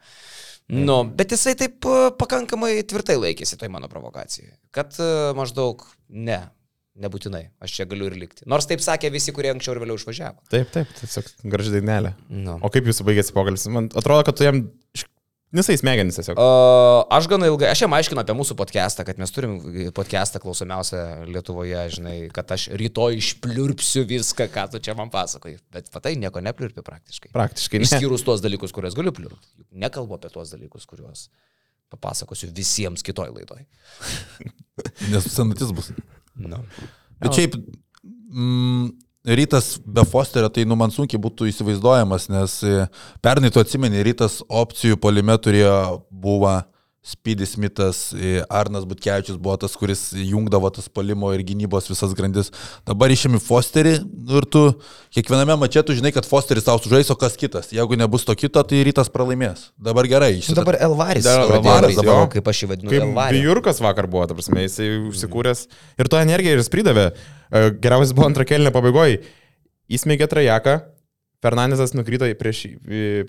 Nu, 0.68 1.00
bet 1.16 1.32
jisai 1.32 1.54
taip 1.56 1.86
e, 1.88 2.10
pakankamai 2.20 2.74
tvirtai 2.84 3.16
laikėsi 3.16 3.56
toj 3.56 3.70
mano 3.72 3.88
provokacijai. 3.88 4.52
Kad 4.74 4.98
e, 5.00 5.06
maždaug 5.38 5.86
ne, 6.12 6.42
nebūtinai, 7.00 7.46
aš 7.64 7.78
čia 7.78 7.86
galiu 7.88 8.10
ir 8.10 8.18
likti. 8.20 8.44
Nors 8.50 8.68
taip 8.68 8.82
sakė 8.84 9.08
visi, 9.14 9.32
kurie 9.36 9.54
anksčiau 9.54 9.76
ir 9.76 9.80
vėliau 9.84 9.96
išvažiavo. 10.00 10.44
Taip, 10.52 10.68
taip, 10.74 10.90
tiesiog 11.00 11.30
graži 11.48 11.72
dainelė. 11.78 12.12
Nu. 12.28 12.58
O 12.60 12.72
kaip 12.74 12.90
jūsų 12.90 13.06
baigėsi 13.08 13.32
pokalbis? 13.36 13.64
Man 13.72 13.88
atrodo, 13.96 14.26
kad 14.28 14.36
tu 14.36 14.44
jam 14.44 14.66
Nisai 15.48 15.78
smegenys 15.80 16.18
tiesiog. 16.18 16.36
Uh, 16.36 17.06
aš 17.16 17.24
gana 17.30 17.46
ilgai, 17.48 17.70
aš 17.72 17.80
jam 17.86 17.94
aiškinu 17.96 18.20
apie 18.20 18.34
mūsų 18.36 18.52
podcastą, 18.58 19.04
kad 19.08 19.16
mes 19.20 19.30
turim 19.32 19.54
podcastą 19.96 20.42
klausomiausią 20.42 21.04
Lietuvoje, 21.30 21.86
žinai, 21.94 22.16
kad 22.36 22.52
aš 22.52 22.66
rytoj 22.76 23.16
išpliurpsiu 23.16 24.04
viską, 24.10 24.50
ką 24.52 24.66
tu 24.74 24.82
čia 24.84 24.92
man 24.98 25.08
pasakoji. 25.12 25.56
Bet 25.72 25.88
patai 25.94 26.18
nieko 26.20 26.42
nepliurpi 26.44 26.84
praktiškai. 26.84 27.32
Praktiškai. 27.32 27.80
Ne. 27.80 27.88
Išskyrus 27.88 28.26
tuos 28.28 28.44
dalykus, 28.44 28.76
kuriuos 28.76 28.98
galiu 28.98 29.14
pliurpti. 29.16 29.48
Juk 29.62 29.80
Nekalbu 29.86 30.18
apie 30.18 30.28
tuos 30.34 30.52
dalykus, 30.52 30.84
kuriuos 30.90 31.30
papasakosiu 31.96 32.52
visiems 32.52 33.06
kitoj 33.06 33.32
laidoj. 33.32 33.64
Nes 35.14 35.32
senatis 35.32 35.72
bus. 35.72 35.94
No. 36.36 36.60
Bet 37.24 37.40
šiaip, 37.40 37.56
mm, 38.04 38.92
rytas 39.36 39.76
be 39.84 40.04
Fosterio, 40.08 40.48
tai 40.48 40.64
nu 40.68 40.76
man 40.78 40.92
sunkiai 40.94 41.20
būtų 41.20 41.48
įsivaizduojamas, 41.50 42.28
nes 42.32 42.58
e, 42.64 42.86
pernai 43.24 43.50
tu 43.52 43.60
atsimeni, 43.60 44.02
rytas 44.06 44.40
opcijų 44.48 44.98
polime 45.02 45.36
turėjo 45.42 45.78
buvo 46.08 46.54
Speedy 46.98 47.46
Smithas, 47.46 48.12
e, 48.12 48.42
Arnas 48.50 48.84
Butkevičius 48.84 49.38
buvo 49.40 49.54
tas, 49.56 49.72
kuris 49.78 50.10
jungdavo 50.12 50.68
tas 50.74 50.90
polimo 50.90 51.30
ir 51.32 51.44
gynybos 51.46 51.86
visas 51.88 52.10
grandis. 52.12 52.50
Dabar 52.84 53.12
išėmi 53.14 53.38
Fosterį 53.40 53.94
nu 54.02 54.40
ir 54.40 54.46
tu 54.50 54.62
kiekviename 55.14 55.54
mače 55.62 55.84
tu 55.86 55.94
žinai, 55.96 56.10
kad 56.12 56.26
Fosteris 56.28 56.66
tau 56.66 56.76
sužais, 56.82 57.08
o 57.14 57.16
kas 57.16 57.38
kitas. 57.38 57.70
Jeigu 57.72 57.96
nebus 57.96 58.26
to 58.28 58.34
kito, 58.36 58.60
tai 58.66 58.82
rytas 58.84 59.08
pralaimės. 59.14 59.70
Dabar 59.78 60.10
gerai. 60.10 60.34
Nu, 60.34 60.42
išsita- 60.42 60.58
dabar 60.58 60.76
Elvaris. 60.84 61.24
Dar 61.24 61.46
Elvaris, 61.46 61.96
dabar, 61.96 62.26
jo. 62.26 62.26
Kaip 62.34 62.50
aš 62.52 62.64
jį 62.64 62.70
vadinu. 62.74 62.90
Kaip. 62.92 63.14
Bijurkas 63.38 63.80
vakar 63.80 64.10
buvo, 64.10 64.26
ta 64.28 64.34
prasme, 64.34 64.66
jisai 64.66 64.90
užsikūręs. 65.08 65.64
Ir 66.02 66.10
to 66.10 66.18
energiją 66.20 66.58
ir 66.58 66.64
jis 66.64 66.68
pridavė. 66.74 67.12
E, 67.14 67.70
Geriausias 67.78 68.12
buvo 68.12 68.26
antrą 68.28 68.44
kelnę 68.44 68.74
pabaigoje. 68.74 69.22
Įsmeigė 69.88 70.28
trajeką, 70.28 70.80
Fernandesas 71.40 71.94
nukrito 71.94 72.26
prieš, 72.34 72.66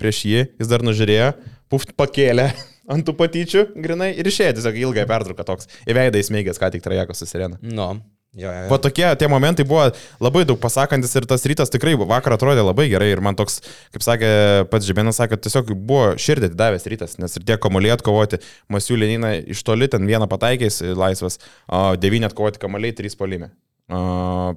prieš 0.01 0.25
jį, 0.25 0.41
jis 0.57 0.67
dar 0.67 0.81
nužiūrėjo, 0.81 1.29
puft 1.69 1.93
pakėlė 1.95 2.49
ant 2.89 3.05
tų 3.05 3.15
patyčių 3.19 3.65
grinai 3.79 4.13
ir 4.17 4.29
išėjo 4.29 4.59
tiesiog 4.59 4.79
ilgą 4.85 5.09
pertrauką 5.09 5.45
toks. 5.47 5.69
Į 5.85 5.97
veidą 5.97 6.21
įsmeigęs, 6.21 6.61
ką 6.61 6.71
tik 6.73 6.85
trajekas 6.85 7.21
susirena. 7.21 7.59
Nu. 7.61 7.93
Jo, 8.37 8.51
jo, 8.53 8.61
jo. 8.61 8.69
Po 8.69 8.77
tokie 8.77 9.07
tie 9.17 9.25
momentai 9.25 9.65
buvo 9.65 9.87
labai 10.21 10.43
daug 10.45 10.59
pasakantis 10.61 11.15
ir 11.17 11.25
tas 11.25 11.41
rytas 11.49 11.71
tikrai 11.73 11.95
vakar 11.97 12.35
atrodė 12.35 12.61
labai 12.61 12.85
gerai 12.91 13.07
ir 13.09 13.23
man 13.25 13.33
toks, 13.33 13.57
kaip 13.89 14.05
sakė 14.05 14.29
pats 14.69 14.85
Žibėnas, 14.85 15.17
sakė, 15.17 15.39
tiesiog 15.41 15.71
buvo 15.73 16.11
širdį 16.21 16.51
davęs 16.53 16.85
rytas, 16.93 17.17
nes 17.17 17.33
ir 17.39 17.47
tiek 17.47 17.57
kamuoliai 17.63 17.95
atkovoti, 17.95 18.37
Masių 18.69 18.99
Lenina 19.01 19.33
iš 19.41 19.65
toli 19.65 19.89
ten 19.89 20.05
vieną 20.05 20.29
pataikės 20.29 20.77
laisvas, 20.93 21.39
o 21.65 21.95
devyni 21.97 22.29
atkovoti 22.29 22.61
kamuoliai, 22.61 22.93
trys 22.93 23.17
polime. 23.17 23.49
O, 23.89 24.53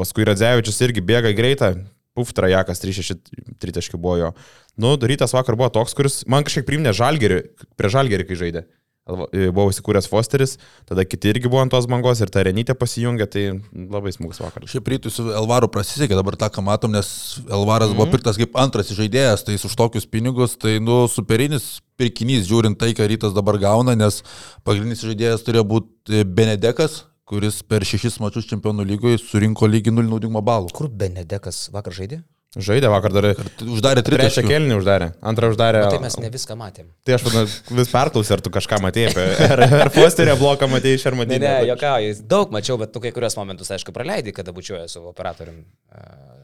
Paskui 0.00 0.24
Radzevičius 0.24 0.80
irgi 0.86 1.04
bėga 1.04 1.34
greitą, 1.36 1.74
puf, 2.16 2.34
trajakas, 2.36 2.82
3-6 2.82 3.20
tritaškių 3.62 4.00
buvo 4.00 4.16
jo. 4.20 4.34
Nu, 4.80 4.96
rytas 4.96 5.34
vakar 5.36 5.58
buvo 5.58 5.70
toks, 5.74 5.94
kuris 5.96 6.22
man 6.30 6.46
kažkiek 6.46 6.66
priminė 6.68 6.94
žalgerį, 6.96 7.42
prie 7.78 7.92
žalgerį, 7.92 8.28
kai 8.28 8.38
žaidė. 8.44 8.66
E, 9.10 9.48
Buvo 9.50 9.70
įsikūręs 9.72 10.06
Fosteris, 10.10 10.56
tada 10.88 11.04
kiti 11.08 11.30
irgi 11.32 11.50
buvo 11.50 11.62
ant 11.64 11.72
tos 11.72 11.88
bangos 11.90 12.20
ir 12.22 12.30
ta 12.32 12.44
Renytė 12.46 12.76
pasijungė, 12.78 13.26
tai 13.32 13.44
labai 13.72 14.12
smūgus 14.14 14.42
vakar. 14.42 14.66
Šiaip 14.70 14.90
rytui 14.92 15.12
su 15.12 15.24
Elvaru 15.34 15.70
prasisekė, 15.72 16.14
dabar 16.18 16.36
tą, 16.38 16.50
ką 16.52 16.64
matom, 16.66 16.94
nes 16.94 17.40
Elvaras 17.48 17.90
mm 17.90 17.94
-hmm. 17.94 17.98
buvo 17.98 18.10
pirktas 18.12 18.38
kaip 18.38 18.56
antras 18.60 18.92
žaidėjas, 18.94 19.44
tai 19.46 19.56
už 19.56 19.76
tokius 19.76 20.06
pinigus, 20.06 20.56
tai, 20.56 20.78
nu, 20.78 21.06
superinis 21.08 21.80
pirkinys, 21.98 22.46
žiūrint 22.48 22.78
tai, 22.78 22.92
ką 22.94 23.08
rytas 23.08 23.34
dabar 23.34 23.58
gauna, 23.58 23.96
nes 23.96 24.22
pagrindinis 24.64 25.04
žaidėjas 25.04 25.44
turėjo 25.44 25.64
būti 25.64 26.24
Benedekas, 26.24 27.04
kuris 27.30 27.62
per 27.62 27.86
šešis 27.86 28.18
mačius 28.22 28.48
čempionų 28.50 28.84
lygoje 28.90 29.20
surinko 29.22 29.68
lygiai 29.70 29.94
0 29.94 30.10
naudingumo 30.10 30.42
balų. 30.44 30.72
Kur 30.74 30.90
Benedekas 30.90 31.68
vakar 31.74 31.94
žaidė? 31.96 32.20
Žaidė 32.58 32.88
vakar 32.90 33.12
dar. 33.14 33.26
Uždarė 33.62 34.02
Trečią 34.02 34.16
tritaškį. 34.26 34.48
kelnį 34.50 34.74
uždarė, 34.80 35.06
antrą 35.22 35.52
uždarė. 35.52 35.84
O 35.86 35.90
tai 35.94 36.00
mes 36.02 36.16
ne 36.18 36.30
viską 36.34 36.56
matėm. 36.58 36.88
Tai 37.06 37.14
aš 37.14 37.26
vadinu, 37.28 37.44
vis 37.78 37.92
perklausė, 37.92 38.32
ar 38.34 38.42
tu 38.42 38.50
kažką 38.56 38.80
matėjai 38.82 39.12
apie... 39.12 39.26
Ar, 39.46 39.62
ar 39.84 39.90
Fosterio 39.94 40.34
bloką 40.40 40.66
matėjai 40.72 40.98
iš 40.98 41.04
Ne, 41.06 41.10
Armadinio? 41.12 41.44
ne, 41.46 41.68
jokauju. 41.70 42.16
Daug 42.32 42.50
mačiau, 42.50 42.74
bet 42.82 42.90
tu 42.90 43.04
kai 43.04 43.12
kurios 43.14 43.38
momentus, 43.38 43.70
aišku, 43.70 43.94
praleidai, 43.94 44.34
kada 44.34 44.50
bučiuoja 44.56 44.88
su 44.90 45.04
operatorium. 45.12 45.62
Uh, 45.94 46.39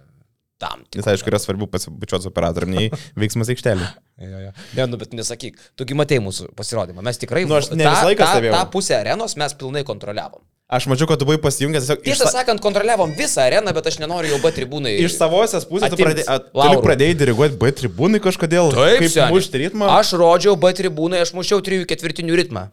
tam. 0.59 0.83
tik- 0.91 1.01
Jis 1.03 1.07
aišku 1.13 1.29
yra 1.33 1.39
svarbu 1.43 1.67
pasibučiuoti 1.69 2.23
su 2.27 2.31
operatoriumi, 2.33 2.91
veiksmas 3.21 3.51
aikštelė. 3.53 3.87
Jo, 4.25 4.39
jo. 4.47 4.53
Ne, 4.79 4.87
nu, 4.89 4.97
bet 4.97 5.13
nesakyk, 5.13 5.59
tugi 5.77 5.95
matei 5.99 6.19
mūsų 6.25 6.51
pasirodymą. 6.57 7.03
Mes 7.05 7.19
tikrai 7.21 7.45
Nu, 7.47 7.55
aš 7.59 7.71
ne 7.75 7.85
tą- 7.85 7.93
visą 7.93 8.07
laiką 8.11 8.25
tą- 8.25 8.31
stebėjau. 8.35 8.55
tą 8.57 8.71
pusę 8.73 8.95
arenos 9.01 9.37
mes 9.37 9.53
pilnai 9.55 9.85
kontroliavom. 9.85 10.41
Aš 10.67 10.89
mačiau, 10.91 11.07
kad 11.07 11.21
tu 11.21 11.27
buvai 11.29 11.39
pasijungęs 11.39 11.85
tiesiog 11.87 12.01
Tiesą 12.03 12.25
sa- 12.27 12.41
sakant, 12.41 12.59
kontroliavom 12.61 13.13
visą 13.15 13.45
areną, 13.45 13.71
bet 13.77 13.87
aš 13.87 14.01
nenoriu 14.03 14.33
jau 14.33 14.41
B 14.43 14.51
tribūnai. 14.51 14.97
iš 14.99 15.15
savosios 15.15 15.63
pusės. 15.69 15.93
Tu 15.93 15.95
Atimt 15.95 16.09
pradėjai, 16.09 16.27
a, 16.27 16.39
tu 16.43 16.59
laurų. 16.59 16.83
pradėjai 16.83 17.15
diriguoti 17.21 17.55
B 17.61 17.71
tribūnai 17.71 18.19
kažkodėl. 18.25 18.73
Taip, 18.75 18.99
kaip 19.05 19.31
mušti 19.31 19.61
ritmą. 19.63 19.87
Aš 20.01 20.17
rodžiau 20.19 20.57
B 20.59 20.73
tribūnai, 20.75 21.21
aš 21.23 21.31
mušiau 21.39 21.63
3 21.63 21.85
ketvirtinių 21.87 22.35
ritmą. 22.43 22.65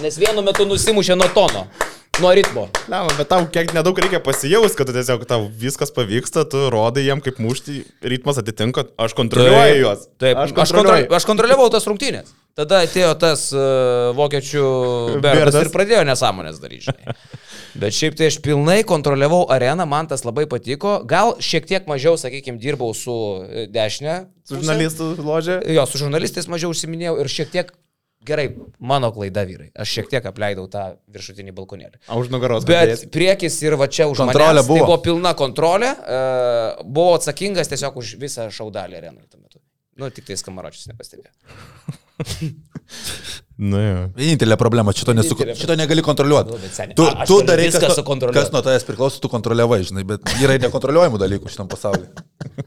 Nes 0.00 0.16
vienu 0.16 0.40
metu 0.42 0.64
nusimušė 0.68 1.16
nuo 1.18 1.28
tono, 1.34 1.66
nuo 2.22 2.32
ritmo. 2.36 2.66
Ne, 2.90 3.00
bet 3.18 3.28
tau 3.30 3.46
kiek 3.50 3.72
nedaug 3.76 3.98
reikia 3.98 4.20
pasijaus, 4.24 4.76
kad 4.78 4.90
tiesiog 4.94 5.24
tau 5.28 5.48
viskas 5.48 5.92
pavyksta, 5.94 6.44
tu 6.50 6.68
rodai 6.72 7.06
jiem 7.06 7.22
kaip 7.24 7.40
mušti, 7.42 7.82
ritmas 8.04 8.40
atitinka, 8.42 8.86
aš 9.00 9.16
kontroliuoju 9.18 9.80
juos. 9.82 10.06
Taip, 10.22 10.38
aš 10.38 10.50
aš, 10.50 10.56
kontro, 10.56 10.80
kontroliuoju. 10.80 11.12
aš 11.18 11.28
kontroliavau 11.30 11.68
tas 11.74 11.88
rungtynės. 11.90 12.34
Tada 12.54 12.84
atėjo 12.86 13.14
tas 13.18 13.48
uh, 13.56 14.12
vokiečių 14.14 14.66
berdas 15.24 15.58
ir 15.64 15.72
pradėjo 15.74 16.04
nesąmonės 16.06 16.60
daryti. 16.62 16.94
Bet 17.80 17.96
šiaip 17.96 18.14
tai 18.14 18.28
aš 18.30 18.38
pilnai 18.42 18.84
kontroliavau 18.86 19.48
areną, 19.50 19.82
man 19.90 20.06
tas 20.06 20.22
labai 20.22 20.44
patiko. 20.50 21.00
Gal 21.10 21.34
šiek 21.42 21.66
tiek 21.66 21.88
mažiau, 21.90 22.14
sakykime, 22.20 22.60
dirbau 22.62 22.92
su 22.94 23.14
e, 23.42 23.64
dešinė. 23.74 24.18
Su 24.46 24.60
žurnalistų 24.60 25.08
ložė. 25.18 25.56
Jo, 25.74 25.82
su 25.90 25.98
žurnalistais 25.98 26.46
mažiau 26.52 26.70
užsiminėjau 26.70 27.16
ir 27.24 27.32
šiek 27.34 27.50
tiek, 27.50 27.72
gerai, 28.26 28.46
mano 28.78 29.10
klaida 29.14 29.44
vyrai, 29.48 29.70
aš 29.76 29.92
šiek 29.98 30.10
tiek 30.12 30.26
apleidau 30.30 30.66
tą 30.72 30.84
viršutinį 31.14 31.54
balkonėlį. 31.56 32.00
A 32.08 32.18
už 32.20 32.32
nugaros. 32.32 32.66
Bet 32.68 32.80
padėjęs. 32.80 33.04
priekis 33.14 33.58
ir 33.64 33.76
va 33.80 33.88
čia 33.88 34.08
už 34.10 34.22
Kontrolė 34.24 34.50
manęs, 34.52 34.68
buvo. 34.70 34.80
Tai 34.80 34.88
buvo 34.90 35.00
pilna 35.04 35.34
kontrolė, 35.38 35.92
uh, 35.94 36.84
buvau 36.84 37.18
atsakingas 37.18 37.70
tiesiog 37.72 38.00
už 38.02 38.16
visą 38.20 38.48
šaudalį 38.54 39.00
arenui 39.00 39.26
tuo 39.28 39.40
metu. 39.40 39.60
Nu, 40.00 40.10
tik 40.10 40.26
tai 40.28 40.38
skamaročius 40.40 40.90
nepastebėjau. 40.90 41.34
Nu, 43.54 43.78
jo. 43.78 43.98
Vienintelė 44.18 44.56
problema, 44.58 44.90
šito, 44.96 45.14
nesu, 45.14 45.36
šito 45.54 45.76
negali 45.78 46.02
kontroliuoti. 46.02 46.56
Nu. 46.56 46.94
Tu, 46.98 47.04
A, 47.06 47.26
tu 47.28 47.36
darai, 47.46 47.68
viską 47.68 47.86
kas, 47.86 48.00
kas 48.34 48.50
nuo 48.50 48.62
tavęs 48.66 48.86
priklauso, 48.88 49.20
tu 49.22 49.30
kontroliavai, 49.30 49.78
žinai, 49.86 50.02
bet 50.08 50.26
yra 50.42 50.56
nekontroliuojamų 50.64 51.20
dalykų 51.22 51.52
šitam 51.52 51.70
pasaulyje. 51.70 52.10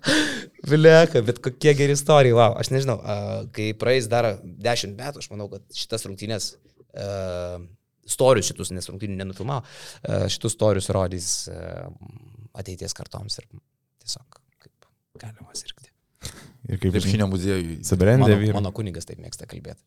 Vileka, 0.72 1.22
bet 1.26 1.42
kokie 1.44 1.74
geri 1.78 1.96
istorijai, 1.98 2.36
wow. 2.38 2.56
Aš 2.60 2.72
nežinau, 2.74 2.98
uh, 3.00 3.34
kai 3.56 3.72
praeis 3.80 4.10
dar 4.12 4.36
10 4.44 4.96
metų, 4.98 5.24
aš 5.24 5.30
manau, 5.34 5.50
kad 5.52 5.64
šitas 5.76 6.08
rungtynės, 6.08 6.50
uh, 6.94 7.60
storius 8.08 8.52
šitus, 8.52 8.72
nes 8.76 8.90
rungtynių 8.92 9.20
nenufilmavo, 9.20 9.64
uh, 9.64 10.26
šitus 10.32 10.58
storius 10.58 10.90
rodys 10.96 11.30
uh, 11.52 11.88
ateities 12.58 12.96
kartoms 12.98 13.40
ir 13.42 13.48
tiesiog 14.04 14.42
kaip 14.64 14.90
galima 15.22 15.56
sirgti. 15.58 15.92
Ir 16.68 16.82
kaip 16.82 16.92
Krepšinio 16.96 17.30
muziejui. 17.32 17.80
Subrendė 17.88 18.36
Mano, 18.36 18.54
mano 18.60 18.74
kunigas 18.76 19.08
taip 19.08 19.22
mėgsta 19.24 19.48
kalbėti. 19.50 19.84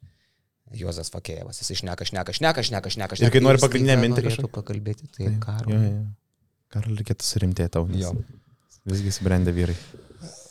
Juozas 0.79 1.11
Fakėjevas, 1.11 1.59
jis 1.65 1.73
išneka, 1.75 2.07
šneka, 2.07 2.33
šneka, 2.37 2.63
šneka, 2.63 2.91
šneka. 2.95 3.19
Ir 3.27 3.33
kai 3.35 3.43
nori 3.43 3.59
pagrindinę 3.59 3.97
mintį 3.99 4.23
kažkokią. 4.29 4.53
pakalbėti, 4.55 5.09
tai 5.17 5.33
karo. 5.43 5.73
jo. 5.75 6.05
Karol 6.71 7.01
reikėtų 7.01 7.27
surimtėti 7.27 7.75
tau. 7.75 7.89
Visgi 8.87 9.13
subrendė 9.13 9.53
vyrai. 9.57 9.75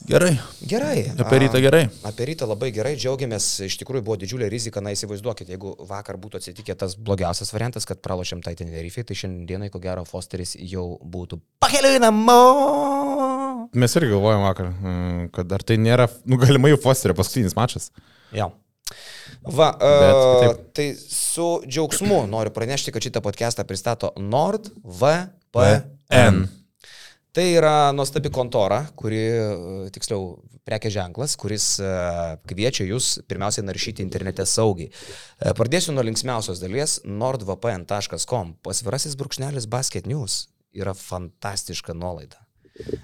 Gerai. 0.10 0.40
Gerai. 0.66 1.12
Apie 1.18 1.38
rytą 1.40 1.60
gerai. 1.62 1.84
Apie 2.04 2.26
rytą 2.26 2.48
labai 2.50 2.72
gerai, 2.74 2.96
džiaugiamės, 2.98 3.46
iš 3.68 3.76
tikrųjų 3.84 4.02
buvo 4.08 4.16
didžiulė 4.18 4.48
rizika, 4.50 4.82
na 4.82 4.90
įsivaizduokit, 4.96 5.52
jeigu 5.54 5.76
vakar 5.86 6.18
būtų 6.18 6.40
atsitikę 6.42 6.74
tas 6.82 6.96
blogiausias 6.98 7.54
variantas, 7.54 7.86
kad 7.86 8.02
pralošėm 8.02 8.42
tai 8.42 8.56
Tenerifei, 8.58 9.06
tai 9.06 9.14
šiandienai 9.20 9.70
ko 9.70 9.78
gero 9.84 10.02
Fosteris 10.10 10.56
jau 10.58 10.98
būtų 11.06 11.38
pakeliui 11.62 12.02
namo. 12.02 12.42
Mes 13.78 13.98
irgi 14.02 14.10
galvojom 14.16 14.42
vakar, 14.48 14.68
mm, 14.74 15.30
kad 15.38 15.46
ar 15.60 15.62
tai 15.62 15.78
nėra, 15.78 16.10
nu 16.26 16.42
galimai 16.42 16.74
jau 16.74 16.82
Fosterio 16.90 17.14
paskutinis 17.20 17.54
mačas. 17.60 17.92
Jo. 18.34 18.50
Va, 19.46 19.70
Bet 19.78 20.18
uh, 20.18 20.58
tai 20.74 20.98
su 20.98 21.62
džiaugsmu 21.70 22.26
noriu 22.34 22.50
pranešti, 22.56 22.90
kad 22.96 23.06
šitą 23.06 23.22
podcastą 23.22 23.62
pristato 23.70 24.10
NordVPN. 24.18 25.30
Tai 27.32 27.46
yra 27.54 27.92
nuostabi 27.94 28.32
kontora, 28.34 28.80
kuri, 28.98 29.20
e, 29.22 29.90
tiksliau, 29.94 30.32
prekė 30.66 30.90
ženklas, 30.94 31.36
kuris 31.38 31.68
e, 31.78 31.90
kviečia 32.50 32.88
jūs 32.90 33.20
pirmiausiai 33.30 33.66
naršyti 33.68 34.02
internete 34.02 34.46
saugiai. 34.50 34.90
E, 34.90 35.54
Pradėsiu 35.58 35.94
nuo 35.94 36.02
linksmiausios 36.08 36.62
dalies- 36.64 36.98
nordvpn.com. 37.22 38.56
Pasvirasis 38.66 39.14
brūkšnelis 39.20 39.70
Basket 39.70 40.10
News 40.10 40.48
yra 40.74 40.96
fantastiška 40.98 41.94
nuolaida. 41.94 42.42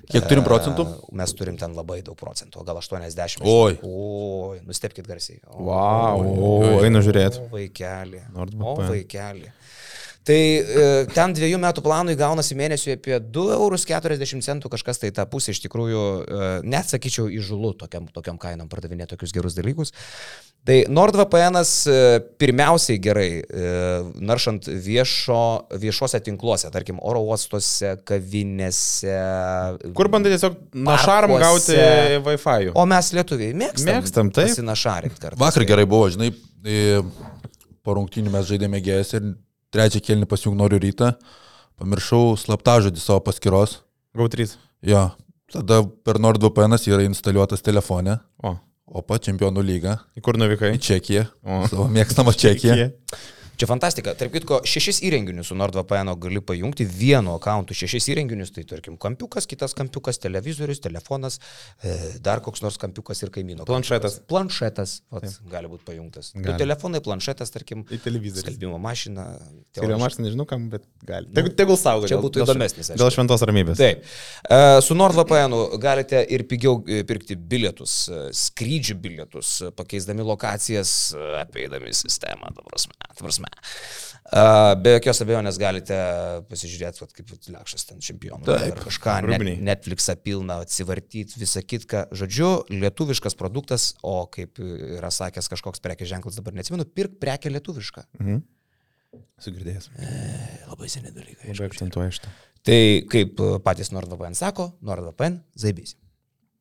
Kiek 0.09 0.23
turim 0.29 0.45
procentų? 0.45 0.85
Mes 1.19 1.33
turim 1.35 1.57
ten 1.59 1.73
labai 1.75 1.97
daug 2.05 2.15
procentų, 2.15 2.63
gal 2.65 2.77
80. 2.79 3.43
Oi. 3.43 3.77
Oi, 3.83 4.59
nustepkite 4.63 5.05
garsiai. 5.09 5.41
O, 5.51 5.65
Wow, 5.67 6.83
einu 6.87 7.01
žiūrėti. 7.03 7.43
NordVPN. 8.31 8.63
O 8.63 8.75
vaikeli. 8.87 9.51
Tai 10.25 10.37
e, 10.37 10.85
ten 11.13 11.35
dviejų 11.37 11.59
metų 11.61 11.83
planui 11.85 12.15
gaunasi 12.17 12.57
mėnesiui 12.57 12.95
apie 12.95 13.19
2,40 13.21 14.49
eurų 14.55 14.71
kažkas 14.73 15.01
tai 15.03 15.11
tą 15.13 15.27
pusę 15.29 15.53
iš 15.53 15.61
tikrųjų, 15.67 16.01
e, 16.01 16.47
net 16.65 16.89
sakyčiau, 16.89 17.27
įžulu 17.29 17.75
tokiam, 17.77 18.07
tokiam 18.09 18.39
kainom 18.41 18.71
pardavinėti 18.71 19.13
tokius 19.13 19.35
gerus 19.35 19.57
dalykus. 19.57 19.93
Tai 20.65 20.79
NordVPN 20.89 21.59
e, 21.61 21.97
pirmiausiai 22.41 22.97
gerai, 22.97 23.29
e, 23.37 23.69
naršant 24.25 24.65
viešo, 24.65 25.43
viešuose 25.77 26.23
tinkluose, 26.25 26.71
tarkim, 26.73 26.97
oro 27.05 27.21
uostuose, 27.29 27.93
kavinėse. 28.09 29.13
Kur 29.93 30.09
bandai 30.09 30.33
tiesiog 30.33 30.57
našarm 30.89 31.37
gauti. 31.37 31.77
Wi-Fi? 32.25 32.73
O 32.73 32.89
mes 32.89 33.13
lietuviai 33.13 33.53
mėgstam. 33.61 34.01
Mėgstam, 34.01 34.33
kartu. 35.21 35.37
Vakar 35.45 35.69
gerai 35.69 35.85
buvo, 35.85 36.09
žinai, 36.17 36.33
e, 36.65 37.03
po 37.85 37.99
rungtynių 37.99 38.33
mes 38.33 38.49
žaidėme 38.49 38.81
gėjas 38.81 39.19
ir 39.19 39.35
trečią 39.75 40.01
kelnį 40.03 40.29
pasijung 40.31 40.55
noriu 40.59 40.79
rytą. 40.81 41.11
Pamiršau 41.79 42.35
slaptažodį 42.39 43.01
savo 43.03 43.21
paskyros. 43.25 43.81
Gau 44.15 44.29
3. 44.31 44.55
Jo, 44.87 45.09
tada 45.51 45.81
per 46.07 46.21
NordVPN 46.23 46.77
yra 46.87 47.03
instaliuotas 47.03 47.63
telefone. 47.65 48.17
O, 48.43 48.55
Opa, 48.95 49.17
čempionų 49.19 49.63
lyga. 49.65 49.97
į 50.15 50.21
kur 50.23 50.37
nuvykai? 50.39 50.75
Į 50.77 50.81
Čekiją. 50.87 51.25
O. 51.43 51.63
Savo 51.67 51.87
mėgstamą 51.91 52.31
Čekiją. 52.37 52.91
Čia 53.55 53.67
fantastika. 53.69 54.11
Tarp 54.19 54.33
kitko, 54.35 54.57
šešis 54.67 54.97
įrenginius 55.07 55.47
su 55.51 55.55
NordVPN 55.55 56.09
gali 56.19 56.41
pajungti 56.43 56.83
vienu 56.89 57.35
akantu. 57.37 57.75
Šešis 57.77 58.09
įrenginius, 58.11 58.51
tai 58.55 58.65
tarkim, 58.67 58.97
kampiukas, 58.99 59.47
kitas 59.47 59.71
kampiukas, 59.77 60.19
televizorius, 60.19 60.81
telefonas, 60.83 61.37
e, 61.79 61.93
dar 62.25 62.41
koks 62.43 62.63
nors 62.65 62.75
kampiukas 62.81 63.23
ir 63.23 63.31
kaimyno. 63.35 63.63
Planšetas. 63.69 64.17
kampiukas. 64.19 64.27
Planšetas 64.31 64.95
vat, 65.15 65.27
gali 65.51 65.69
būti 65.71 65.85
pajungtas. 65.87 66.31
Du 66.35 66.43
Gali. 66.49 66.57
telefonai, 66.59 66.99
planšetas, 67.05 67.53
tarkim, 67.55 67.85
Į 67.87 68.01
televizorių. 68.03 68.43
skalbimo 68.43 68.79
mašina. 68.83 69.25
Skalbimo 69.75 70.01
mašiną 70.03 70.27
nežinau 70.27 70.47
kam, 70.49 70.67
bet 70.73 70.83
gali. 71.07 71.31
Tegul, 71.35 71.53
tegul 71.55 71.79
saugo. 71.79 72.09
Čia 72.11 72.19
būtų 72.23 72.43
įdomesnis. 72.43 72.91
Dėl 72.99 73.13
šventos 73.15 73.45
ramybės. 73.47 73.79
Taip. 73.79 74.03
E, 74.49 74.59
Su 74.83 74.99
NordVPN 74.99 75.55
galite 75.79 76.25
ir 76.27 76.43
pigiau 76.49 76.81
e, 76.87 77.03
pirkti 77.07 77.35
bilietus, 77.39 77.95
skrydžių 78.35 78.99
bilietus, 78.99 79.55
pakeisdami 79.79 80.27
lokacijas, 80.27 81.13
apeidami 81.39 81.93
sistemą, 81.95 82.51
ta 82.55 82.61
prasme. 82.67 82.93
ta 82.99 83.23
prasme. 83.23 83.44
E, 83.45 84.43
Be 84.81 84.95
jokios 84.95 85.21
abejonės 85.25 85.59
galite 85.61 85.97
pasižiūrėti, 86.49 87.03
vat, 87.03 87.13
kaip 87.15 87.33
Lekšas 87.55 87.87
ten 87.91 88.01
čempionų. 88.03 88.41
Taip. 88.47 88.81
Kažką, 88.87 89.19
net, 89.29 89.45
Netflixą 89.69 90.17
pilną, 90.21 90.61
atsivartyti, 90.65 91.37
visą 91.41 91.63
kitką. 91.65 92.07
Žodžiu, 92.15 92.49
lietuviškas 92.73 93.37
produktas, 93.39 93.93
o 94.05 94.23
kaip 94.31 94.59
yra 94.61 95.13
sakęs 95.13 95.51
kažkoks 95.53 95.83
prekės 95.85 96.11
ženklas, 96.13 96.39
dabar 96.39 96.57
neatsimenu, 96.57 96.87
pirk 96.97 97.19
prekę 97.21 97.53
lietuvišką. 97.53 98.07
Sugirdėjęs. 99.45 99.91
Labai 100.71 100.89
seni 100.91 101.13
dalykai. 101.15 101.53
Labai 101.53 101.69
akcentuoja 101.69 102.17
šitą. 102.17 102.31
Tai 102.65 102.79
kaip 103.11 103.39
e, 103.39 103.51
patys 103.63 103.91
NordVPN 103.93 104.35
sako, 104.37 104.71
NordVPN 104.85 105.37
zaibys. 105.61 105.93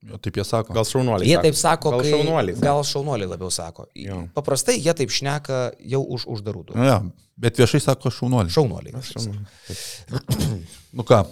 Jo, 0.04 0.18
taip 0.20 0.36
jie 0.36 0.44
sako. 0.44 0.74
Gal 0.76 0.84
šaunuoliai. 0.84 1.28
Jie 1.30 1.38
taip 1.46 1.56
sako, 1.56 1.94
Gal 1.94 2.02
kai, 2.04 2.10
šaunuoliai. 2.12 2.58
gal 2.60 2.82
šaunuoliai 2.84 3.28
labiau 3.30 3.50
sako. 3.54 3.86
Jo. 3.96 4.18
Paprastai 4.36 4.76
jie 4.76 4.92
taip 4.96 5.12
šneka 5.14 5.60
jau 5.94 6.02
už 6.16 6.26
uždarų 6.34 6.64
durų. 6.68 6.84
Ja, 6.84 6.98
bet 7.40 7.60
viešai 7.60 7.80
sako 7.86 8.12
šaunuolį. 8.12 8.52
Šaunuoliai. 8.52 9.00
Šaunuoliai. 9.08 10.58
Nu 10.92 11.06
ką, 11.08 11.22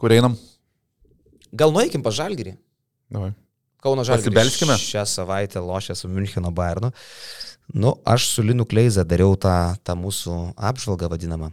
kur 0.00 0.12
einam? 0.12 0.36
Gal 1.56 1.72
nueikim 1.74 2.04
pa 2.04 2.12
žalgyrį? 2.14 2.52
Davai. 3.10 3.32
Kauno 3.80 4.04
žalgyrį. 4.04 4.44
Šią 4.76 5.06
savaitę 5.08 5.62
lošė 5.64 5.96
su 5.96 6.10
Müncheno 6.12 6.52
Bayernu. 6.54 6.92
Nu, 7.72 7.94
aš 8.04 8.28
su 8.34 8.42
Linu 8.44 8.66
Kleiza 8.68 9.04
dariau 9.06 9.36
tą, 9.38 9.54
tą 9.86 9.94
mūsų 9.98 10.36
apžvalgą 10.58 11.08
vadinamą. 11.12 11.52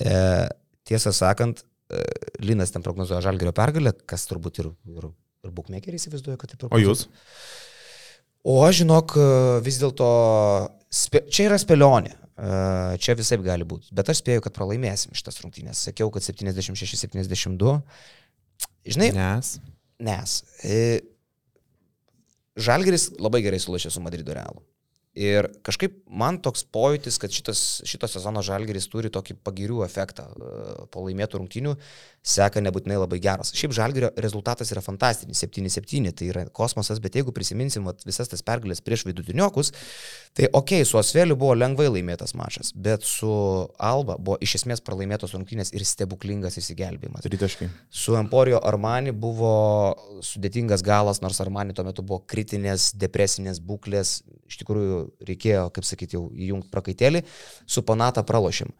E, 0.00 0.48
tiesą 0.88 1.12
sakant, 1.12 1.62
e, 1.92 2.02
Linas 2.42 2.72
ten 2.72 2.82
prognozuoja 2.84 3.20
žalgyrio 3.26 3.52
pergalę, 3.56 3.92
kas 4.08 4.24
turbūt 4.30 4.62
ir, 4.62 4.70
ir, 4.88 5.10
ir 5.46 5.54
bukmekeriai 5.54 6.00
įsivaizduoja, 6.00 6.38
kad 6.40 6.54
taip 6.54 6.72
O 6.72 6.80
jūs? 6.80 7.06
O 8.48 8.60
aš 8.64 8.82
žinok, 8.82 9.16
vis 9.66 9.78
dėlto, 9.82 10.08
spė... 10.94 11.24
čia 11.30 11.48
yra 11.50 11.58
spėlionė. 11.60 12.14
E, 12.38 12.50
Čia 13.02 13.16
visai 13.18 13.38
gali 13.42 13.66
būti. 13.66 13.90
Bet 13.94 14.10
aš 14.12 14.22
spėjau, 14.22 14.44
kad 14.46 14.54
pralaimėsim 14.56 15.14
šitas 15.18 15.40
rungtynės. 15.42 15.82
Sakiau, 15.88 16.10
kad 16.14 16.24
76-72. 16.24 17.74
Žinai, 18.88 19.10
Nes. 19.16 19.52
nes. 20.00 20.36
E, 20.64 21.00
Žalgeris 22.58 23.10
labai 23.22 23.42
gerai 23.44 23.60
sulašė 23.62 23.90
su 23.94 24.02
Madrido 24.02 24.34
Realu. 24.34 24.62
Ir 25.18 25.48
kažkaip 25.66 25.96
man 26.06 26.36
toks 26.38 26.62
pojūtis, 26.70 27.16
kad 27.18 27.32
šitas, 27.34 27.62
šito 27.88 28.06
sezono 28.06 28.42
žalgeris 28.46 28.86
turi 28.90 29.10
tokį 29.10 29.34
pagirių 29.42 29.82
efektą. 29.86 30.28
E, 30.30 30.86
Po 30.94 31.02
laimėtų 31.04 31.40
rungtynių 31.40 31.74
seka 32.28 32.60
nebūtinai 32.62 32.98
labai 33.00 33.18
geras. 33.22 33.50
Šiaip 33.56 33.74
žalgerio 33.74 34.10
rezultatas 34.20 34.70
yra 34.74 34.82
fantastinis- 34.84 35.40
7-7, 35.42 36.12
tai 36.12 36.28
yra 36.30 36.44
kosmosas, 36.54 37.00
bet 37.00 37.18
jeigu 37.18 37.32
prisiminsim 37.32 37.84
vat, 37.84 38.04
visas 38.06 38.28
tas 38.28 38.42
pergalės 38.42 38.80
prieš 38.84 39.04
vidutiniokus, 39.08 39.72
tai 40.34 40.48
okei, 40.52 40.82
okay, 40.82 40.86
su 40.86 40.98
Osveliu 40.98 41.36
buvo 41.36 41.54
lengvai 41.54 41.88
laimėtas 41.88 42.34
mačas, 42.34 42.72
bet 42.74 43.02
su 43.02 43.28
Alba 43.78 44.16
buvo 44.18 44.38
iš 44.40 44.54
esmės 44.60 44.80
pralaimėtos 44.80 45.34
rungtynės 45.34 45.72
ir 45.72 45.84
stebuklingas 45.84 46.58
įsigelbėjimas. 46.58 47.22
Tritaškai. 47.22 47.70
Su 47.90 48.14
Emporio 48.14 48.60
Armani 48.62 49.12
buvo 49.12 49.96
sudėtingas 50.20 50.82
galas, 50.82 51.20
nors 51.20 51.40
Armani 51.40 51.74
tuo 51.74 51.84
metu 51.84 52.02
buvo 52.02 52.22
kritinės, 52.26 52.92
depresinės 52.94 53.60
būklės, 53.60 54.22
iš 54.48 54.62
tikrųjų 54.62 55.02
reikėjo, 55.28 55.68
kaip 55.76 55.86
sakyti, 55.86 56.18
jau 56.18 56.28
įjungti 56.32 56.72
prakaitėlį, 56.72 57.22
su 57.68 57.84
Panata 57.86 58.24
pralošėm. 58.26 58.72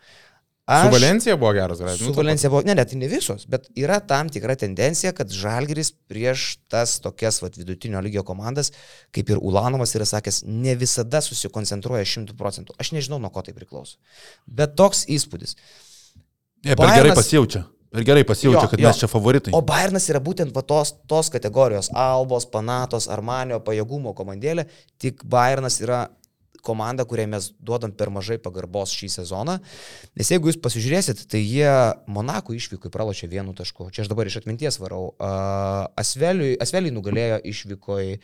Su 0.69 0.91
Valencija 0.93 1.37
buvo 1.41 1.55
geras, 1.57 1.79
gerai. 1.81 1.95
Su 1.97 2.13
Valencija 2.13 2.51
buvo, 2.53 2.61
ne, 2.69 2.75
net 2.77 2.91
ne 2.93 3.09
visos, 3.09 3.47
bet 3.49 3.71
yra 3.73 4.03
tam 4.05 4.29
tikra 4.29 4.53
tendencija, 4.61 5.15
kad 5.17 5.33
Žalgiris 5.33 5.95
prieš 6.13 6.59
tas 6.69 6.99
tokias 7.01 7.41
vat, 7.41 7.57
vidutinio 7.57 8.03
lygio 8.05 8.21
komandas, 8.29 8.75
kaip 9.17 9.33
ir 9.33 9.41
Ulanovas 9.41 9.97
yra 9.97 10.05
sakęs, 10.09 10.43
ne 10.45 10.75
visada 10.77 11.23
susikoncentruoja 11.25 12.05
100 12.05 12.37
procentų. 12.37 12.77
Aš 12.77 12.93
nežinau, 12.99 13.17
nuo 13.23 13.33
ko 13.33 13.41
tai 13.47 13.57
priklauso. 13.57 13.97
Bet 14.45 14.77
toks 14.77 15.07
įspūdis. 15.09 15.57
Jie 16.61 16.77
per 16.77 16.85
gerai 16.85 17.01
Bayernas- 17.01 17.23
pasijaučia. 17.23 17.65
Per 17.93 18.05
gerai 18.05 18.25
pasijaučia, 18.29 18.67
Jo, 18.67 18.69
kad 18.69 18.81
jo. 18.81 18.89
mes 18.89 18.99
čia 19.01 19.09
favoritai. 19.09 19.55
O 19.57 19.63
Bayernas 19.65 20.11
yra 20.13 20.21
būtent 20.21 20.53
va 20.53 20.61
tos, 20.61 20.93
tos 21.09 21.31
kategorijos- 21.33 21.89
Albos, 22.09 22.45
Panatos, 22.53 23.09
Armanio 23.09 23.61
pajėgumo 23.65 24.13
komandėlė, 24.15 24.67
tik 25.01 25.25
Bayernas 25.25 25.81
yra 25.81 26.09
komanda, 26.63 27.05
kuriai 27.09 27.29
mes 27.31 27.51
duodam 27.65 27.93
per 27.95 28.11
mažai 28.13 28.39
pagarbos 28.43 28.93
šį 28.93 29.09
sezoną. 29.15 29.59
Nes 30.19 30.31
jeigu 30.33 30.51
jūs 30.51 30.61
pasižiūrėsit, 30.61 31.25
tai 31.31 31.41
jie 31.41 31.71
Monako 32.11 32.53
išvykui 32.57 32.93
pralošė 32.93 33.31
vienu 33.31 33.55
tašku. 33.57 33.91
Čia 33.95 34.05
aš 34.05 34.13
dabar 34.13 34.29
iš 34.29 34.41
atminties 34.43 34.79
varau. 34.83 35.15
Uh, 35.15 35.87
Asveliui, 35.97 36.57
Asveliui 36.61 36.95
nugalėjo 36.95 37.41
išvykoj. 37.53 38.15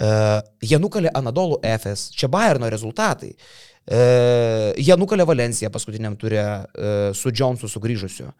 Uh, 0.00 0.38
jie 0.62 0.78
nukalė 0.78 1.10
Anadolų 1.18 1.60
FS. 1.66 2.10
Čia 2.14 2.30
Bayerno 2.30 2.70
rezultatai. 2.70 3.32
Uh, 3.90 4.70
jie 4.78 4.94
nukalė 5.00 5.26
Valenciją 5.26 5.72
paskutiniam 5.74 6.14
turė 6.20 6.44
uh, 6.44 7.10
su 7.16 7.32
Jonesu 7.34 7.70
sugrįžusiu. 7.70 8.30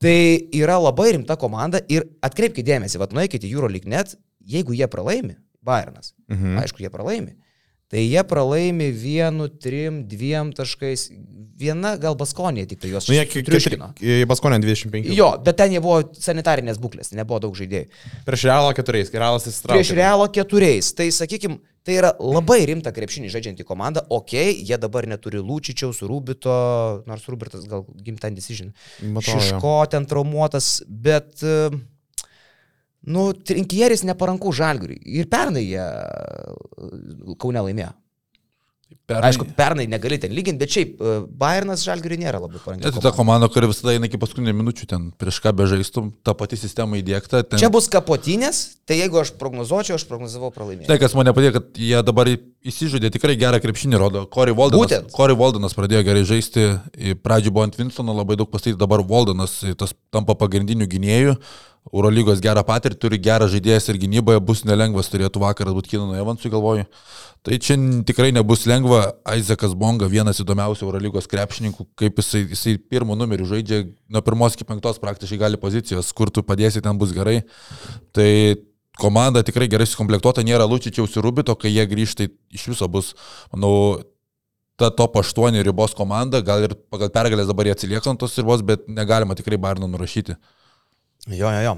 Tai 0.00 0.48
yra 0.56 0.78
labai 0.80 1.10
rimta 1.12 1.36
komanda 1.36 1.82
ir 1.92 2.06
atkreipkite 2.24 2.64
dėmesį, 2.70 2.98
vad 3.02 3.12
nueikite 3.12 3.44
į 3.44 3.52
Euroleague 3.52 3.90
net, 3.90 4.14
jeigu 4.48 4.72
jie 4.72 4.86
pralaimi, 4.88 5.36
Bayernas, 5.62 6.14
Mhm. 6.28 6.56
aišku, 6.62 6.80
jie 6.80 6.88
pralaimi, 6.88 7.34
tai 7.90 8.04
jie 8.06 8.22
pralaimi 8.30 8.90
vienu, 8.94 9.48
trim, 9.50 10.04
dviem 10.08 10.52
taškais, 10.54 11.08
viena 11.60 11.96
gal 12.00 12.14
Baskonė 12.16 12.62
tik 12.70 12.80
tai 12.80 12.92
juos 12.92 13.08
Nu, 13.10 13.16
triuškino. 13.50 13.90
į 14.00 14.20
Baskonę 14.30 14.60
25. 14.62 15.10
Jo, 15.16 15.32
bet 15.44 15.58
ten 15.60 15.74
jie 15.74 15.82
buvo 15.84 15.98
sanitarinės 16.16 16.78
būklės, 16.80 17.10
nebuvo 17.18 17.40
daug 17.44 17.58
žaidėjų. 17.58 17.90
Prieš 18.28 18.46
Realą 18.48 18.70
keturiais, 18.78 19.10
Realas 19.12 19.48
įsitraukė. 19.50 19.80
Prieš 19.82 19.92
Realo 19.98 20.28
keturiais. 20.32 20.92
Tai 20.96 21.08
sakykime, 21.12 21.58
tai 21.84 21.98
yra 21.98 22.14
labai 22.22 22.60
rimta 22.70 22.92
krepšinį 22.94 23.28
žaidžianti 23.34 23.66
komanda. 23.68 24.06
Ok, 24.08 24.32
jie 24.38 24.78
dabar 24.80 25.08
neturi 25.10 25.42
Lūčičiaus, 25.42 26.00
Rubito, 26.08 26.54
nors 27.10 27.26
Rubitas 27.28 27.66
gal 27.68 27.84
gimtan 28.06 28.38
decision. 28.38 28.72
Matau, 29.02 29.34
jo. 29.34 29.40
Šiško 29.50 29.74
ten 29.92 30.06
traumuotas, 30.08 30.78
bet, 30.88 31.42
e, 31.42 31.70
nu, 33.06 33.30
Trinkieris 33.32 34.04
neparanku 34.08 34.52
žalguriui. 34.52 35.00
Ir 35.20 35.28
pernai 35.32 35.64
jie 35.64 35.80
e, 35.80 37.34
Kaune 37.40 37.64
laimėjo. 37.64 37.94
Per... 39.10 39.24
Aišku, 39.26 39.44
pernai 39.58 39.86
negali 39.90 40.18
ten 40.22 40.30
lyginti, 40.34 40.58
bet 40.58 40.70
šiaip 40.70 40.98
e, 41.02 41.12
Bayernas 41.38 41.82
žalguriui 41.86 42.18
nėra 42.20 42.38
labai 42.42 42.60
parankus. 42.62 42.94
tai 42.94 43.02
ta 43.02 43.10
komanda, 43.14 43.48
kuri 43.50 43.68
visada 43.70 43.94
eina 43.94 44.06
iki 44.06 44.18
paskutinių 44.22 44.54
minučių, 44.54 44.86
ten 44.90 45.08
prieš 45.18 45.40
ką 45.42 45.52
bežaistum, 45.58 46.12
ta 46.26 46.34
pati 46.38 46.58
sistema 46.58 46.98
įdėkta. 46.98 47.42
Ten... 47.46 47.58
Čia 47.62 47.70
bus 47.74 47.88
kapotinės, 47.90 48.60
tai 48.86 49.00
jeigu 49.00 49.18
aš 49.22 49.32
prognozuočiau, 49.38 49.98
aš 49.98 50.06
prognozavau 50.10 50.52
pralaimėjimą. 50.54 50.90
Tai, 50.90 50.98
kas 51.02 51.16
mane 51.18 51.34
padėjo, 51.34 51.56
kad 51.58 51.80
jie 51.82 52.02
dabar 52.06 52.30
įsižaidė 52.30 53.10
tikrai 53.14 53.34
gerą 53.40 53.58
krepšinį, 53.62 53.98
rodo. 53.98 54.26
Corey 54.30 54.54
Waldenas. 54.54 55.10
Corey 55.14 55.38
Waldenas 55.38 55.74
pradėjo 55.78 56.04
gerai 56.06 56.22
žaisti, 56.30 56.68
į 56.94 57.16
pradžią 57.18 57.54
buvo 57.54 57.66
ant 57.66 57.78
Winstono 57.78 58.14
labai 58.14 58.38
daug 58.38 58.50
pastatyti, 58.52 58.78
dabar 58.78 59.02
Waldenas 59.06 59.58
tas 59.78 59.94
tampa 60.14 60.38
pagrindiniu 60.38 60.86
gynėju. 60.90 61.34
Eurolygos 61.88 62.42
gerą 62.44 62.62
patirtį, 62.66 62.98
turi 63.00 63.18
gerą 63.22 63.48
žaidėjas 63.50 63.88
ir 63.88 63.98
gynyboje 64.02 64.40
bus 64.44 64.60
nelengvas, 64.68 65.08
turėtų 65.10 65.40
vakaras 65.42 65.74
būti 65.74 65.94
Kinano 65.94 66.18
Evansui, 66.20 66.50
galvoju. 66.52 66.84
Tai 67.46 67.56
čia 67.56 67.78
tikrai 68.06 68.28
nebus 68.36 68.66
lengva. 68.68 69.14
Aizekas 69.24 69.72
Bonga, 69.78 70.06
vienas 70.12 70.42
įdomiausių 70.44 70.84
Eurolygos 70.86 71.26
krepšininkų, 71.32 71.86
kaip 71.98 72.20
jisai, 72.20 72.44
jisai 72.52 72.76
pirmų 72.92 73.16
numerių 73.22 73.48
žaidžia, 73.48 73.80
nuo 74.12 74.22
pirmos 74.26 74.58
iki 74.58 74.68
penktos 74.68 75.00
praktiškai 75.00 75.40
gali 75.40 75.60
pozicijos, 75.60 76.12
kur 76.12 76.28
tu 76.28 76.44
padėsi, 76.44 76.84
ten 76.84 77.00
bus 77.00 77.16
gerai. 77.16 77.40
Tai 78.12 78.28
komanda 79.00 79.42
tikrai 79.46 79.70
gerai 79.72 79.88
sukomplektuota, 79.88 80.44
nėra 80.44 80.68
Lučičiaus 80.68 81.16
ir 81.16 81.24
Rubito, 81.24 81.56
kai 81.56 81.72
jie 81.72 81.88
grįžta, 81.88 82.28
tai 82.28 82.60
iš 82.60 82.68
viso 82.74 82.92
bus, 82.92 83.14
manau, 83.54 84.04
ta 84.76 84.92
top 84.92 85.16
8 85.24 85.64
ribos 85.64 85.96
komanda, 85.96 86.44
gal 86.44 86.68
ir 86.68 86.76
pagal 86.92 87.08
pergalės 87.12 87.48
dabar 87.48 87.68
jie 87.68 87.74
atsilieka 87.74 88.12
ant 88.12 88.20
tos 88.20 88.36
ribos, 88.36 88.60
bet 88.64 88.84
negalima 88.88 89.36
tikrai 89.36 89.58
Barno 89.60 89.88
nurašyti. 89.88 90.36
Jo, 91.28 91.50
jo, 91.52 91.60
jo. 91.60 91.74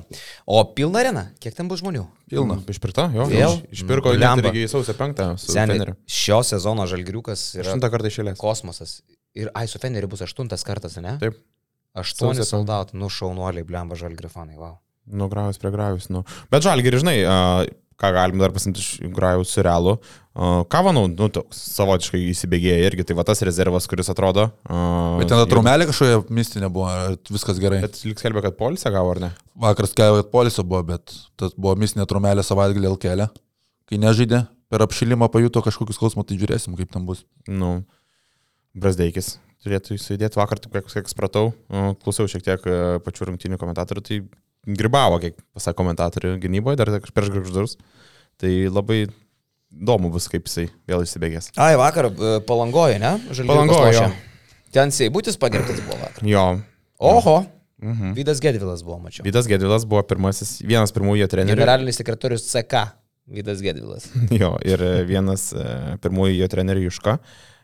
O 0.47 0.63
pilna 0.75 1.01
arena, 1.03 1.23
kiek 1.43 1.55
ten 1.55 1.67
bus 1.69 1.81
žmonių? 1.83 2.05
Pilna. 2.31 2.57
Išpirkta, 2.71 3.09
jo. 3.15 3.27
Vėl? 3.27 3.57
Iš- 3.73 3.83
Išpirko 3.83 4.13
Mm, 4.15 4.21
net 4.21 4.37
blemba. 4.39 4.53
irgi 4.53 4.69
sausio 4.71 4.95
penktą 4.95 5.33
Seniai, 5.39 5.95
šio 6.07 6.43
sezono 6.47 6.87
žalgriukas 6.87 7.57
yra 7.59 7.67
Aštuntą 7.75 7.91
kartą 7.91 8.07
išėlės. 8.07 8.37
kosmosas. 8.39 9.03
Ir 9.35 9.51
ai, 9.55 9.67
su 9.67 9.79
Feneriu 9.79 10.09
bus 10.09 10.21
aštuntas 10.23 10.63
kartas, 10.65 10.97
ne? 11.03 11.19
Taip. 11.19 11.35
Aštuoni 11.95 12.45
soldatai, 12.45 12.95
nu 12.97 13.09
šaunuoliai, 13.09 13.65
blemba 13.65 13.95
žalgrifanai, 13.97 14.57
wow. 14.57 14.79
Nu, 15.07 15.29
Grajus 15.29 15.59
prie 15.59 15.71
Grajus, 15.73 16.09
nu. 16.09 16.23
Bet 16.51 16.63
žalgi, 16.63 16.89
žinai, 16.93 17.19
ką 18.03 18.11
galim 18.17 18.43
dar 18.43 18.53
pasimti 18.55 18.83
iš 18.83 18.91
Grajus 19.15 19.55
su 19.55 19.63
Realu. 19.65 19.97
A, 20.33 20.63
Ką 20.73 20.81
manau, 20.87 21.05
nu, 21.13 21.29
savotiškai 21.53 22.21
įsibėgėja 22.33 22.89
irgi, 22.89 23.05
tai 23.09 23.17
va 23.19 23.25
tas 23.29 23.43
rezervas, 23.47 23.87
kuris 23.91 24.09
atrodo. 24.13 24.49
a, 24.65 24.81
Bet 25.21 25.29
ten 25.31 25.39
ta 25.39 25.47
traumelė 25.51 25.87
kažkokia 25.91 26.23
mistinė 26.33 26.71
buvo, 26.73 26.89
viskas 27.31 27.61
gerai. 27.63 27.83
Bet 27.85 28.01
liks 28.09 28.25
kelbė, 28.25 28.43
kad 28.47 28.57
polisą 28.59 28.93
gavo, 28.95 29.13
ar 29.15 29.23
ne? 29.27 29.31
Vakar 29.67 29.91
skelbė, 29.91 30.25
kad 30.25 30.33
polisio 30.33 30.65
buvo, 30.67 30.83
bet 30.95 31.15
tas 31.41 31.55
buvo 31.55 31.77
mistinė 31.81 32.09
traumelė 32.11 32.45
savaitgalį 32.49 32.91
LKL. 32.95 33.27
Kai 33.93 34.01
nežaidė, 34.01 34.47
per 34.73 34.87
apšilimą 34.87 35.29
pajuto 35.29 35.61
kažkokius 35.67 36.01
skausmus, 36.01 36.27
tai 36.31 36.41
žiūrėsim, 36.41 36.79
kaip 36.81 36.93
ten 36.95 37.05
bus. 37.09 37.27
Nu, 37.51 37.83
Brasdeikis. 38.73 39.35
Turėtų 39.63 39.95
įsidėti 39.95 40.41
vakar, 40.41 40.59
kiek, 40.59 40.89
kiek 40.91 41.11
supratau, 41.13 41.53
klausiau 42.03 42.27
šiek 42.27 42.43
tiek 42.43 42.65
pačių 43.05 43.29
rungtinių 43.29 43.61
komentatorių, 43.61 44.03
tai 44.09 44.17
gribavo, 44.67 45.19
kiek 45.23 45.37
pasakė 45.57 45.79
komentatorių 45.81 46.37
gynyboje, 46.43 46.79
dar 46.81 46.91
prieš 47.13 47.33
grakždus. 47.35 47.77
Tai 48.41 48.51
labai 48.73 49.05
įdomu 49.73 50.11
bus, 50.13 50.29
kaip 50.31 50.47
jisai 50.49 50.69
vėl 50.89 51.05
įsibėgės. 51.07 51.53
Ai, 51.61 51.75
vakar 51.81 52.11
e, 52.11 52.37
palangoje, 52.49 52.99
ne? 53.03 53.17
Žalgiriukas 53.31 53.51
Palangoje, 53.53 53.91
lošė. 53.91 54.07
jo. 54.07 54.71
Ten 54.73 54.93
Seibutis 54.95 55.37
pagerbtas 55.41 55.83
buvo 55.85 55.99
vakar. 56.01 56.25
Jo. 56.29 56.47
Oho. 57.03 57.37
Mhm. 57.83 58.13
Vydas 58.15 58.39
Gedvilas 58.41 58.85
buvo, 58.87 59.01
mačiau. 59.03 59.25
Vydas 59.27 59.49
Gedvilas 59.51 59.85
buvo 59.89 60.05
pirmasis, 60.07 60.61
vienas 60.63 60.93
pirmųjų 60.95 61.27
trenerių. 61.33 61.57
Generalinis 61.57 61.99
sekretorius 61.99 62.45
CK. 62.47 62.85
Vydas 63.33 63.63
Gedvilas. 63.65 64.07
Jo, 64.43 64.55
ir 64.67 64.83
vienas 65.09 65.49
e, 65.55 65.65
pirmųjų 66.03 66.37
jo 66.41 66.49
trenerių 66.53 66.87
Juška. 66.89 67.17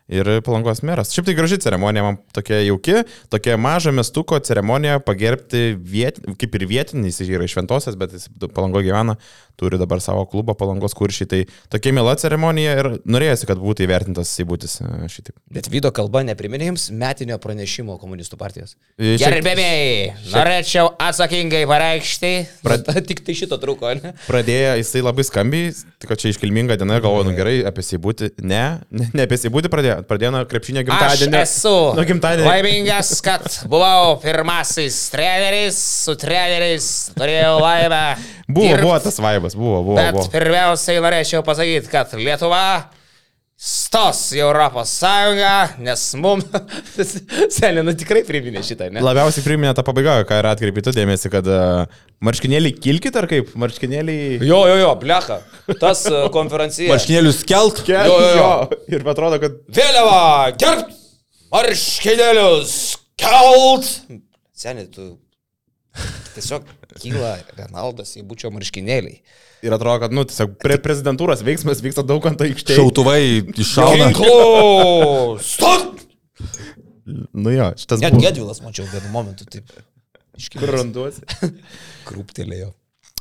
Ir 0.09 0.29
palangos 0.41 0.79
meras. 0.81 1.11
Šiaip 1.13 1.27
tai 1.27 1.35
graži 1.37 1.59
ceremonija, 1.61 2.01
man 2.01 2.15
tokia 2.33 2.63
jauki, 2.65 3.03
tokia 3.29 3.57
maža 3.61 3.91
mestuko 3.93 4.39
ceremonija 4.41 4.97
pagerbti, 5.05 5.75
viet, 5.77 6.17
kaip 6.41 6.55
ir 6.57 6.65
vietinį, 6.71 7.11
jis 7.11 7.29
yra 7.29 7.45
iš 7.45 7.53
Šventosios, 7.53 7.97
bet 7.99 8.15
jis 8.17 8.25
palango 8.55 8.81
gyvena, 8.81 9.17
turi 9.59 9.77
dabar 9.77 9.99
savo 10.01 10.23
klubą 10.31 10.55
palangos 10.57 10.95
kuršiai. 10.97 11.27
Tai 11.29 11.41
tokia 11.75 11.93
mila 11.93 12.15
ceremonija 12.17 12.73
ir 12.79 12.89
norėjusi, 13.05 13.45
kad 13.49 13.61
būtų 13.61 13.85
įvertintas 13.85 14.31
įbūtis 14.41 14.79
šitaip. 15.13 15.35
Bet 15.53 15.69
Vydo 15.69 15.91
kalba 15.93 16.23
nepriminė 16.25 16.71
jums 16.71 16.87
metinio 16.95 17.37
pranešimo 17.43 17.99
komunistų 18.01 18.39
partijos. 18.39 18.73
E, 18.97 19.17
šiek- 19.19 19.35
Gerbėmiai, 19.39 20.15
norėčiau 20.31 20.93
atsakingai 21.05 21.65
pareikšti. 21.69 22.33
Prat... 22.65 22.87
Tik 23.09 23.21
tai 23.27 23.35
šito 23.37 23.59
trūko, 23.61 23.91
ne? 23.99 24.15
Pradėjo 24.25 24.73
jisai 24.79 25.03
labai 25.05 25.27
skambiai, 25.27 25.73
tik 26.01 26.15
čia 26.19 26.31
iškilminga 26.33 26.79
diena, 26.79 26.97
galvoju, 27.03 27.27
nu 27.29 27.35
gerai, 27.37 27.59
apie 27.67 27.83
įsibūti. 27.85 28.31
Ne, 28.41 28.63
ne, 28.89 29.09
ne 29.13 29.25
apie 29.27 29.37
įsibūti 29.39 29.71
pradėjo, 29.71 29.98
pradėjo 30.07 30.31
nuo 30.35 30.43
krepšinio 30.49 30.83
Aš 30.83 30.89
gimtadienio. 30.89 31.41
esu 31.41 31.73
Nuo 31.97 32.05
gimtadienio. 32.07 32.47
laimingas, 32.49 33.11
kad 33.25 33.45
buvau 33.71 34.19
pirmasis 34.23 34.97
treneris, 35.13 35.79
su 36.05 36.15
treneriais 36.19 36.87
turėjau 37.17 37.57
laimę. 37.63 38.03
Buvo, 38.47 38.67
dirbt. 38.67 38.83
buvo 38.83 38.99
tas 38.99 39.19
vaibas, 39.19 39.55
buvo, 39.55 39.81
buvo. 39.83 39.97
Bet 39.99 40.13
buvo. 40.15 40.27
pirmiausiai 40.33 41.01
norėčiau 41.03 41.43
pasakyti, 41.45 41.91
kad 41.91 42.13
Lietuva 42.17 42.63
stos 43.59 44.21
į 44.31 44.39
Europos 44.45 44.91
Sąjungą, 45.01 45.81
nes 45.83 46.03
mums... 46.21 46.45
Senė, 47.57 47.83
nu 47.83 47.91
tikrai 47.97 48.21
priminė 48.27 48.61
šitą, 48.63 48.87
ne? 48.93 49.01
Labiausiai 49.03 49.43
priminė 49.43 49.73
tą 49.75 49.83
pabaigą, 49.83 50.21
ką 50.29 50.37
ir 50.39 50.47
atkreipi 50.47 50.83
tu 50.85 50.93
dėmesį, 50.95 51.31
kad 51.33 51.49
uh, 51.51 51.97
marškinėliai 52.23 52.77
kilkit 52.79 53.17
ar 53.19 53.27
kaip? 53.27 53.51
Marškinėliai... 53.59 54.37
Jo, 54.47 54.61
jo, 54.71 54.77
jo, 54.79 54.93
blecha. 55.01 55.41
Tas 55.81 56.05
uh, 56.07 56.29
konferencija. 56.31 56.87
Marškinėlius 56.93 57.43
kelt. 57.49 57.83
Kel, 57.87 58.07
Jo, 58.07 58.15
jo, 58.23 58.31
jo. 58.39 58.79
Ir 58.95 59.03
atrodo, 59.11 59.41
kad 59.43 59.59
Vėliava, 59.75 60.21
gerbt, 60.61 60.95
marškinėlius, 61.51 62.77
kelt. 63.19 63.91
Senė, 64.55 64.87
tu 64.93 65.11
tiesiog 66.37 66.63
kyla 67.01 67.35
Renaldas 67.59 68.15
į 68.15 68.23
bučio 68.27 68.55
marškinėliai. 68.55 69.19
Ir 69.65 69.75
atrodo, 69.75 69.99
kad, 70.05 70.15
nu, 70.15 70.25
tiesiog 70.29 70.55
prie 70.61 70.79
prezidentūros 70.83 71.43
veiksmas 71.45 71.83
vyksta 71.85 72.05
daug 72.07 72.25
ant 72.29 72.41
aikštės. 72.45 72.79
Šautuvai 72.79 73.21
iššauna. 73.59 74.11
Stok! 75.43 76.03
Nu 77.33 77.53
jo, 77.53 77.71
šitas 77.79 78.03
Net 78.03 78.13
buvo. 78.13 78.25
Gedvilas 78.27 78.61
mačiau 78.63 78.85
vienu 78.91 79.09
momentu 79.13 79.47
taip. 79.49 79.71
Kur 80.55 80.71
randuosi? 80.71 81.25
Krūptelėjo. 82.07 82.71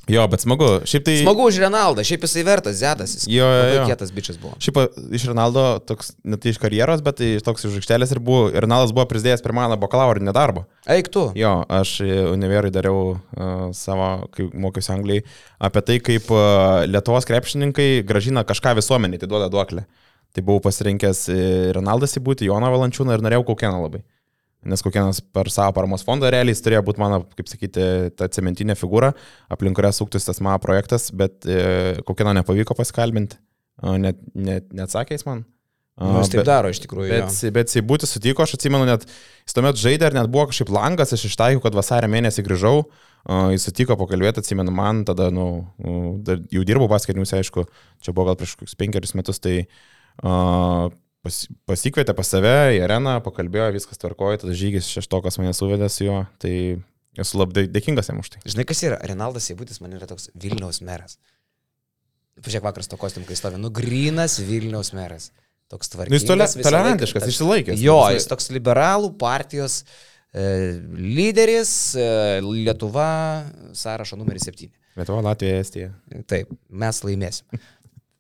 Jo, 0.09 0.25
bet 0.31 0.43
smagu. 0.43 0.69
Šiaip 0.89 1.05
tai... 1.05 1.17
Smagu 1.21 1.45
už 1.49 1.59
Renaldą, 1.61 2.05
šiaip 2.07 2.25
jisai 2.25 2.45
vertas, 2.47 2.79
Zedas. 2.81 3.13
Jis 3.17 3.27
Jo, 3.29 3.45
jo, 3.45 3.67
jo. 3.77 3.85
kietas 3.91 4.13
bičias 4.15 4.39
buvo. 4.41 4.55
Šiaip 4.63 4.81
iš 5.15 5.27
Ronaldo, 5.29 5.65
toks, 5.85 6.15
ne 6.25 6.39
tai 6.41 6.55
iš 6.55 6.61
karjeros, 6.63 7.03
bet 7.05 7.21
tai 7.21 7.31
toks 7.45 7.69
iš 7.69 7.77
aikštelės 7.83 8.15
ir 8.17 8.23
buvo, 8.25 8.49
ir 8.55 8.65
Ronaldas 8.65 8.95
buvo 8.97 9.05
prisidėjęs 9.11 9.45
prie 9.45 9.57
mano 9.57 9.77
bakalaurinio 9.81 10.33
darbo. 10.37 10.65
Eik 10.89 11.13
tu. 11.13 11.29
Jo, 11.39 11.61
aš 11.69 11.99
univerai 12.33 12.73
dariau 12.75 13.15
uh, 13.15 13.69
savo, 13.77 14.29
kai 14.35 14.49
mokiausi 14.53 14.95
Anglijai, 14.97 15.25
apie 15.69 15.85
tai, 15.85 16.01
kaip 16.11 16.33
uh, 16.33 16.85
Lietuvos 16.89 17.29
krepšininkai 17.29 17.91
gražina 18.09 18.47
kažką 18.49 18.79
visuomenį, 18.81 19.21
tai 19.21 19.31
duoda 19.31 19.53
duoklę. 19.53 19.85
Tai 20.37 20.45
buvau 20.45 20.61
pasirinkęs 20.61 21.23
e, 21.33 21.37
Ronaldas 21.73 22.13
įbūti, 22.21 22.47
Joną 22.47 22.69
Valančiūną 22.75 23.17
ir 23.17 23.23
norėjau 23.25 23.47
Kaukieną 23.49 23.81
labai. 23.81 24.03
Nes 24.67 24.83
Kaukienas 24.83 25.21
per 25.23 25.47
savo 25.55 25.71
paramos 25.77 26.03
fondą 26.03 26.31
realiai 26.35 26.51
jis 26.57 26.65
turėjo 26.65 26.81
būti 26.89 26.99
mano, 26.99 27.21
kaip 27.39 27.47
sakyti, 27.47 27.85
ta 28.19 28.27
cementinė 28.35 28.75
figūra, 28.75 29.13
aplink 29.55 29.79
kurią 29.79 29.93
suktus 29.95 30.27
tas 30.27 30.41
mano 30.43 30.59
projektas, 30.59 31.13
bet 31.15 31.47
e, 31.47 32.01
Kaukieną 32.09 32.35
nepavyko 32.41 32.75
pasikalbinti, 32.79 33.39
A, 33.79 33.93
net, 34.03 34.19
net, 34.35 34.67
neatsakė 34.75 35.15
jis 35.15 35.23
man. 35.29 35.45
Nu, 35.99 36.17
jis 36.19 36.31
taip 36.31 36.41
bet- 36.43 36.49
daro 36.51 36.71
iš 36.71 36.79
tikrųjų. 36.83 37.07
jo. 37.11 37.21
Bet, 37.27 37.39
bet 37.55 37.71
jisai 37.71 37.83
būti 37.87 38.07
sutiko, 38.11 38.43
aš 38.43 38.57
atsimenu, 38.59 38.87
net 38.87 39.07
jis 39.07 39.55
tuomet 39.55 39.79
žaidė 39.79 40.11
ir 40.11 40.17
net 40.19 40.29
buvo 40.31 40.49
kažkaip 40.51 40.71
langas, 40.75 41.15
aš 41.15 41.25
ištaikiau, 41.31 41.63
kad 41.63 41.75
vasario 41.79 42.11
mėnesį 42.11 42.43
grįžau, 42.47 42.85
jis 43.55 43.67
sutiko 43.67 43.95
pakalbėti, 43.99 44.43
atsimenu 44.43 44.75
man, 44.75 45.05
tada, 45.07 45.31
nu, 45.35 45.47
uh, 45.83 46.13
dar 46.27 46.43
jau 46.55 46.63
dirbau 46.67 46.87
paskatinimus, 46.91 47.35
aišku, 47.39 47.67
čia 48.03 48.15
buvo 48.15 48.29
gal 48.31 48.39
prieš 48.39 48.55
kokius 48.59 48.79
penkerius 48.79 49.15
metus, 49.19 49.39
tai 49.43 49.57
uh, 50.23 50.91
pas, 51.29 51.39
pasikvietė 51.69 52.15
pas 52.17 52.31
save 52.35 52.55
į 52.79 52.83
areną, 52.89 53.19
pakalbėjo, 53.27 53.71
viskas 53.77 54.01
tvarkoja, 54.01 54.41
tada 54.43 54.57
žygis 54.57 54.89
šeštokas 54.97 55.37
mane 55.41 55.53
suvedė 55.57 55.89
su 55.93 56.07
juo, 56.09 56.23
tai 56.43 56.55
esu 57.19 57.39
labai 57.41 57.67
dėkingas 57.69 58.09
jam 58.11 58.21
už 58.23 58.33
tai. 58.35 58.41
Žinai, 58.49 58.65
kas 58.69 58.81
yra? 58.89 58.99
Renaldas 59.11 59.49
Jėbutis 59.51 59.83
man 59.85 59.95
yra 59.99 60.09
toks 60.11 60.31
Vilniaus 60.39 60.81
meras. 60.87 61.19
Pažiūrėk, 62.39 62.65
vakar 62.69 62.87
to 62.87 62.97
kostium, 63.01 63.25
kai 63.27 63.35
stovi, 63.39 63.59
nu, 63.59 63.71
grinas 63.75 64.39
Vilniaus 64.47 64.93
meras. 64.95 65.31
Toks 65.69 65.91
Nu, 65.93 66.05
jis 66.15 66.25
tvarkingas. 66.25 66.55
visą 66.57 66.63
laiką 66.63 66.69
tolerantiškas, 66.71 67.25
tas- 67.25 67.33
išsilaikęs. 67.35 67.81
Jo, 67.85 67.97
jis 68.15 68.25
toks 68.31 68.47
liberalų 68.55 69.11
partijos 69.21 69.83
e, 70.33 70.79
lyderis, 70.97 71.73
e, 71.99 72.07
Lietuva, 72.47 73.09
sąrašo 73.77 74.17
numeris 74.17 74.47
7. 74.49 74.71
Lietuva, 74.97 75.21
Latvija, 75.27 75.59
Estija. 75.61 75.91
Taip, 76.31 76.55
mes 76.71 77.03
laimėsim. 77.05 77.61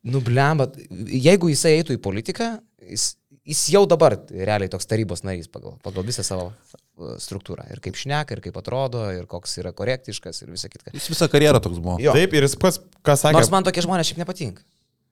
Nublemba, 0.08 0.66
jeigu 0.90 1.48
jisai 1.52 1.78
eitų 1.80 1.96
į 1.96 2.02
politiką, 2.04 2.50
jis, 2.90 3.04
jis 3.48 3.62
jau 3.74 3.84
dabar 3.90 4.16
realiai 4.30 4.70
toks 4.72 4.88
tarybos 4.90 5.22
narys 5.26 5.48
pagal, 5.52 5.76
pagal 5.84 6.04
visą 6.08 6.24
savo 6.26 6.48
e, 6.50 7.14
struktūrą. 7.22 7.66
Ir 7.74 7.80
kaip 7.84 7.96
šneka, 8.00 8.36
ir 8.36 8.42
kaip 8.48 8.58
atrodo, 8.60 9.04
ir 9.14 9.26
koks 9.30 9.58
yra 9.62 9.72
korektiškas, 9.76 10.42
ir 10.44 10.52
visa 10.54 10.70
kita. 10.72 10.92
Jis 10.96 11.08
visą 11.12 11.28
karjerą 11.32 11.60
toks 11.64 11.78
buvo. 11.84 11.96
Jo. 12.02 12.14
Taip, 12.16 12.34
ir 12.38 12.46
jis 12.48 12.56
pats, 12.60 12.80
ką 13.06 13.16
sakė, 13.20 13.38
Nors 13.38 13.52
man 13.54 13.66
tokie 13.68 13.84
žmonės 13.86 14.10
šiaip 14.12 14.22
nepatinka. 14.24 14.62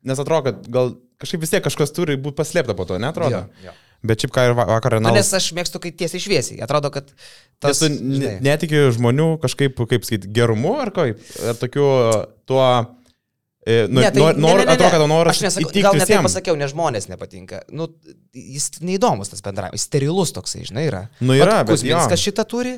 nes 0.06 0.20
atrodo, 0.22 0.50
kad 0.52 0.68
gal 0.70 0.92
kažkaip 1.18 1.40
vis 1.42 1.50
tiek 1.50 1.64
kažkas 1.64 1.90
turi 1.96 2.14
būti 2.20 2.36
paslėpta 2.38 2.76
po 2.78 2.84
to, 2.86 2.98
netrodo? 3.02 3.40
Jo, 3.48 3.66
jo. 3.70 3.72
Bet 4.06 4.20
šiaip 4.22 4.30
ką 4.36 4.42
ir 4.50 4.52
va- 4.54 4.66
vakar 4.68 4.92
Renalas... 4.98 5.16
nes 5.16 5.32
aš 5.34 5.48
mėgstu, 5.56 5.80
kai 5.82 5.90
tiesiai 5.90 6.20
šviesiai. 6.22 6.58
Atrodo, 6.62 6.90
kad 6.94 7.08
Tas, 7.58 7.78
tas... 7.80 7.80
tu 7.80 7.88
ne- 7.88 8.18
žinai, 8.20 8.34
netiki 8.44 8.82
žmonių 8.94 9.30
kažkaip, 9.42 9.80
kaip 9.90 10.04
sakyti, 10.06 10.28
gerumu 10.36 10.76
ar 10.84 10.92
kaip? 10.94 11.22
Ar 11.48 11.56
tokiu 11.58 11.86
tuo... 12.46 12.62
E, 13.66 13.86
nu, 13.90 14.00
Ne, 14.00 14.10
tai, 14.14 14.20
nor, 14.22 14.36
ne, 14.36 14.40
nor, 14.40 14.60
ne, 14.60 14.64
ne, 14.64 14.74
atrodo, 14.76 14.90
kad 14.92 15.00
ne. 15.02 15.06
noras 15.10 15.36
Aš 15.36 15.42
nesakau, 15.42 15.70
gal 15.82 15.96
net 15.98 16.06
taip 16.06 16.22
pasakiau, 16.22 16.54
nes 16.58 16.70
žmonės 16.70 17.08
nepatinka. 17.10 17.64
Nu, 17.74 17.88
jis 18.30 18.68
neįdomus 18.78 19.32
tas 19.32 19.42
bendravimas, 19.42 19.80
jis 19.80 19.88
sterilus 19.88 20.30
toksai, 20.36 20.62
žinai, 20.68 20.84
yra. 20.86 21.00
Nu, 21.18 21.34
yra, 21.34 21.64
Vat 21.64 21.72
bet 21.72 21.82
jo. 21.82 21.96
Kuzminskas 21.96 22.22
šitą 22.22 22.46
turi, 22.46 22.76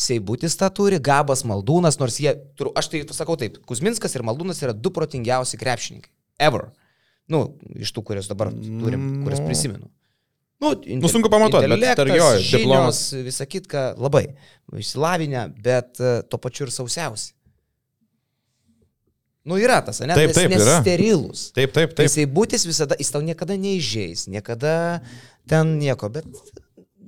Seibutis 0.00 0.54
tą 0.56 0.70
turi, 0.72 0.96
Gabas 1.02 1.42
Maldūnas, 1.44 1.98
nors 2.00 2.16
jie, 2.22 2.32
aš 2.78 2.88
tai 2.88 3.02
sakau 3.12 3.36
taip, 3.36 3.58
Kuzminskas 3.68 4.16
ir 4.16 4.24
Maldūnas 4.24 4.62
yra 4.64 4.72
du 4.72 4.92
protingiausi 4.96 5.60
krepšininkai. 5.60 6.12
Ever. 6.40 6.70
Nu, 7.28 7.42
iš 7.76 7.92
tų, 7.92 8.06
kuriuos 8.08 8.30
dabar 8.30 8.48
turim, 8.54 9.10
kuriuos 9.26 9.42
prisimenu. 9.44 9.90
Nu, 10.60 10.72
Nu, 11.00 11.08
sunku 11.08 11.30
pamatuot, 11.32 11.64
bet 11.72 11.84
tarp 11.96 12.12
jo, 12.12 12.26
diplomas. 12.52 12.98
Visą 13.24 13.46
kitką 13.48 13.84
labai. 14.00 14.26
Išsilavinę, 14.76 15.46
bet 15.64 16.00
e, 16.00 16.18
tuo 16.28 16.40
pačiu 16.42 16.66
ir 16.66 16.72
sausiausi. 16.74 17.32
Nu, 19.50 19.58
yra 19.58 19.80
tas, 19.82 19.98
ne? 20.04 20.14
Taip, 20.14 20.30
Nes- 20.30 20.38
taip, 20.38 20.52
nes 20.54 20.62
yra. 20.62 20.78
sterilus. 20.84 21.44
Taip, 21.56 21.72
taip, 21.74 21.90
Tai 21.96 22.04
taip. 22.04 22.06
jisai 22.08 22.26
būtis 22.30 22.64
visada, 22.68 22.94
jis 23.00 23.10
tau 23.10 23.22
niekada 23.26 23.56
neižeis, 23.58 24.28
niekada 24.30 25.00
ten 25.50 25.74
nieko, 25.80 26.06
bet 26.14 26.28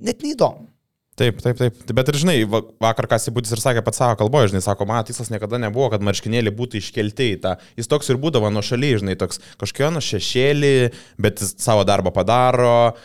net 0.03 0.25
neįdomu. 0.27 0.67
Taip, 1.23 1.39
taip, 1.39 1.55
taip. 1.61 1.77
Bet 1.95 2.09
ir 2.11 2.17
žinai, 2.19 2.37
va- 2.51 2.65
vakar 2.83 3.07
Kasibūtis 3.07 3.53
ir 3.55 3.61
sakė 3.63 3.83
pat 3.87 3.95
savo 3.95 4.17
kalboje, 4.19 4.51
žinai, 4.51 4.63
sako, 4.65 4.89
mano 4.91 5.05
tikslas 5.07 5.31
niekada 5.31 5.61
nebuvo, 5.63 5.87
kad 5.93 6.03
marškinėliai 6.03 6.51
būtų 6.59 6.81
iškelti 6.83 7.29
į 7.37 7.41
tą. 7.45 7.53
Jis 7.79 7.87
toks 7.91 8.11
ir 8.11 8.19
būdavo 8.23 8.51
nuo 8.51 8.63
šaly, 8.67 8.91
žinai, 8.99 9.15
toks 9.21 9.39
kažkokio 9.61 9.93
nuo 9.95 10.03
šešėlį, 10.03 10.73
bet 11.23 11.43
jis 11.45 11.55
savo 11.63 11.85
darbą 11.87 12.11
padaro, 12.17 12.97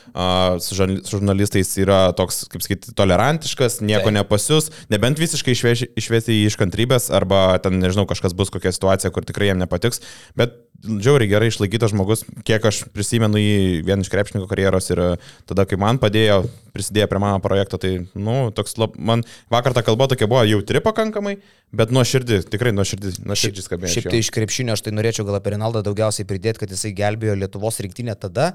su 0.66 0.78
žurnal- 0.80 1.04
su 1.06 1.20
žurnalistais 1.20 1.76
yra 1.84 2.00
toks, 2.18 2.48
kaip 2.50 2.66
sakyti, 2.66 2.96
tolerantiškas, 2.98 3.80
nieko 3.86 4.10
Taip. 4.10 4.18
nepasius, 4.18 4.72
nebent 4.90 5.22
visiškai 5.22 5.54
išvesti 5.94 6.34
jį 6.40 6.50
iš 6.50 6.58
kantrybės, 6.58 7.12
arba 7.14 7.60
ten, 7.62 7.78
nežinau, 7.84 8.08
kažkas 8.10 8.34
bus 8.34 8.50
kokia 8.50 8.74
situacija, 8.74 9.14
kur 9.14 9.22
tikrai 9.30 9.52
jam 9.54 9.62
nepatiks. 9.62 10.02
Bet 10.36 10.58
žiauriai 10.84 11.30
gerai 11.30 11.50
išlaikytas 11.52 11.92
žmogus, 11.94 12.24
kiek 12.48 12.64
aš 12.70 12.84
prisimenu 12.94 13.40
jį 13.42 13.84
vien 13.88 14.04
iš 14.04 14.10
krepšininko 14.14 14.48
karjeros 14.50 14.90
ir 14.94 15.02
e, 15.02 15.08
tada, 15.50 15.66
kai 15.70 15.80
man 15.82 16.00
padėjo, 16.02 16.44
prisidėjo 16.76 17.08
prie 17.12 17.22
mano 17.24 17.42
projekto, 17.44 17.80
tai, 17.82 17.94
nu, 18.14 18.38
toks, 18.56 18.78
lab, 18.82 18.96
man 18.98 19.24
vakar 19.54 19.76
ta 19.76 19.84
kalba 19.86 20.10
tokia 20.12 20.30
buvo 20.30 20.44
jautri 20.48 20.82
pakankamai, 20.86 21.38
bet 21.76 21.94
nuo 21.96 22.04
širdį, 22.08 22.44
tikrai 22.54 22.74
nuo 22.76 22.86
širdį, 22.88 23.14
nuo 23.28 23.38
širdį 23.40 23.66
skambėjo. 23.66 23.94
Šiaip 23.96 24.10
tai 24.14 24.22
iš 24.24 24.32
krepšinio 24.36 24.78
aš 24.78 24.86
tai 24.86 24.94
norėčiau 24.96 25.28
gal 25.28 25.40
apie 25.40 25.56
Renaldą 25.56 25.84
daugiausiai 25.88 26.28
pridėti, 26.30 26.64
kad 26.64 26.74
jisai 26.74 26.94
gelbėjo 26.98 27.38
Lietuvos 27.42 27.82
rinktinę 27.84 28.16
tada, 28.20 28.54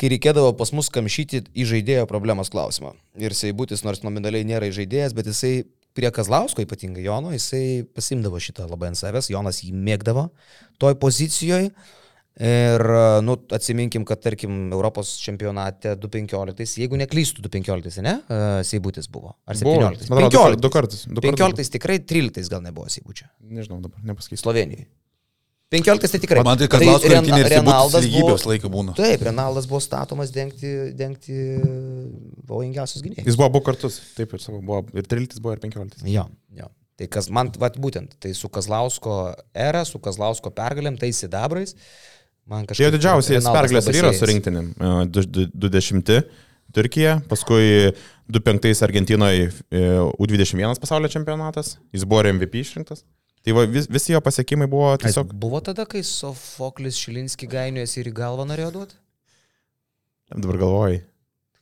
kai 0.00 0.12
reikėdavo 0.14 0.54
pas 0.58 0.72
mus 0.76 0.90
kamšyti 0.94 1.44
į 1.52 1.68
žaidėjo 1.74 2.08
problemos 2.10 2.52
klausimą. 2.54 2.96
Ir 3.20 3.36
jisai 3.36 3.52
būtis, 3.56 3.84
nors 3.86 4.04
nominaliai 4.06 4.46
nėra 4.48 4.72
žaidėjas, 4.74 5.14
bet 5.16 5.30
jisai 5.30 5.54
prie 5.98 6.10
Kazlausko 6.14 6.62
ypatingai 6.64 7.02
Jono, 7.06 7.32
jisai 7.34 7.82
pasimdavo 7.96 8.38
šitą 8.42 8.68
labai 8.70 8.92
ant 8.92 9.00
savęs, 9.00 9.28
Jonas 9.34 9.58
jį 9.66 9.72
mėgdavo 9.74 10.28
toj 10.82 10.94
pozicijoje. 11.02 11.72
Ir, 12.38 12.84
nu, 13.26 13.34
atsiminkim, 13.50 14.04
kad, 14.06 14.20
tarkim, 14.22 14.68
Europos 14.70 15.16
čempionate 15.18 15.96
2015, 15.98 16.76
jeigu 16.84 17.00
neklystų 17.00 17.42
2015, 17.48 17.98
ne, 18.06 18.12
e, 18.30 18.38
Seibutis 18.68 19.08
buvo. 19.10 19.32
Ar 19.42 19.58
Buvo, 19.58 19.88
17? 19.90 20.06
man 20.14 20.28
atrodo, 20.28 20.60
du- 20.62 20.70
kartus, 20.70 21.00
du 21.10 21.18
kartus. 21.18 21.40
15 21.66 21.72
tikrai, 21.74 21.96
13 21.98 22.46
gal 22.52 22.62
nebuvo 22.62 22.86
Seibučio. 22.94 23.26
Nežinau 23.42 23.80
dabar, 23.82 23.98
nepasakysiu. 24.06 24.44
Slovenijoje. 24.44 24.86
15 25.70 26.08
tai 26.14 26.20
tikrai. 26.22 26.42
Man 26.46 26.56
tai 26.56 26.66
Kazlausko 26.72 27.08
Ren- 27.10 27.18
rinktinė 27.26 27.40
ir 27.44 27.50
Renaldas 27.52 28.04
lygybės 28.06 28.40
buvo- 28.44 28.50
laiką 28.54 28.70
būna. 28.72 28.94
Taip, 28.96 29.20
Renaldas 29.28 29.66
buvo 29.68 29.80
statomas 29.84 30.30
dengti, 30.32 30.70
dengti 30.96 31.36
pavojingiausius 32.48 33.02
gynėjus. 33.04 33.26
Jis 33.28 33.36
buvo 33.36 33.50
abu 33.50 33.60
kartus, 33.66 33.98
taip 34.16 34.32
ir 34.32 34.40
sakau, 34.42 34.62
buvo 34.64 34.84
ir 34.96 35.04
13 35.04 35.42
buvo 35.44 35.52
ir 35.56 35.60
15. 35.62 36.06
Jo, 36.08 36.24
jo. 36.56 36.70
Tai 36.98 37.06
kas 37.14 37.28
man, 37.30 37.52
vat, 37.62 37.76
būtent, 37.78 38.16
tai 38.18 38.32
su 38.34 38.48
Kazlausko 38.50 39.18
era, 39.54 39.84
su 39.86 40.00
Kazlausko 40.02 40.50
pergalėm, 40.56 40.96
tai 40.98 41.12
sidabrais. 41.14 41.74
Man 42.48 42.64
kažkaip... 42.66 42.86
Jo 42.88 42.90
didžiausias 42.96 43.44
pergalės 43.44 43.86
ir 43.92 43.98
yra 44.00 44.10
siejasi. 44.10 44.24
surinktinim. 44.24 44.72
20 45.54 46.24
Turkija, 46.74 47.14
paskui 47.28 47.92
25 48.28 48.82
Argentinoje 48.84 49.52
U21 49.70 50.80
pasaulio 50.80 51.08
čempionatas, 51.12 51.76
jis 51.94 52.04
buvo 52.08 52.24
MVP 52.32 52.60
išrinktas. 52.64 53.04
Tai 53.48 53.54
va, 53.56 53.62
vis, 53.72 53.86
visi 53.88 54.12
jo 54.12 54.20
pasiekimai 54.20 54.66
buvo 54.68 54.90
Ai, 54.92 54.98
tiesiog... 55.06 55.30
Buvo 55.40 55.62
tada, 55.64 55.86
kai 55.88 56.02
Sofoklis 56.04 56.98
Šilinski 57.00 57.48
gainiojas 57.48 57.94
ir 57.96 58.10
į 58.10 58.16
galvą 58.18 58.44
norėjo 58.50 58.72
duoti? 58.74 58.98
Dabar 60.34 60.58
galvojai. 60.60 60.98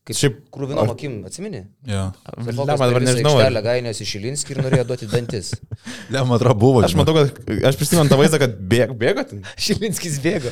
Kaip 0.06 0.18
Šiaip- 0.18 0.40
krūvinom 0.54 0.90
akim, 0.92 1.14
atsimeni? 1.26 1.60
Ja. 1.86 2.08
Lemą 2.38 2.66
dabar 2.70 3.02
nežinau. 3.02 3.32
ar- 3.42 3.56
Gainiojas 3.62 4.00
į 4.02 4.06
Šilinskį 4.12 4.54
ir 4.56 4.60
norėjo 4.62 4.84
duoti 4.86 5.08
dantis. 5.10 5.48
Lem, 6.14 6.26
man 6.30 6.36
atrodo, 6.40 6.54
buvo. 6.62 6.82
Aš 6.86 6.94
matau, 6.98 7.14
kad 7.18 7.40
aš 7.70 7.78
prisimenu 7.80 8.10
tą 8.10 8.18
vaizdą, 8.20 8.38
kad 8.42 8.54
bėg, 8.70 8.94
bėgo 8.98 9.24
ten. 9.30 9.42
Šilinskis 9.66 10.18
bėgo. 10.22 10.50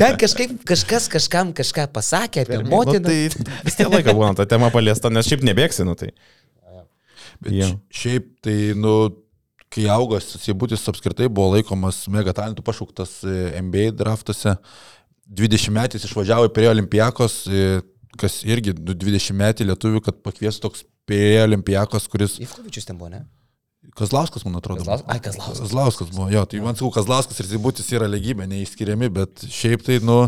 Ten 0.00 0.16
kažkaip 0.20 0.56
kažkas 0.68 1.08
kažkam 1.16 1.52
kažką 1.56 1.84
pasakė 1.96 2.44
apie 2.46 2.60
Nu, 2.62 2.68
motiną. 2.76 3.08
tai 3.08 3.56
vis 3.68 3.76
tiek 3.80 3.88
laiko 3.92 4.16
būna 4.16 4.34
ta 4.40 4.48
tema 4.48 4.68
paliesta, 4.72 5.12
nes 5.12 5.28
šiaip 5.28 5.44
nebėgsi, 5.48 5.84
nu 5.88 5.96
tai. 6.00 6.12
Bet 7.44 7.52
š- 7.56 7.76
šiaip 8.04 8.32
tai, 8.44 8.56
nu, 8.76 8.96
kai 9.72 9.86
augas, 9.92 10.30
Seibutis 10.42 10.84
apskritai 10.90 11.28
buvo 11.28 11.54
laikomas 11.56 12.02
mega 12.12 12.32
talentų 12.36 12.64
pašauktas 12.66 13.18
e, 13.28 13.34
NBA 13.64 13.90
draftuose. 13.98 14.56
20 15.28 15.74
metais 15.76 16.04
išvažiavo 16.08 16.48
Prie 16.56 16.70
Olimpijakos, 16.70 17.42
e, 17.52 17.80
kas 18.20 18.40
irgi 18.48 18.72
nu, 18.78 18.94
20 18.96 19.36
metų 19.36 19.66
lietuvių, 19.68 20.00
kad 20.06 20.22
pakviestų 20.24 20.64
toks 20.68 20.86
Prie 21.08 21.42
Olimpijakos, 21.44 22.08
kuris 22.08 22.38
Ivkovičius 22.44 22.88
ten 22.88 22.96
buvo, 23.00 23.10
ne? 23.12 23.24
Kazlauskas, 23.98 24.44
man 24.44 24.56
atrodo. 24.58 24.82
Kazlaus- 24.82 25.04
ai, 25.08 25.18
Kazlauskas. 25.24 25.60
Kazlauskas 25.64 26.10
buvo, 26.14 26.28
jo, 26.32 26.42
tai 26.48 26.60
man 26.64 26.76
sakau, 26.76 26.90
Kazlauskas 26.96 27.40
ir 27.40 27.48
Seibutis 27.50 27.88
yra 27.96 28.08
lygybė, 28.10 28.48
neįskiriami, 28.50 29.08
bet 29.20 29.44
šiaip 29.52 29.84
tai, 29.86 29.98
nu, 30.04 30.18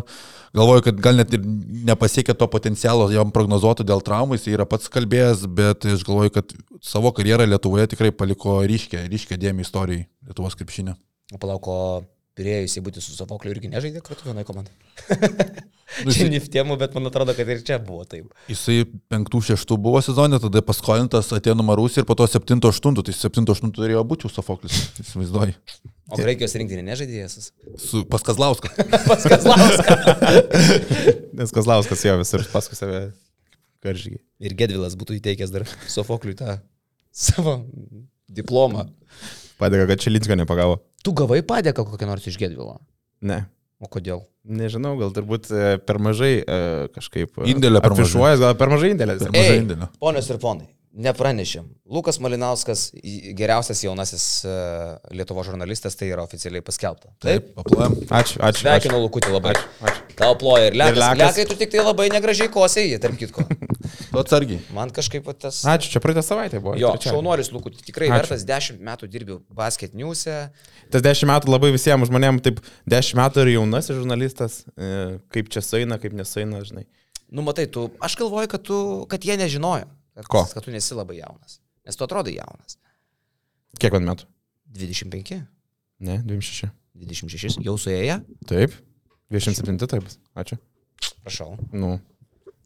galvoju, 0.56 0.84
kad 0.88 1.00
gal 1.02 1.18
net 1.20 1.34
ir 1.36 1.42
nepasiekė 1.90 2.34
to 2.38 2.48
potencialo 2.50 3.08
jam 3.12 3.32
prognozuoto 3.34 3.86
dėl 3.86 4.02
traumų, 4.06 4.38
jis 4.38 4.48
yra 4.54 4.66
pats 4.68 4.90
kalbėjęs, 4.92 5.46
bet 5.60 5.86
aš 5.88 6.04
galvoju, 6.06 6.34
kad 6.38 6.54
savo 6.84 7.12
karjerą 7.16 7.46
Lietuvoje 7.48 7.90
tikrai 7.94 8.12
paliko 8.14 8.60
ryškę, 8.66 9.04
ryškę 9.10 9.38
dėmesį 9.40 9.68
istorijai 9.68 10.06
Lietuvos 10.26 10.58
krepšinio. 10.58 10.96
Palauko, 11.40 11.76
pirėjusiai 12.40 12.82
būti 12.86 13.04
su 13.04 13.12
Sofokliu 13.14 13.52
irgi 13.52 13.70
nežaidė 13.70 14.00
kartu 14.06 14.30
vienoje 14.30 14.48
komandoje. 14.48 14.74
Jisai- 16.06 16.28
niftėmų, 16.32 16.76
bet 16.80 16.94
man 16.96 17.10
atrodo, 17.10 17.34
kad 17.36 17.48
ir 17.50 17.60
čia 17.66 17.76
buvo 17.82 18.04
taip. 18.08 18.30
Jisai 18.48 18.84
penktų, 19.12 19.40
šeštų 19.50 19.76
buvo 19.82 20.00
sezonė, 20.04 20.38
tada 20.42 20.62
paskolintas 20.64 21.32
Atenų 21.36 21.66
Marus 21.66 21.98
ir 22.00 22.06
po 22.08 22.16
to 22.18 22.26
septinto, 22.30 22.70
aštuntų, 22.72 23.04
tai 23.08 23.14
septinto, 23.16 23.56
aštuntų 23.56 23.82
turėjo 23.82 24.04
būti 24.08 24.30
Sofoklis, 24.30 24.78
įsivaizduoji. 25.02 25.56
O 26.10 26.18
Graikijos 26.18 26.54
rinktinė 26.58 26.82
nežaidėjęs. 26.88 27.50
Su 27.78 28.04
pas 28.10 28.22
Kazlauską. 28.26 28.70
Pas 29.10 29.26
Kazlauską. 29.30 29.98
Nes 31.38 31.52
Kazlauskas 31.54 32.02
jo 32.06 32.16
visur 32.22 32.42
paskui 32.50 32.78
save 32.78 33.02
karžygiai. 33.84 34.22
Ir 34.42 34.56
Gedvilas 34.58 34.96
būtų 34.98 35.20
įteikęs 35.20 35.52
dar 35.54 35.66
Sofokliui 35.90 36.34
tą 36.38 36.56
savo 37.14 37.60
diplomą. 38.30 38.88
Padėka, 39.60 39.86
kad 39.92 40.02
Čilinsko 40.02 40.38
nepagavo. 40.40 40.80
Tu 41.04 41.14
gavai 41.16 41.40
padėką 41.46 41.86
kokią 41.88 42.08
nors 42.10 42.26
iš 42.28 42.36
Gedvilo. 42.40 42.76
Ne. 43.24 43.44
O 43.80 43.88
kodėl? 43.88 44.26
Nežinau, 44.44 44.94
gal 45.00 45.12
turbūt 45.16 45.48
e, 45.52 45.78
per 45.84 45.96
mažai 46.02 46.32
e, 46.40 46.58
kažkaip... 46.92 47.38
e, 47.40 47.48
Indėlio 47.52 47.80
per 47.80 47.94
mažai. 47.96 48.34
gal 48.40 48.56
per 48.60 48.72
mažai 48.72 48.90
indėlio. 49.62 49.88
Ponios 50.00 50.28
ir 50.32 50.40
ponai, 50.42 50.68
nepranešėm. 50.90 51.66
Lukas 51.90 52.18
Malinauskas, 52.22 52.88
geriausias 53.38 53.82
jaunasis 53.84 54.24
e, 54.44 54.54
Lietuvo 55.14 55.44
žurnalistas, 55.46 55.94
tai 55.98 56.08
yra 56.10 56.24
oficialiai 56.26 56.64
paskelbta. 56.66 57.12
Taip, 57.22 57.52
paplojam. 57.54 57.94
Ačiū, 58.10 58.40
ačiū. 58.42 58.64
Sveikinu 58.64 58.98
Lukutį 59.04 59.30
labai. 59.34 59.54
Ačiū, 59.54 59.86
ačiū. 59.86 60.16
Tau 60.18 60.34
ploja 60.40 60.70
ir 60.70 60.78
lekas. 60.78 60.96
Ir 60.96 61.02
Lekas. 61.02 61.22
Lekai, 61.22 61.46
tu 61.50 61.58
tik 61.60 61.72
tai 61.74 61.84
labai 61.86 62.08
negražiai 62.12 62.50
kosiai, 62.52 62.98
tarp 63.02 63.18
kitko. 63.20 63.46
Tu 64.10 64.18
atsargiai. 64.18 64.58
Man 64.74 64.90
kažkaip 64.94 65.26
tas... 65.38 65.62
Ačiū, 65.70 65.92
čia 65.94 66.02
praeitą 66.02 66.22
savaitę 66.26 66.58
buvo. 66.62 66.74
Jo, 66.78 66.92
šaunuolis 67.02 67.52
Lukutį, 67.54 67.84
tikrai 67.86 68.08
Ačiū. 68.08 68.16
vertas 68.18 68.44
10 68.46 68.82
metų 68.86 69.08
dirbi 69.10 69.38
basket 69.54 69.94
news'e. 69.98 70.36
Tas 70.90 71.04
dešimt 71.04 71.30
metų 71.30 71.52
labai 71.52 71.70
visiems 71.74 72.10
žmonėms, 72.10 72.42
taip, 72.42 72.58
dešimt 72.90 73.20
metų 73.22 73.44
ir 73.44 73.52
jaunasis 73.54 73.98
žurnalistas, 74.00 74.58
e, 74.74 75.20
kaip 75.30 75.50
čia 75.54 75.62
suina, 75.62 75.98
kaip 76.02 76.14
nesuina, 76.18 76.64
žinai. 76.66 76.88
Nu, 77.30 77.46
matai, 77.46 77.68
tu, 77.70 77.86
aš 78.02 78.18
galvoju, 78.18 78.50
kad, 78.50 78.66
tu, 78.66 78.80
kad 79.10 79.22
jie 79.26 79.38
nežinojo, 79.38 79.86
kad, 80.14 80.26
Ko? 80.30 80.44
kad 80.54 80.64
tu 80.66 80.72
nesi 80.74 80.94
labai 80.96 81.18
jaunas. 81.20 81.58
Nes 81.86 81.96
tu 81.96 82.04
atrodai 82.06 82.36
jaunas. 82.36 82.76
Kiek 83.80 83.92
man 83.96 84.08
metų? 84.12 84.26
25, 84.76 85.40
Ne, 86.00 86.16
26. 86.24 86.70
26, 87.00 87.58
jau 87.64 87.74
suėję, 87.80 88.16
Taip, 88.48 88.72
27 89.32 89.78
taip. 89.88 90.02
bus. 90.04 90.16
Ačiū. 90.36 90.56
prašau. 91.24 91.54
Nu, 91.72 91.94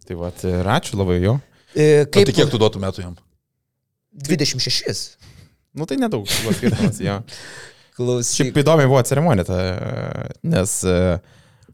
tai 0.07 0.17
va, 0.19 0.31
ir 0.47 0.71
ačiū 0.71 0.97
labai 0.99 1.19
jo. 1.23 1.37
E, 1.75 2.05
Kaip 2.07 2.29
tai 2.31 2.35
kiek 2.35 2.51
tu 2.53 2.59
duotų 2.63 2.81
metų 2.83 3.03
jam? 3.05 3.17
26. 4.15 5.17
Nu, 5.75 5.87
tai 5.91 5.97
nedaug 5.99 6.27
skirtumas, 6.31 7.01
jo. 7.03 7.19
Klausyk. 7.95 8.39
Šiaip 8.51 8.61
įdomiai 8.63 8.89
buvo 8.91 9.03
ceremonija, 9.07 9.47
ta, 9.47 9.59
nes 10.47 10.77
e, 10.87 10.95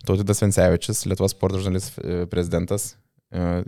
Tautidas 0.04 0.40
Vencevičius, 0.42 1.04
Lietuvos 1.08 1.32
sporto 1.36 1.60
žurnalistas 1.60 1.96
e, 2.00 2.22
prezidentas, 2.32 2.90
e, 3.32 3.62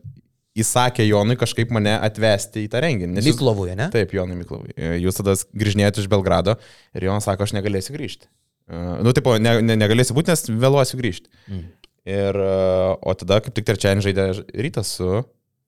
įsakė 0.58 1.04
Jonui 1.06 1.36
kažkaip 1.40 1.72
mane 1.72 1.94
atvesti 1.96 2.66
į 2.66 2.70
tą 2.72 2.82
renginį. 2.84 3.16
nes 3.16 3.28
Miklovuje, 3.30 3.76
ne? 3.78 3.88
Taip, 3.92 4.12
Jonai 4.16 4.36
Miklovai. 4.36 4.74
E, 4.76 4.94
Jūs 5.00 5.20
tada 5.20 5.34
grįžinėjate 5.56 6.02
iš 6.02 6.10
Belgrado 6.12 6.58
ir 6.96 7.08
Jonas 7.08 7.28
sako, 7.28 7.46
aš 7.46 7.54
negalėsiu 7.56 7.96
grįžti. 7.96 8.28
Uh, 8.72 9.00
nu, 9.04 9.12
tipo, 9.16 9.34
ne, 9.42 9.56
ne, 9.64 9.76
negalėsiu 9.80 10.14
būti, 10.16 10.32
nes 10.32 10.44
vėluosiu 10.62 11.00
grįžti. 11.00 11.32
Mm. 11.50 11.64
Ir, 12.12 12.38
uh, 12.38 12.92
o 13.00 13.14
tada 13.18 13.40
kaip 13.42 13.56
tik 13.56 13.66
trečiadienį 13.68 14.04
žaidė 14.06 14.28
rytas 14.66 14.96
su 14.98 15.22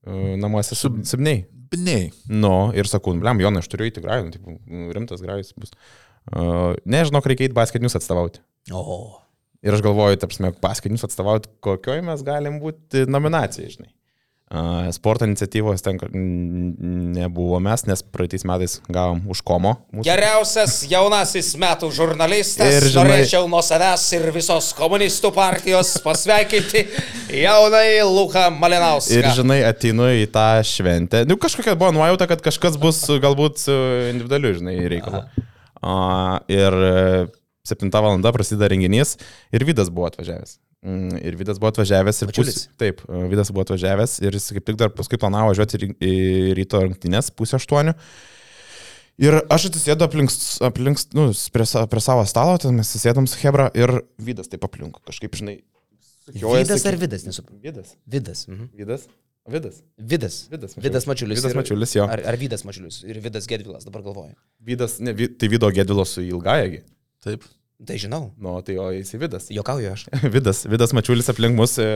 namuose 0.05 0.77
su 0.77 0.91
Sibniai. 1.09 1.47
Biniai. 1.73 2.11
Nu, 2.29 2.71
ir 2.77 2.89
sakau, 2.91 3.15
blem, 3.19 3.41
Jonai, 3.41 3.63
aš 3.65 3.71
turiu 3.73 3.89
įti 3.89 4.03
grajų, 4.05 4.27
nu, 4.27 4.35
tipo, 4.35 4.57
nu, 4.61 4.93
rimtas 4.95 5.23
grajus 5.25 5.55
bus. 5.59 5.73
Uh, 6.29 6.77
nežinau, 6.89 7.23
reikia 7.25 7.49
eiti 7.49 7.57
basketinius 7.57 7.97
atstovauti. 7.99 8.45
O. 8.73 9.17
Ir 9.65 9.77
aš 9.77 9.83
galvoju, 9.85 10.21
tarpsime, 10.21 10.53
basketinius 10.63 11.07
atstovauti, 11.09 11.51
kokioj 11.65 12.05
mes 12.05 12.23
galim 12.25 12.61
būti 12.63 13.07
nominacijai, 13.09 13.73
žinai. 13.73 13.91
Sporto 14.95 15.25
iniciatyvos 15.27 15.83
ten 15.83 15.99
nebuvo 17.17 17.59
mes, 17.63 17.83
nes 17.89 18.03
praeitais 18.03 18.45
metais 18.47 18.77
gavom 18.93 19.21
už 19.33 19.41
komo. 19.43 19.73
Mūsų. 19.93 20.05
Geriausias 20.07 20.77
jaunasis 20.91 21.55
metų 21.59 21.91
žurnalistas. 21.97 22.71
Ir 22.77 22.87
žinai- 22.95 23.09
Norėčiau 23.25 23.49
nuo 23.51 23.63
savęs 23.65 24.05
ir 24.15 24.29
visos 24.35 24.73
komunistų 24.79 25.33
partijos 25.35 25.95
pasveikinti 26.05 26.85
jaunai 27.43 28.03
Luką 28.07 28.47
Malinauską. 28.55 29.19
Ir 29.19 29.31
žinai, 29.35 29.61
ateinu 29.67 30.07
į 30.23 30.27
tą 30.31 30.47
šventę. 30.63 31.25
Nu, 31.27 31.37
kažkokia 31.37 31.75
buvo 31.75 31.91
nuojauta, 31.97 32.29
kad 32.31 32.43
kažkas 32.45 32.79
bus 32.79 33.03
galbūt 33.09 33.59
su 33.59 33.75
individualiu, 34.13 34.55
žinai, 34.61 34.77
reikalu. 34.89 35.25
Uh, 35.85 36.39
ir 36.49 36.73
7 37.65 37.91
val. 37.91 38.21
prasideda 38.33 38.69
renginys 38.69 39.17
ir 39.53 39.65
Vidas 39.65 39.89
buvo 39.91 40.07
atvažiavęs. 40.11 40.59
Mm, 40.85 41.17
Ir 41.25 41.37
Vidas 41.41 41.57
buvo 41.59 41.71
atvažiavęs 41.73 42.19
ir 42.23 42.29
Mačiulis? 42.29 42.55
pus- 42.55 42.69
Taip, 42.77 43.01
uh, 43.09 43.25
Vidas 43.31 43.49
buvo 43.51 43.65
atvažiavęs 43.65 44.21
ir 44.23 44.33
jis 44.37 44.51
kaip 44.53 44.65
tik 44.69 44.77
dar 44.77 44.91
paskui 44.93 45.17
planavo 45.17 45.49
važiuoti 45.55 45.97
į- 45.97 46.53
ryto 46.59 46.83
rungtynės 46.85 47.31
pusę 47.33 47.57
aštuonių. 47.57 47.95
Ir 49.17 49.33
aš 49.49 49.71
atsisėdu 49.71 50.03
aplink, 50.05 50.29
aplink 50.61 50.99
nu, 51.15 51.31
prie, 51.55 51.65
prie 51.89 52.01
savo 52.03 52.25
stalo, 52.27 52.59
ten 52.59 52.75
mes 52.77 52.91
sėdom 52.99 53.27
su 53.31 53.39
Hebra 53.41 53.71
ir 53.75 54.03
Vidas 54.19 54.49
taip 54.49 54.65
aplink, 54.65 54.99
kažkaip, 55.07 55.33
žinai. 55.33 55.63
sukiojasi 56.27 56.69
Vydas 56.69 56.85
ar 56.87 56.97
Vidas, 56.97 57.25
nesuprantu. 57.25 57.63
Vidas. 57.63 57.97
Vidas. 58.07 58.47
Mhm. 58.49 58.69
Vidas. 58.77 59.09
Vidas. 59.49 59.83
Vidas. 59.99 60.49
Vidas 60.51 60.75
Mačiulis. 60.77 60.85
Vidas 60.85 61.07
Mačiulis. 61.07 61.39
Vidas 61.41 61.55
Mačiulis, 61.55 61.95
jo. 61.97 62.05
Ar, 62.09 62.21
ar 62.27 62.37
Vidas 62.37 62.63
Mačiulis 62.65 63.05
ir 63.05 63.21
Vidas 63.21 63.47
Gedvilas, 63.47 63.85
dabar 63.85 64.03
galvoju. 64.03 64.35
Vydas, 64.61 65.01
ne, 65.01 65.15
tai 65.15 65.49
Vido 65.49 65.71
Gedvilo 65.71 66.05
su 66.05 66.21
Ilgajagi. 66.21 66.83
Taip. 67.25 67.45
Tai 67.85 67.97
žinau. 68.01 68.29
Nu, 68.41 68.53
tai 68.65 68.77
o 68.81 68.87
jis 68.95 69.11
Vidas. 69.19 69.49
Jokauju 69.53 69.91
aš. 69.93 70.05
Vidas, 70.35 70.63
Vidas 70.71 70.93
Mačiulis 70.97 71.27
aplink 71.33 71.57
mus, 71.59 71.75
e, 71.83 71.89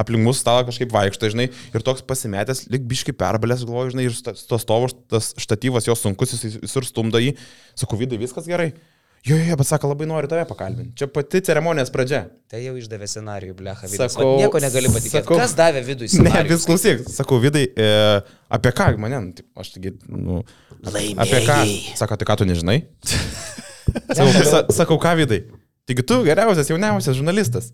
aplink 0.00 0.22
mus 0.24 0.38
stalą 0.40 0.62
kažkaip 0.68 0.92
vaikšto, 0.94 1.28
žinai, 1.34 1.48
ir 1.74 1.84
toks 1.84 2.04
pasimetęs, 2.06 2.62
lik 2.72 2.86
biški 2.88 3.12
perbalės, 3.18 3.64
galvoju, 3.66 3.92
žinai, 3.96 4.06
ir 4.08 4.14
sta- 4.16 4.36
tos 4.48 4.64
tovo, 4.68 4.88
tas 5.10 5.32
štatyvas 5.42 5.88
jos 5.90 6.00
sunkus, 6.06 6.36
jis 6.38 6.60
visur 6.62 6.86
stumda 6.86 7.20
jį. 7.20 7.34
Sakau, 7.76 7.98
Vidai, 8.00 8.20
viskas 8.22 8.46
gerai. 8.48 8.70
Jo, 9.24 9.36
jo, 9.40 9.44
jo, 9.50 9.56
bet 9.56 9.66
sako, 9.66 9.88
labai 9.90 10.06
noriu 10.06 10.28
tave 10.28 10.44
pakalbinti. 10.48 10.94
Čia 11.00 11.06
pati 11.08 11.40
ceremonijos 11.44 11.88
pradžia. 11.92 12.26
Tai 12.52 12.58
jau 12.60 12.74
išdavė 12.76 13.06
scenarijų, 13.08 13.54
blecha. 13.56 13.88
Vidas. 13.90 14.12
Sakau- 14.14 14.34
nieko 14.38 14.60
negali 14.60 14.90
patikėti. 14.92 15.16
sakau- 15.18 15.38
Kas 15.40 15.54
davė 15.56 15.80
vidui 15.86 16.06
Ne, 16.06 16.12
scenarijų? 16.14 16.50
vis 16.54 16.66
klausyk, 16.68 17.04
sakau, 17.08 17.40
Vidai, 17.40 17.66
e, 17.72 17.88
apie 18.52 18.70
ką 18.76 18.90
mane, 19.00 19.20
nu, 19.24 19.46
aš 19.56 19.74
taigi, 19.78 19.94
nu, 20.12 20.42
apie 20.84 21.40
ką? 21.42 21.56
Laimėjai. 21.56 21.96
Sako, 21.96 22.20
tai 22.20 22.28
ką 22.28 22.36
tu 22.42 22.44
nežinai? 22.52 22.82
sakau, 24.16 24.44
sa, 24.50 24.62
sakau, 24.82 25.00
ką 25.02 25.16
Vidai? 25.22 25.42
Taigi 25.88 26.04
tu 26.08 26.22
geriausias, 26.26 26.70
jauniausias 26.72 27.18
žurnalistas. 27.18 27.72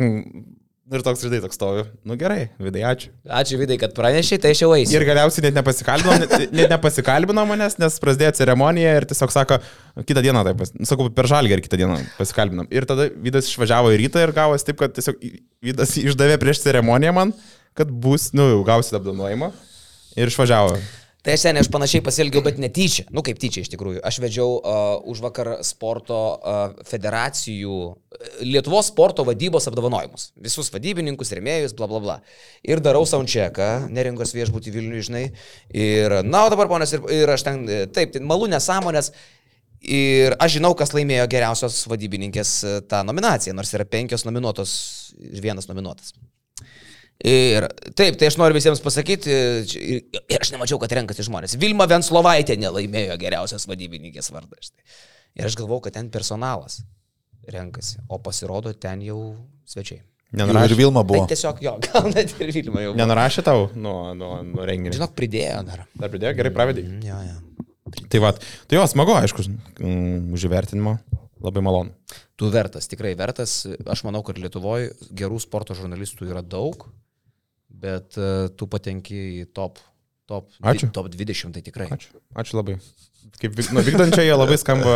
Mm, 0.00 0.48
Ir 0.90 1.04
toks 1.06 1.20
žaidai 1.22 1.38
toks 1.44 1.54
stovi. 1.54 1.84
Nu 2.02 2.16
gerai, 2.18 2.48
Vidai, 2.58 2.80
ačiū. 2.88 3.12
Ačiū 3.30 3.60
Vidai, 3.60 3.76
kad 3.78 3.92
pranešai, 3.94 4.40
tai 4.42 4.50
aš 4.56 4.62
jau 4.64 4.70
eisiu. 4.74 4.96
Ir 4.98 5.04
galiausiai 5.06 5.44
net 5.44 5.54
nepasikalbino, 5.60 6.16
net, 6.18 6.32
net 6.50 6.72
nepasikalbino 6.72 7.44
manęs, 7.46 7.76
nes 7.78 7.98
prasidėjo 8.02 8.32
ceremonija 8.40 8.96
ir 8.98 9.06
tiesiog 9.12 9.30
sako, 9.30 9.60
kitą 10.08 10.24
dieną, 10.26 10.42
taip, 10.48 10.64
sakau, 10.90 11.06
per 11.14 11.28
žalgį 11.30 11.54
ir 11.54 11.62
kitą 11.62 11.78
dieną 11.78 12.00
pasikalbinom. 12.16 12.66
Ir 12.74 12.88
tada 12.90 13.06
Vydas 13.22 13.52
išvažiavo 13.52 13.94
į 13.94 14.00
rytą 14.02 14.24
ir 14.26 14.34
gavosi 14.34 14.66
taip, 14.66 14.80
kad 14.82 14.98
tiesiog 14.98 15.22
Vydas 15.62 15.94
išdavė 16.02 16.40
prieš 16.42 16.64
ceremoniją 16.66 17.14
man, 17.20 17.36
kad 17.78 17.94
bus, 18.02 18.32
nu, 18.34 18.48
jau 18.56 18.66
gausi 18.66 18.98
apdovanojimą. 18.98 19.52
Ir 20.18 20.34
išvažiavo. 20.34 20.74
Tai 21.20 21.34
aš 21.36 21.42
seniai, 21.44 21.60
aš 21.60 21.68
panašiai 21.72 22.04
pasielgiau, 22.04 22.40
bet 22.44 22.56
netyčia. 22.62 23.04
Nu, 23.12 23.20
kaip 23.26 23.36
tyčia 23.40 23.60
iš 23.60 23.68
tikrųjų. 23.74 24.00
Aš 24.08 24.22
vedžiau 24.24 24.54
uh, 24.56 24.94
už 25.10 25.20
vakar 25.20 25.58
sporto 25.68 26.16
uh, 26.38 26.78
federacijų, 26.88 27.80
uh, 27.90 28.10
Lietuvos 28.40 28.88
sporto 28.90 29.24
vadybos 29.24 29.68
apdovanojimus. 29.68 30.30
Visus 30.40 30.72
vadybininkus, 30.72 31.32
remėjus, 31.36 31.74
bla 31.76 31.88
bla 31.90 32.00
bla. 32.02 32.16
Ir 32.64 32.82
darau 32.84 33.04
soundchecką, 33.08 33.68
neringos 33.92 34.34
viešbutį 34.36 34.74
Vilniui, 34.74 35.04
žinai. 35.06 35.26
Ir, 35.72 36.20
na, 36.24 36.46
o 36.46 36.52
dabar, 36.52 36.68
ponas, 36.72 36.96
ir, 36.96 37.04
ir 37.14 37.32
aš 37.32 37.46
ten, 37.46 37.62
e, 37.68 37.84
taip, 37.92 38.12
tai 38.16 38.24
malų 38.24 38.50
nesąmonės. 38.54 39.12
Ir 39.80 40.36
aš 40.40 40.58
žinau, 40.58 40.74
kas 40.76 40.92
laimėjo 40.96 41.28
geriausios 41.32 41.82
vadybininkės 41.88 42.56
e, 42.64 42.74
tą 42.90 43.00
nominaciją, 43.08 43.56
nors 43.56 43.72
yra 43.76 43.88
penkios 43.88 44.26
nominuotos 44.28 44.74
ir 45.20 45.40
vienas 45.44 45.68
nominuotas. 45.70 46.12
Ir 47.24 47.66
taip, 47.98 48.16
tai 48.16 48.30
aš 48.30 48.38
noriu 48.40 48.56
visiems 48.56 48.80
pasakyti, 48.80 49.32
čia- 49.68 49.80
ir, 49.82 50.20
ir 50.32 50.38
aš 50.40 50.54
nemačiau, 50.54 50.78
kad 50.80 50.92
renkasi 50.96 51.26
žmonės. 51.26 51.58
Vilma 51.60 51.84
Venslovaitė 51.90 52.56
nelaimėjo 52.56 53.18
geriausios 53.20 53.66
vadybininkės 53.68 54.30
vardą. 54.32 54.56
štai. 54.60 54.80
Ir 55.36 55.44
aš 55.50 55.56
galvau, 55.60 55.80
kad 55.84 55.92
ten 55.98 56.08
personalas 56.10 56.80
renkasi, 57.50 57.98
o 58.08 58.18
pasirodo 58.18 58.72
ten 58.72 59.02
jau 59.04 59.36
svečiai. 59.68 60.00
Ir 60.30 60.38
Nenurašė, 60.38 60.76
Vilma 60.78 61.02
Tai 61.02 61.08
buvo. 61.10 61.26
tiesiog 61.26 61.60
jo, 61.60 61.72
gal 61.90 62.08
net 62.14 62.32
ir 62.40 62.52
Vilma 62.54 62.80
jau. 62.86 62.92
buvo. 62.94 62.98
nenurašė 63.02 63.42
tau 63.44 63.68
nuo, 63.74 64.14
nuo, 64.14 64.40
nuo 64.46 64.64
renginio. 64.64 64.94
Žinok, 64.96 65.12
pridėjo 65.18 65.60
dar. 65.66 65.84
Dar 65.98 66.08
pridėjo, 66.12 66.36
gerai 66.38 66.52
pravedai. 66.54 66.84
Mm, 66.86 67.02
Jo, 67.04 67.20
jo. 67.26 67.38
Tai 68.08 68.20
va, 68.22 68.30
tai 68.70 68.76
jo, 68.78 68.84
smagu, 68.86 69.16
aišku, 69.18 69.42
mm, 69.82 70.30
už 70.36 70.44
įvertinimą. 70.46 70.96
Labai 71.42 71.62
malonu. 71.64 71.90
Tu 72.38 72.46
vertas, 72.52 72.86
tikrai 72.86 73.14
vertas. 73.18 73.66
Aš 73.90 74.04
manau, 74.06 74.20
kad 74.22 74.38
Lietuvoje 74.38 74.92
gerų 75.16 75.40
sporto 75.42 75.74
žurnalistų 75.74 76.28
yra 76.30 76.42
daug, 76.44 76.84
bet 77.70 78.18
uh, 78.20 78.48
tu 78.56 78.66
patenki 78.70 79.20
į 79.40 79.44
top, 79.56 79.78
top, 80.30 80.50
Ačiū. 80.62 80.90
top 80.94 81.08
20 81.12 81.54
tai 81.56 81.62
tikrai. 81.66 81.88
Ačiū. 81.94 82.18
Ačiū 82.34 82.58
labai. 82.60 82.78
Kaip 83.40 83.56
nu, 83.72 83.80
vykdančiai 83.84 84.26
jie 84.26 84.36
labai 84.36 84.56
skamba 84.60 84.94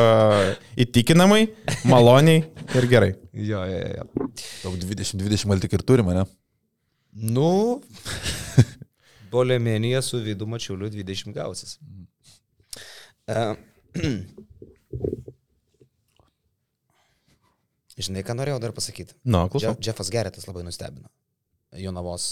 įtikinamai, 0.81 1.43
maloniai 1.89 2.43
ir 2.77 2.87
gerai. 2.91 3.12
Jo, 3.33 3.62
jo, 3.68 3.81
jo. 4.01 4.29
Tau 4.62 4.72
20-20 4.81 5.49
mal 5.49 5.61
tik 5.62 5.77
ir 5.77 5.85
turime, 5.87 6.16
ne? 6.16 6.25
Nu, 7.14 7.81
Bolemenija 9.33 10.03
su 10.03 10.18
Vidu 10.25 10.47
Mačiuliu 10.51 10.91
20 10.91 11.33
gausis. 11.37 11.79
Uh, 13.29 13.55
Žinai, 17.95 18.25
ką 18.27 18.35
norėjau 18.35 18.59
dar 18.62 18.72
pasakyti? 18.75 19.14
Nu, 19.22 19.45
Je, 19.45 19.51
klausau. 19.53 19.77
Jeffas 19.79 20.11
Geretas 20.11 20.49
labai 20.49 20.64
nustebino. 20.66 21.09
Jonavos 21.79 22.25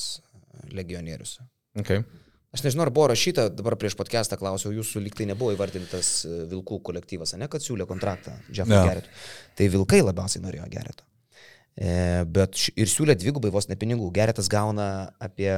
legionierius. 0.73 1.39
Okay. 1.79 2.03
Aš 2.53 2.67
nežinau, 2.67 2.85
ar 2.85 2.93
buvo 2.93 3.07
rašyta, 3.09 3.47
dabar 3.49 3.79
prieš 3.81 3.97
podcastą 3.97 4.37
klausiau, 4.37 4.75
jūsų 4.77 5.01
liktai 5.07 5.25
nebuvo 5.31 5.55
įvardintas 5.55 6.11
e, 6.29 6.43
Vilkų 6.51 6.83
kolektyvas, 6.85 7.33
ne, 7.41 7.49
kad 7.49 7.65
siūlė 7.65 7.87
kontraktą 7.89 8.35
Jeffui 8.53 8.75
Ne. 8.75 8.83
Geretui. 8.91 9.15
Tai 9.57 9.69
Vilkai 9.77 10.03
labiausiai 10.05 10.45
norėjo 10.45 10.69
Gereto. 10.73 11.07
E, 11.73 12.25
bet 12.29 12.59
ir 12.77 12.91
siūlė 12.91 13.15
dvigubai 13.17 13.49
vos 13.55 13.65
ne 13.71 13.77
pinigų. 13.81 14.11
Geretas 14.13 14.49
gauna 14.53 14.85
apie 15.25 15.49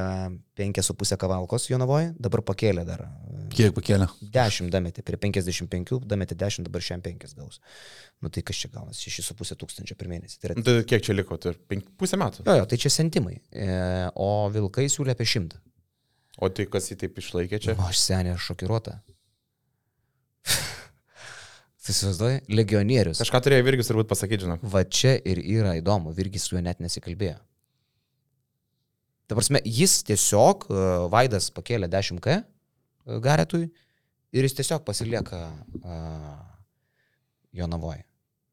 5,5 0.60 1.16
kavalkos 1.18 1.66
Jonavoje, 1.72 2.12
dabar 2.22 2.42
pakėlė 2.46 2.84
dar. 2.86 3.02
e, 3.26 3.48
Kiek 3.54 3.74
pakėlė? 3.74 4.06
10 4.36 4.70
dametė, 4.70 5.02
prie 5.06 5.18
55, 5.18 5.98
dametė 6.06 6.36
10, 6.38 6.68
dabar 6.68 6.84
šiam 6.86 7.02
5 7.02 7.34
gaus. 7.34 7.58
Nu 8.22 8.30
tai 8.30 8.44
kas 8.46 8.62
čia 8.62 8.70
gaunasi? 8.76 9.10
6,5 9.10 9.58
tūkstančio 9.64 9.98
per 9.98 10.10
mėnesį. 10.12 10.38
Tai 10.38 10.50
yra... 10.52 10.58
Nu, 10.60 10.66
Tai 10.68 10.76
kiek 10.92 11.02
čia 11.02 11.16
liko? 11.18 11.36
Tai 11.42 11.54
pusę 11.98 12.18
metų. 12.22 12.46
Jo, 12.46 12.60
jo, 12.62 12.68
tai 12.70 12.78
čia 12.84 12.94
centimai. 12.94 13.40
E, 13.50 13.66
o 14.14 14.30
Vilkai 14.54 14.86
siūlė 14.90 15.16
apie 15.18 15.26
100. 15.26 15.58
O 16.42 16.48
tai 16.50 16.64
kas 16.70 16.88
jį 16.90 16.96
taip 17.02 17.18
išlaikė 17.22 17.58
čia? 17.62 17.74
O 17.78 17.90
aš 17.90 17.98
senė 18.06 18.38
šokiruota. 18.42 19.00
Įsivaizduoji, 21.92 22.44
legionierius. 22.48 23.20
Kažką 23.20 23.40
turėjo 23.44 23.64
Virgis 23.66 23.90
turbūt 23.90 24.08
pasakyti, 24.08 24.46
žinok. 24.46 24.62
Va 24.72 24.84
čia 24.88 25.18
ir 25.20 25.40
yra 25.42 25.74
įdomu, 25.76 26.14
Virgis 26.16 26.46
su 26.48 26.56
juo 26.56 26.62
net 26.64 26.80
nesikalbėjo. 26.80 27.36
Ta 29.28 29.36
prasme, 29.36 29.60
jis 29.64 29.98
tiesiog, 30.08 30.64
e, 30.68 30.86
Vaidas 31.12 31.50
pakėlė 31.52 31.88
10k 31.92 32.38
e, 32.38 33.18
Garetui 33.24 33.66
ir 34.34 34.48
jis 34.48 34.56
tiesiog 34.58 34.82
pasilieka 34.84 35.44
uh, 35.46 36.40
Jonavoje. 37.54 38.02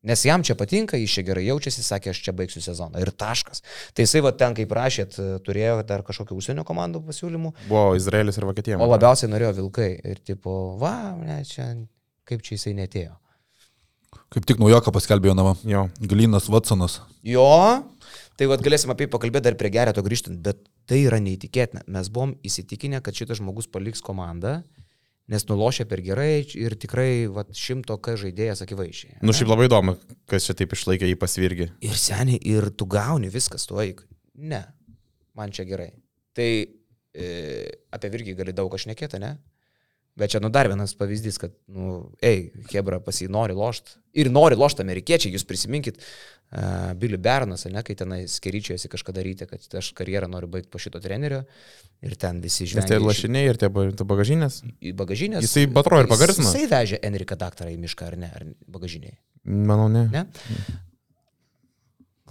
Nes 0.05 0.21
jam 0.25 0.43
čia 0.45 0.53
patinka, 0.57 0.97
jis 0.97 1.13
čia 1.15 1.23
gerai 1.25 1.43
jaučiasi, 1.47 1.83
sakė, 1.85 2.11
aš 2.13 2.21
čia 2.25 2.33
baigsiu 2.37 2.61
sezoną. 2.61 3.01
Ir 3.01 3.11
taškas. 3.13 3.63
Tai 3.93 4.05
jisai 4.05 4.21
va 4.25 4.31
ten, 4.37 4.53
kaip 4.57 4.75
rašėt, 4.77 5.17
turėjo 5.45 5.79
dar 5.89 6.03
kažkokių 6.05 6.37
užsienio 6.37 6.65
komandų 6.67 7.03
pasiūlymų, 7.07 7.53
Buvo 7.69 7.95
Izraelis 7.97 8.37
ir 8.37 8.47
Vokietija. 8.49 8.81
o 8.81 8.89
labiausiai 8.89 9.29
norėjo 9.29 9.55
Vilkai. 9.61 9.91
Ir 10.13 10.21
tipo, 10.25 10.75
va, 10.81 10.95
ne, 11.21 11.41
čia 11.45 11.71
kaip 12.29 12.45
čia 12.45 12.57
jisai 12.57 12.73
netėjo. 12.77 13.20
Kaip 14.31 14.45
tik 14.47 14.61
naujoką 14.61 14.93
paskelbė 14.95 15.31
Jonava. 15.31 15.55
Jo. 15.67 15.87
Galinas 15.99 16.47
Watsonas. 16.51 17.01
Jo, 17.27 17.47
tai 18.39 18.47
vad 18.47 18.63
galėsim 18.63 18.93
apie 18.93 19.07
jį 19.07 19.11
pakalbėti 19.11 19.49
dar 19.49 19.57
prie 19.59 19.71
gereto 19.73 20.03
grįžtant, 20.05 20.39
bet 20.43 20.61
tai 20.87 21.01
yra 21.05 21.19
neįtikėtina. 21.23 21.83
Mes 21.91 22.07
buvom 22.13 22.37
įsitikinę, 22.47 23.01
kad 23.03 23.17
šitas 23.17 23.41
žmogus 23.41 23.67
paliks 23.71 24.03
komandą, 24.05 24.61
nes 25.31 25.45
nulošė 25.49 25.85
per 25.91 26.03
gerai 26.03 26.45
ir 26.59 26.75
tikrai 26.79 27.27
vat, 27.31 27.51
šimto 27.55 27.97
K 28.03 28.15
žaidėjas 28.23 28.63
akivaizdžiai. 28.65 29.19
Nu, 29.23 29.35
šiaip 29.35 29.51
labai 29.51 29.67
įdomu, 29.67 29.97
kas 30.31 30.47
čia 30.47 30.55
taip 30.59 30.75
išlaikė 30.75 31.11
jį 31.11 31.19
pasvirgi. 31.19 31.69
Ir 31.83 31.99
seniai, 31.99 32.39
ir 32.39 32.71
tu 32.71 32.87
gauni 32.91 33.31
viskas, 33.31 33.67
tu 33.67 33.79
eik. 33.83 34.03
Ne, 34.39 34.63
man 35.37 35.51
čia 35.55 35.67
gerai. 35.67 35.91
Tai 36.35 36.49
e, 36.49 37.29
apie 37.91 38.11
virgį 38.15 38.39
gali 38.39 38.55
daug 38.55 38.71
aš 38.75 38.87
nekėti, 38.91 39.19
ne? 39.23 39.35
Bet 40.19 40.33
čia, 40.33 40.41
nu, 40.43 40.49
dar 40.51 40.67
vienas 40.67 40.91
pavyzdys, 40.99 41.37
kad, 41.39 41.53
nu, 41.71 42.11
ei, 42.25 42.49
Hebra 42.73 42.99
pas 43.03 43.15
jį 43.21 43.29
nori 43.31 43.55
lošti. 43.55 43.95
Ir 44.19 44.27
nori 44.33 44.57
lošti 44.59 44.83
amerikiečiai, 44.83 45.31
jūs 45.31 45.45
prisiminkit 45.47 46.01
uh, 46.01 46.91
Billy 46.99 47.15
Bernas, 47.15 47.63
ne, 47.71 47.83
kai 47.87 47.95
tenai 47.95 48.25
skeryčiasi 48.27 48.91
kažką 48.91 49.15
daryti, 49.15 49.47
kad 49.47 49.79
aš 49.79 49.93
karjerą 49.95 50.27
noriu 50.27 50.49
baigti 50.51 50.67
po 50.73 50.81
šito 50.83 50.99
trenerio. 50.99 51.45
Ir 52.03 52.17
ten 52.19 52.41
visi 52.43 52.67
Nes 52.75 52.89
tai 52.89 52.99
lašiniai 52.99 53.47
ir 53.53 53.59
tie 53.61 53.69
ba- 53.71 53.87
tie 53.95 54.07
bagažinės. 54.09 54.61
Į 54.83 54.91
bagažinę. 54.99 55.39
Jisai 55.45 55.67
Batro 55.71 56.01
ir 56.03 56.11
pagarsino? 56.11 56.49
Jisai 56.49 56.67
vežė 56.71 56.99
Enriką 57.07 57.37
daktarą 57.39 57.71
į 57.71 57.79
mišką, 57.79 58.11
ar 58.11 58.17
ne? 58.19 58.31
Ar 58.35 58.47
bagažiniai? 58.67 59.15
Manau, 59.45 59.87
ne. 59.89 60.07
Ne? 60.11 60.25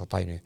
Gal 0.01 0.09
painiui. 0.11 0.41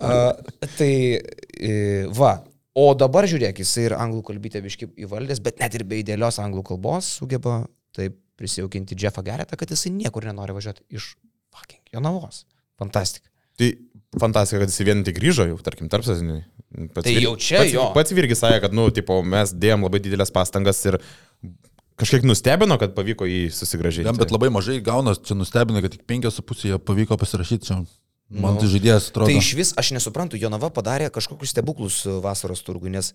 Uh, 0.00 0.32
tai 0.78 0.92
e, 1.18 1.72
va. 2.12 2.38
O 2.78 2.86
dabar 2.96 3.26
žiūrėk, 3.28 3.60
jis 3.60 3.72
ir 3.82 3.94
anglų 3.98 4.22
kalbytę 4.30 4.62
biški 4.64 4.88
įvaldęs, 5.04 5.42
bet 5.44 5.60
net 5.60 5.74
ir 5.76 5.84
be 5.88 5.98
idealios 6.00 6.38
anglų 6.40 6.64
kalbos 6.70 7.10
sugeba 7.18 7.62
taip 7.92 8.16
prisijaukinti 8.40 8.96
Jeffą 8.98 9.24
Geretą, 9.26 9.58
kad 9.60 9.70
jisai 9.70 9.92
niekur 9.92 10.24
nenori 10.24 10.56
važiuoti 10.56 10.86
iš 10.96 11.12
fucking 11.52 11.92
Jonavos. 11.92 12.46
Fantastika. 12.80 13.28
Tai 13.60 13.68
fantastika, 14.20 14.62
kad 14.62 14.72
jis 14.72 14.86
vien 14.88 15.04
tik 15.04 15.18
grįžo 15.18 15.46
jau, 15.50 15.58
tarkim, 15.64 15.90
tarp 15.92 16.06
sezonį. 16.06 16.40
Pats 16.94 17.04
Tai 17.04 17.12
jau 17.12 17.34
čia 17.36 17.60
pats, 17.60 17.74
jo. 17.74 17.84
Pats 17.92 18.14
Virgis 18.16 18.40
sakė, 18.40 18.62
kad, 18.64 18.76
nu, 18.76 18.86
tipo, 18.94 19.18
mes 19.20 19.52
dėjom 19.52 19.84
labai 19.84 20.00
didelės 20.00 20.32
pastangas 20.32 20.80
ir 20.88 20.96
kažkiek 22.00 22.24
nustebino, 22.24 22.78
kad 22.80 22.94
pavyko 22.96 23.28
jį 23.28 23.42
susigražinti. 23.52 24.08
Jam, 24.08 24.16
bet 24.18 24.32
labai 24.32 24.48
mažai 24.54 24.78
gauna, 24.84 25.12
čia 25.12 25.36
nustebina, 25.36 25.84
kad 25.84 25.92
tik 25.92 26.06
5,5 26.08 26.80
pavyko 26.88 27.20
pasirašyti. 27.20 27.68
Čia. 27.68 27.82
Man 28.32 28.56
Nu, 28.56 28.62
tai 28.62 28.70
žaidėjas 28.72 29.10
atrodo. 29.10 29.28
Tai 29.28 29.36
iš 29.36 29.50
vis 29.58 29.72
aš 29.76 29.92
nesuprantu, 29.92 30.38
Jonava 30.40 30.70
padarė 30.72 31.10
kažkokius 31.12 31.52
stebuklus 31.52 31.98
e, 32.06 32.14
vasaros 32.24 32.64
turgui, 32.64 32.88
nes 32.94 33.12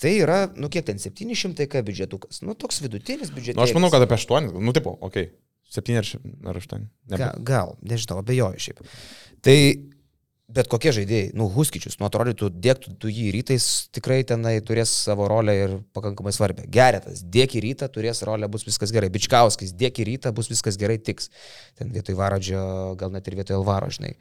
tai 0.00 0.12
yra, 0.20 0.44
nu 0.54 0.70
kiek 0.70 0.86
ten, 0.86 1.00
700 1.02 1.66
k 1.72 1.82
biudžetukas. 1.82 2.44
Nu 2.46 2.54
toks 2.54 2.78
vidutinis 2.84 3.32
biudžetas. 3.34 3.58
Nu, 3.58 3.64
aš 3.66 3.74
manau, 3.74 3.90
kad 3.90 4.04
apie 4.04 4.18
8, 4.20 4.52
nu, 4.54 4.76
tipo, 4.76 4.94
okei. 5.00 5.32
Okay. 5.32 5.34
7 5.72 5.98
ar, 5.98 6.06
ši- 6.06 6.20
ar 6.46 6.60
8. 6.60 6.86
Ga, 7.10 7.32
gal, 7.42 7.74
nežinau, 7.82 8.20
abejoju 8.22 8.62
šiaip. 8.62 8.84
Tai 9.42 9.56
bet 10.48 10.68
kokie 10.70 10.92
žaidėjai, 10.94 11.32
nu, 11.34 11.48
Huskičius, 11.50 11.96
nu, 11.98 12.06
atrodytų, 12.06 12.48
dėktų 12.62 12.92
tu 13.02 13.10
jį 13.10 13.32
rytais, 13.34 13.64
tikrai 13.94 14.20
tenai 14.28 14.54
turės 14.64 14.92
savo 15.04 15.26
rolę 15.30 15.54
ir 15.58 15.74
pakankamai 15.96 16.30
svarbę. 16.34 16.68
Geretas, 16.70 17.24
dėk 17.34 17.56
į 17.58 17.62
rytą, 17.64 17.88
turės 17.90 18.22
rolę, 18.26 18.46
bus 18.52 18.62
viskas 18.68 18.92
gerai. 18.94 19.10
Bičkauskis, 19.12 19.74
dėk 19.74 19.98
į 20.02 20.06
rytą, 20.12 20.32
bus 20.36 20.50
viskas 20.52 20.78
gerai, 20.78 21.00
tiks. 21.02 21.32
Ten 21.78 21.90
vietoj 21.94 22.14
Varadžio, 22.20 22.62
gal 23.00 23.10
net 23.14 23.26
ir 23.26 23.38
vietoj 23.40 23.58
Elvaro, 23.58 23.90
žinai. 23.90 24.14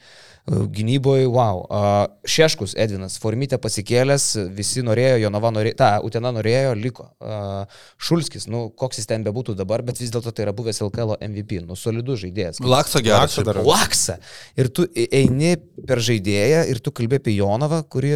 Gynyboje, 0.49 1.27
wow. 1.29 1.63
Šeškus, 2.29 2.73
Edvinas, 2.77 3.19
Formite 3.21 3.57
pasikėlęs, 3.61 4.25
visi 4.57 4.83
norėjo, 4.85 5.21
Jonava 5.23 5.53
norėjo, 5.53 5.77
ta, 5.79 5.91
Utena 6.05 6.33
norėjo, 6.35 6.73
liko. 6.77 7.07
Šulskis, 8.01 8.49
nu, 8.51 8.67
koks 8.77 8.99
jis 9.01 9.09
ten 9.09 9.23
bebūtų 9.25 9.55
dabar, 9.57 9.85
bet 9.85 10.01
vis 10.01 10.11
dėlto 10.13 10.33
tai 10.35 10.45
yra 10.47 10.53
buvęs 10.57 10.81
LKL 10.85 11.15
MVP, 11.29 11.61
nu, 11.65 11.77
solidus 11.79 12.21
žaidėjas. 12.25 12.61
Laksa 12.65 13.01
geras. 13.05 13.37
Laksa 13.37 13.45
dar- 13.47 13.61
Laksą. 13.65 14.17
Ir 14.57 14.69
tu 14.73 14.85
e- 14.93 15.07
eini 15.21 15.55
per 15.87 16.01
žaidėją 16.15 16.63
ir 16.71 16.81
tu 16.83 16.93
kalbė 16.95 17.19
apie 17.21 17.35
Jonavą, 17.35 17.81
kuri, 17.91 18.15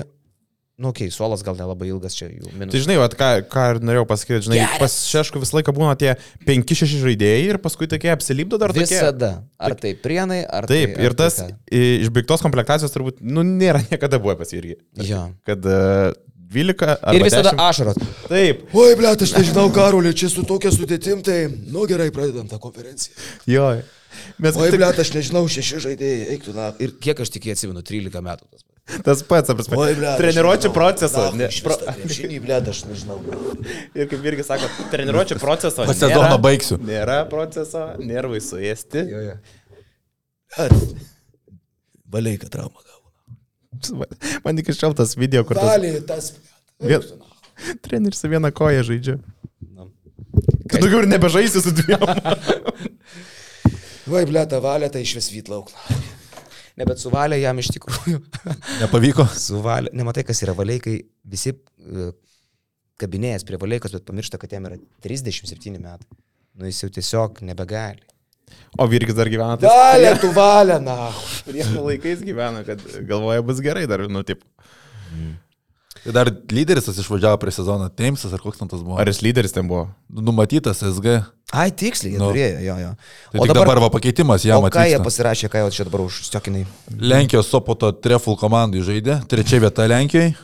nu, 0.80 0.90
okei, 0.90 1.10
okay, 1.10 1.14
suolas 1.14 1.44
gal 1.44 1.58
nelabai 1.60 1.90
ilgas 1.92 2.16
čia 2.16 2.30
jų 2.30 2.54
minus. 2.54 2.72
Tai 2.74 2.82
žinai, 2.86 2.98
vat, 3.02 3.16
ką, 3.20 3.30
ką 3.52 3.66
ir 3.74 3.82
norėjau 3.84 4.06
pasakyti, 4.10 4.46
žinai, 4.48 4.62
Geras. 4.62 4.80
pas 4.80 4.96
Šešku 5.10 5.42
visą 5.44 5.60
laiką 5.60 5.76
būna 5.76 5.96
tie 6.00 6.14
5-6 6.48 7.04
žaidėjai 7.04 7.44
ir 7.50 7.60
paskui 7.64 7.90
tokie 7.92 8.12
apsilipdo 8.14 8.60
dar 8.62 8.74
tokie. 8.76 8.88
Visada. 8.88 9.34
Ar 9.60 9.76
tai 9.80 9.94
prienai, 10.00 10.42
ar 10.48 10.70
Taip, 10.70 10.96
tai... 10.96 11.04
ir 11.04 11.14
ar 11.14 11.20
tas 11.20 11.42
Tai 11.44 11.84
išbaigtos 12.06 12.46
komplektacijos 12.46 12.96
turbūt, 12.96 13.20
nu, 13.26 13.44
nėra 13.46 13.84
niekada 13.92 14.22
buvo 14.24 14.38
pas 14.40 14.56
irgi. 14.56 14.80
Jo. 15.04 15.28
Kad 15.48 15.68
uh, 15.68 16.16
12 16.50 16.98
ar 16.98 17.14
ir 17.14 17.24
visada 17.28 17.54
ašaros. 17.70 18.00
Taip, 18.26 18.64
Oi, 18.74 18.96
ble, 18.98 19.12
aš 19.14 19.36
nežinau, 19.38 19.68
Karolė, 19.74 20.16
čia 20.18 20.32
su 20.34 20.42
tokia 20.50 20.72
sudėtim, 20.74 21.22
tai, 21.26 21.44
nu 21.70 21.86
gerai, 21.90 22.10
pradedam 22.16 22.50
tą 22.50 22.58
konferenciją. 22.62 23.14
jo. 23.50 23.70
Mes 24.42 24.56
Oi, 24.58 24.72
tik, 24.72 24.80
ble, 24.82 24.90
aš 25.04 25.12
nežinau, 25.14 25.44
šeši 25.52 25.84
žaidėjai, 25.86 26.26
eiktų 26.34 26.56
na. 26.58 26.72
Ir 26.82 26.96
kiek 26.98 27.22
aš 27.22 27.30
tik 27.36 27.46
jį 27.46 27.54
atsimenu, 27.54 27.84
13 27.86 28.26
metų. 28.26 28.48
tas 29.06 29.22
pats. 29.22 29.52
tas 29.52 29.70
pats, 29.70 29.70
ble. 30.00 30.16
Treniruočio 30.18 30.72
proceso. 30.74 31.28
Ne, 31.38 31.52
pro, 31.62 31.78
Žinai, 32.10 32.40
ble, 32.42 32.58
aš 32.74 32.82
nežinau. 32.90 33.20
ir 33.94 34.10
kaip 34.10 34.26
irgi 34.32 34.48
sako, 34.48 34.72
treniruočio 34.90 35.38
proceso. 35.38 35.86
Po 35.86 35.94
sezono 35.94 36.42
baigsiu. 36.42 36.82
Nėra 36.82 37.22
proceso, 37.30 37.92
nervai 38.02 38.42
suėsti. 38.42 39.06
Valiai, 42.10 42.42
kad 42.42 42.50
traumą 42.58 42.82
gavo. 42.82 42.89
Man 44.46 44.62
iki 44.62 44.76
šiol 44.76 44.96
tas 44.98 45.16
video, 45.20 45.44
kur 45.48 45.60
tas 45.60 45.70
Valiai, 45.72 46.02
tas. 46.08 46.32
vien, 46.84 47.06
treneris 47.86 48.22
su 48.22 48.32
viena 48.32 48.52
koja 48.56 48.86
žaidžia. 48.88 49.18
Kad 50.70 50.84
daugiau 50.84 51.02
ir 51.04 51.10
nebežaisi 51.10 51.62
su 51.64 51.74
dviem. 51.74 52.04
Oi, 54.10 54.24
ble, 54.26 54.42
tą 54.50 54.60
valę 54.64 54.90
tai 54.94 55.04
iš 55.06 55.16
vis 55.20 55.30
vytlauk. 55.34 55.70
Ne, 56.80 56.86
bet 56.88 57.02
suvalė 57.02 57.42
jam 57.42 57.58
iš 57.60 57.74
tikrųjų. 57.76 58.22
Nepavyko. 58.80 59.26
Suvalė. 59.36 59.92
Nematai, 59.98 60.24
kas 60.28 60.40
yra 60.46 60.54
valiai, 60.58 60.80
kai 60.84 60.96
visi 61.28 61.52
e, 61.52 62.12
kabinėjas 63.02 63.44
prie 63.48 63.60
valiekos, 63.60 63.94
bet 63.98 64.06
pamiršta, 64.08 64.40
kad 64.42 64.54
jam 64.56 64.70
yra 64.70 64.78
37 65.04 65.76
metai. 65.76 66.08
Nu, 66.56 66.70
jis 66.70 66.80
jau 66.86 66.90
tiesiog 66.96 67.42
nebegali. 67.50 68.06
O 68.80 68.88
Virkis 68.88 69.16
dar 69.18 69.28
gyvena 69.32 69.58
tais 69.60 69.70
Valė, 69.74 70.14
tu 70.22 70.30
valė, 70.36 70.80
na. 70.84 71.10
priešų 71.48 71.84
laikais 71.90 72.22
gyvena, 72.24 72.64
kad 72.68 72.82
galvoja 73.10 73.42
bus 73.46 73.60
gerai 73.66 73.86
dar, 73.90 74.06
nu, 74.12 74.24
taip. 74.24 74.44
Tai 76.00 76.14
dar 76.16 76.30
lyderis 76.56 76.86
tas 76.88 76.96
išvažiavo 77.02 77.36
prie 77.42 77.52
sezono, 77.52 77.90
Teimsas 77.92 78.32
ar 78.32 78.40
koks 78.40 78.62
ten 78.62 78.70
tas 78.72 78.80
buvo. 78.86 78.96
Ar 79.02 79.10
jis 79.12 79.20
lyderis 79.26 79.52
ten 79.52 79.68
buvo? 79.68 79.90
Numatytas 80.08 80.80
SG. 80.88 81.18
Ai, 81.52 81.72
tiksliai, 81.76 82.14
jie 82.14 82.22
Nu. 82.22 82.30
turėjo, 82.30 82.62
jo, 82.64 82.76
jo. 82.86 82.92
Tai 83.34 83.42
o 83.42 83.48
dabar, 83.50 83.66
dabar 83.66 83.82
va 83.84 83.90
pakeitimas 83.98 84.46
jam 84.48 84.64
o 84.64 84.70
ką 84.72 84.86
jie 84.86 84.96
atvyksta. 84.96 85.08
pasirašė, 85.10 85.50
ką 85.52 85.64
jau 85.66 85.72
čia 85.76 85.88
dabar 85.90 86.06
užstiokinai? 86.06 86.64
Lenkijos 87.02 87.50
Sopoto 87.52 87.90
Treful 87.92 88.38
komandai 88.40 88.84
žaidė, 88.86 89.18
trečia 89.28 89.60
vieta 89.60 89.90
Lenkijoje 89.92 90.36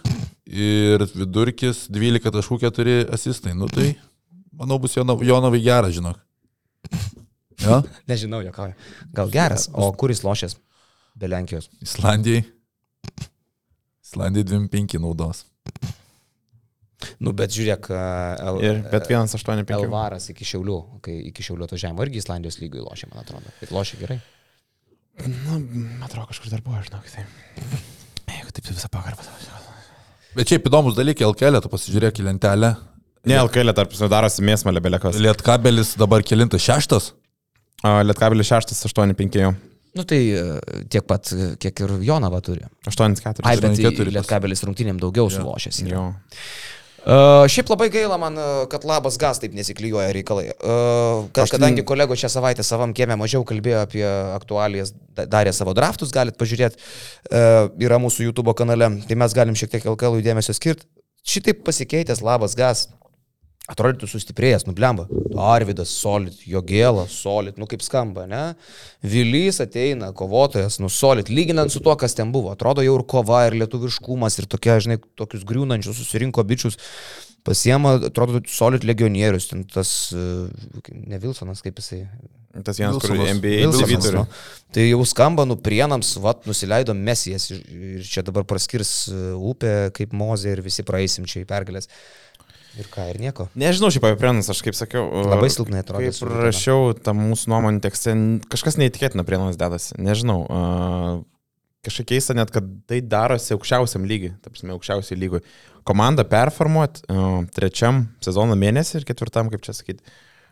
ir 0.50 1.06
vidurkis 1.16 1.86
12.4 1.94 3.06
asistai. 3.16 3.54
Nu 3.56 3.70
tai, 3.72 3.94
manau, 4.52 4.76
bus 4.82 4.98
Jonovai 4.98 5.64
geras, 5.64 5.96
žinok. 5.96 6.20
Jo? 7.64 7.82
Nežinau, 8.12 8.42
jokauju. 8.46 8.76
Gal 9.16 9.34
geras, 9.34 9.70
o 9.74 9.88
kuris 9.98 10.24
lošės 10.26 10.58
be 11.16 11.30
Lenkijos? 11.32 11.70
Islandijai. 11.86 12.44
Islandijai 14.06 14.48
25 14.52 15.00
naudos. 15.04 15.46
Nu, 17.22 17.34
bet 17.38 17.54
žiūrėk, 17.54 17.90
L, 17.92 18.62
Ir, 18.64 18.80
bet 18.90 19.10
185. 19.10 19.76
Elvaras 19.76 20.30
iki 20.32 20.48
Šiaulių, 20.48 20.78
kai 21.06 21.18
iki 21.30 21.44
Šiaulių 21.46 21.68
atvažiavimo 21.68 22.06
irgi 22.06 22.22
Islandijos 22.24 22.58
lygui 22.62 22.82
lošė, 22.84 23.10
man 23.12 23.22
atrodo. 23.22 23.52
Ir 23.66 23.74
lošė 23.76 24.00
gerai. 24.02 24.18
Nu, 25.26 25.60
man 25.60 26.06
atrodo, 26.08 26.28
kažkur 26.32 26.52
dar 26.52 26.64
buvo, 26.66 26.80
žinok. 26.84 27.08
Tai. 27.12 27.26
Jeigu 28.32 28.56
taip 28.56 28.72
visą 28.72 28.90
pagarbą. 28.92 29.28
Bet 30.36 30.52
šiaip 30.52 30.66
įdomus 30.68 30.98
dalykai, 30.98 31.28
LKL, 31.30 31.62
tu 31.64 31.72
pasižiūrėk 31.72 32.20
į 32.20 32.28
lentelę. 32.28 32.74
Ne, 33.26 33.38
LKL 33.40 33.74
tarp 33.78 33.94
darosi 34.12 34.44
mėsmalė 34.46 34.82
belekos. 34.84 35.20
Lietkabelis 35.24 35.96
dabar 36.00 36.26
kilintas 36.26 36.64
šeštas. 36.66 37.14
Lietkabelis 38.06 38.50
6, 38.52 38.76
8, 38.90 39.16
5 39.20 39.40
jau. 39.42 39.54
Nu 39.96 40.04
tai 40.04 40.22
e, 40.36 40.42
tiek 40.92 41.06
pat, 41.08 41.30
e, 41.32 41.52
kiek 41.62 41.80
ir 41.86 41.94
Jonava 42.04 42.42
turi. 42.44 42.66
8, 42.90 43.16
4. 43.22 43.46
Ai, 43.48 43.56
bet 43.64 43.78
8-4 43.78 44.02
pas- 44.04 44.16
Lietkabelis 44.20 44.64
rungtynėm 44.68 44.98
daugiau 45.00 45.30
sulošęs. 45.32 45.84
yra. 45.86 45.94
Jo. 45.96 46.08
Uh, 47.06 47.44
šiaip 47.54 47.68
labai 47.70 47.86
gaila 47.94 48.16
man, 48.18 48.34
kad 48.72 48.82
labas 48.90 49.14
gas 49.22 49.38
taip 49.38 49.54
nesiklyjuoja 49.54 50.10
reikalai. 50.16 50.48
Uh, 50.58 51.28
kad, 51.30 51.44
tai- 51.46 51.52
kadangi 51.60 51.84
kolego 51.86 52.16
šią 52.18 52.32
savaitę 52.34 52.64
savam 52.66 52.96
kiemė 52.98 53.14
mažiau 53.22 53.44
kalbėjo 53.46 53.84
apie 53.86 54.02
aktualijas, 54.34 54.90
da- 55.14 55.28
darė 55.30 55.54
savo 55.54 55.76
draftus, 55.78 56.10
galit 56.16 56.34
pažiūrėti, 56.42 56.82
uh, 57.30 57.70
yra 57.78 58.00
mūsų 58.02 58.26
YouTube 58.26 58.56
kanale, 58.58 58.90
tai 59.06 59.16
mes 59.22 59.38
galim 59.38 59.54
šiek 59.54 59.70
tiek 59.76 59.86
LKL 59.86 60.18
dėmesio 60.26 60.58
skirti. 60.58 60.90
Šitaip 61.26 61.62
pasikeitęs 61.66 62.24
labas 62.26 62.58
gas. 62.58 62.88
Atrodytų 63.66 64.06
sustiprėjęs, 64.06 64.68
nublemba. 64.68 65.08
Arvidas, 65.42 65.90
solid, 65.98 66.38
Jogėla, 66.46 67.08
solid, 67.10 67.58
nu 67.58 67.66
kaip 67.70 67.82
skamba, 67.82 68.28
ne? 68.30 68.44
Vilys 69.02 69.58
ateina, 69.64 70.12
kovotojas, 70.14 70.78
nu 70.84 70.90
solid, 70.94 71.32
lyginant 71.34 71.74
su 71.74 71.82
tuo, 71.82 71.96
kas 71.98 72.14
ten 72.18 72.30
buvo. 72.36 72.54
Atrodo 72.54 72.86
jau 72.86 72.94
ir 73.00 73.06
kova, 73.10 73.42
ir 73.50 73.58
lietuviškumas, 73.64 74.38
ir 74.38 74.50
tokie, 74.52 74.76
žinai, 74.86 75.00
tokius 75.18 75.48
griūnančius 75.50 75.98
susirinko 75.98 76.46
bičius. 76.46 76.78
Pasiema, 77.46 77.96
atrodo, 78.08 78.40
solid 78.50 78.86
legionierius, 78.86 79.50
ten 79.52 79.66
tas, 79.70 79.90
e, 80.14 80.94
ne 80.94 81.22
Vilsonas, 81.22 81.62
kaip 81.66 81.82
jisai. 81.82 82.04
Tas 82.64 82.78
vienas, 82.80 83.02
kur. 83.04 83.12
NBA 83.12 83.66
turi. 83.74 83.98
nu. 84.16 84.22
Tai 84.74 84.86
jau 84.86 85.02
skamba, 85.10 85.44
nu 85.50 85.58
prienams, 85.60 86.14
vat, 86.24 86.46
nusileido 86.48 86.94
mesijas 86.96 87.50
ir, 87.52 87.66
ir 87.68 88.06
čia 88.08 88.24
dabar 88.26 88.46
praskirs 88.48 88.94
e, 89.12 89.18
upė 89.36 89.74
kaip 89.98 90.14
mozė 90.16 90.54
ir 90.56 90.64
visi 90.64 90.86
praeisim 90.88 91.28
čia 91.28 91.42
į 91.44 91.50
pergalės. 91.50 91.90
Ir 92.76 92.90
ką, 92.92 93.06
ir 93.08 93.22
nieko. 93.24 93.46
Nežinau, 93.56 93.88
šiaip 93.94 94.04
apie 94.10 94.18
Prienus, 94.20 94.50
aš 94.52 94.60
kaip 94.66 94.76
sakiau. 94.76 95.06
Labai 95.32 95.48
silpnai 95.54 95.80
atrodė 95.80 96.10
Kaip 96.10 96.18
su 96.18 96.26
Utena. 96.26 96.42
rašiau 96.50 96.90
tam 97.06 97.22
mūsų 97.30 97.52
nuomonį 97.54 97.80
tekste, 97.86 98.16
kažkas 98.52 98.76
neįtikėtina 98.82 99.24
Prienas 99.28 99.56
dedasi. 99.60 99.96
Nežinau. 100.04 100.42
Uh, 100.44 101.22
kažkaip 101.86 102.10
keista 102.12 102.36
net, 102.36 102.52
kad 102.52 102.68
tai 102.90 103.00
darosi 103.06 103.56
aukščiausiam 103.56 104.04
lygiui, 104.10 104.34
ta 104.44 104.52
prasme, 104.52 104.76
aukščiausiai 104.76 105.20
lygui. 105.22 105.42
Komandą 105.88 106.26
performuot 106.28 107.04
uh, 107.06 107.42
trečiam 107.56 108.06
sezono 108.26 108.58
mėnesį 108.60 109.00
ir 109.00 109.08
ketvirtam, 109.08 109.54
kaip 109.54 109.64
čia 109.64 109.78
sakyti. 109.78 110.04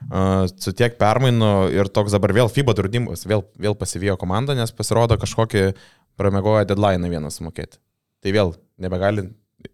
Uh, 0.03 0.45
su 0.59 0.71
tiek 0.75 0.95
permainų 0.99 1.53
ir 1.75 1.91
toks 1.91 2.15
dabar 2.15 2.33
vėl 2.35 2.51
FIBA 2.51 2.75
draudimas, 2.79 3.27
vėl, 3.27 3.43
vėl 3.59 3.75
pasivijo 3.79 4.15
komandą, 4.19 4.55
nes 4.55 4.71
pasirodo 4.75 5.19
kažkokį 5.19 5.69
pramegoja 6.19 6.67
deadline 6.69 7.11
vieną 7.11 7.31
sumokėti. 7.33 7.81
Tai 8.23 8.35
vėl 8.35 8.55
nebegali. 8.79 9.31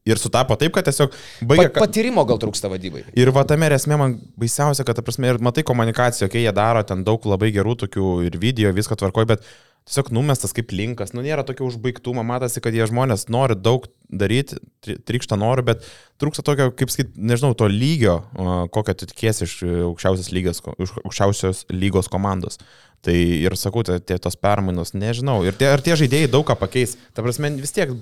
Ir 0.09 0.21
sutapo 0.21 0.57
taip, 0.59 0.73
kad 0.75 0.87
tiesiog 0.87 1.15
baigė... 1.45 1.69
Pat, 1.69 1.85
patyrimo 1.85 2.25
gal 2.29 2.41
trūksta 2.41 2.71
vadybai. 2.71 3.05
Ir 3.19 3.31
va 3.35 3.45
tame 3.47 3.71
esmė 3.75 3.97
man 3.99 4.19
baisiausia, 4.39 4.85
kad, 4.87 4.97
ta 4.97 5.05
prasme, 5.05 5.29
ir 5.31 5.41
matai 5.43 5.65
komunikaciją, 5.67 6.29
kai 6.31 6.45
jie 6.45 6.53
daro 6.55 6.83
ten 6.87 7.03
daug 7.07 7.25
labai 7.29 7.51
gerų 7.55 7.77
tokių 7.85 8.13
ir 8.27 8.39
video, 8.41 8.73
visko 8.75 8.97
tvarkoj, 8.99 9.27
bet 9.33 9.49
tiesiog 9.89 10.11
numestas 10.13 10.53
kaip 10.53 10.69
linkas, 10.75 11.15
nu 11.15 11.23
nėra 11.25 11.41
tokio 11.47 11.65
užbaigtumo, 11.65 12.21
matosi, 12.27 12.61
kad 12.61 12.75
jie 12.77 12.85
žmonės 12.89 13.25
nori 13.33 13.57
daug 13.57 13.87
daryti, 14.09 14.59
tri- 14.85 14.99
trykšta 15.01 15.37
noriu, 15.39 15.65
bet 15.71 15.87
trūksta 16.21 16.45
tokio, 16.45 16.69
kaip 16.77 16.93
sakyt, 16.93 17.15
nežinau, 17.17 17.55
to 17.57 17.65
lygio, 17.71 18.19
a, 18.37 18.59
kokio 18.73 18.93
tu 18.99 19.09
tikiesi 19.09 19.47
iš 19.47 19.55
e, 19.65 19.71
aukščiausios 19.87 20.29
lygos, 20.35 20.61
iš 20.77 20.93
aukščiausios 21.01 21.63
lygos 21.73 22.11
komandos. 22.11 22.61
Tai 23.05 23.15
ir 23.15 23.55
sakau, 23.57 23.81
tai 23.87 23.97
tie 24.03 24.19
tos 24.21 24.37
permainos, 24.37 24.93
nežinau. 24.93 25.39
Ir 25.47 25.57
tie, 25.57 25.71
ar 25.73 25.81
tie 25.81 25.97
žaidėjai 25.97 26.29
daug 26.33 26.45
ką 26.45 26.57
pakeis. 26.59 26.97
Ta 27.15 27.25
prasme, 27.25 27.49
vis 27.57 27.73
tiek 27.73 27.95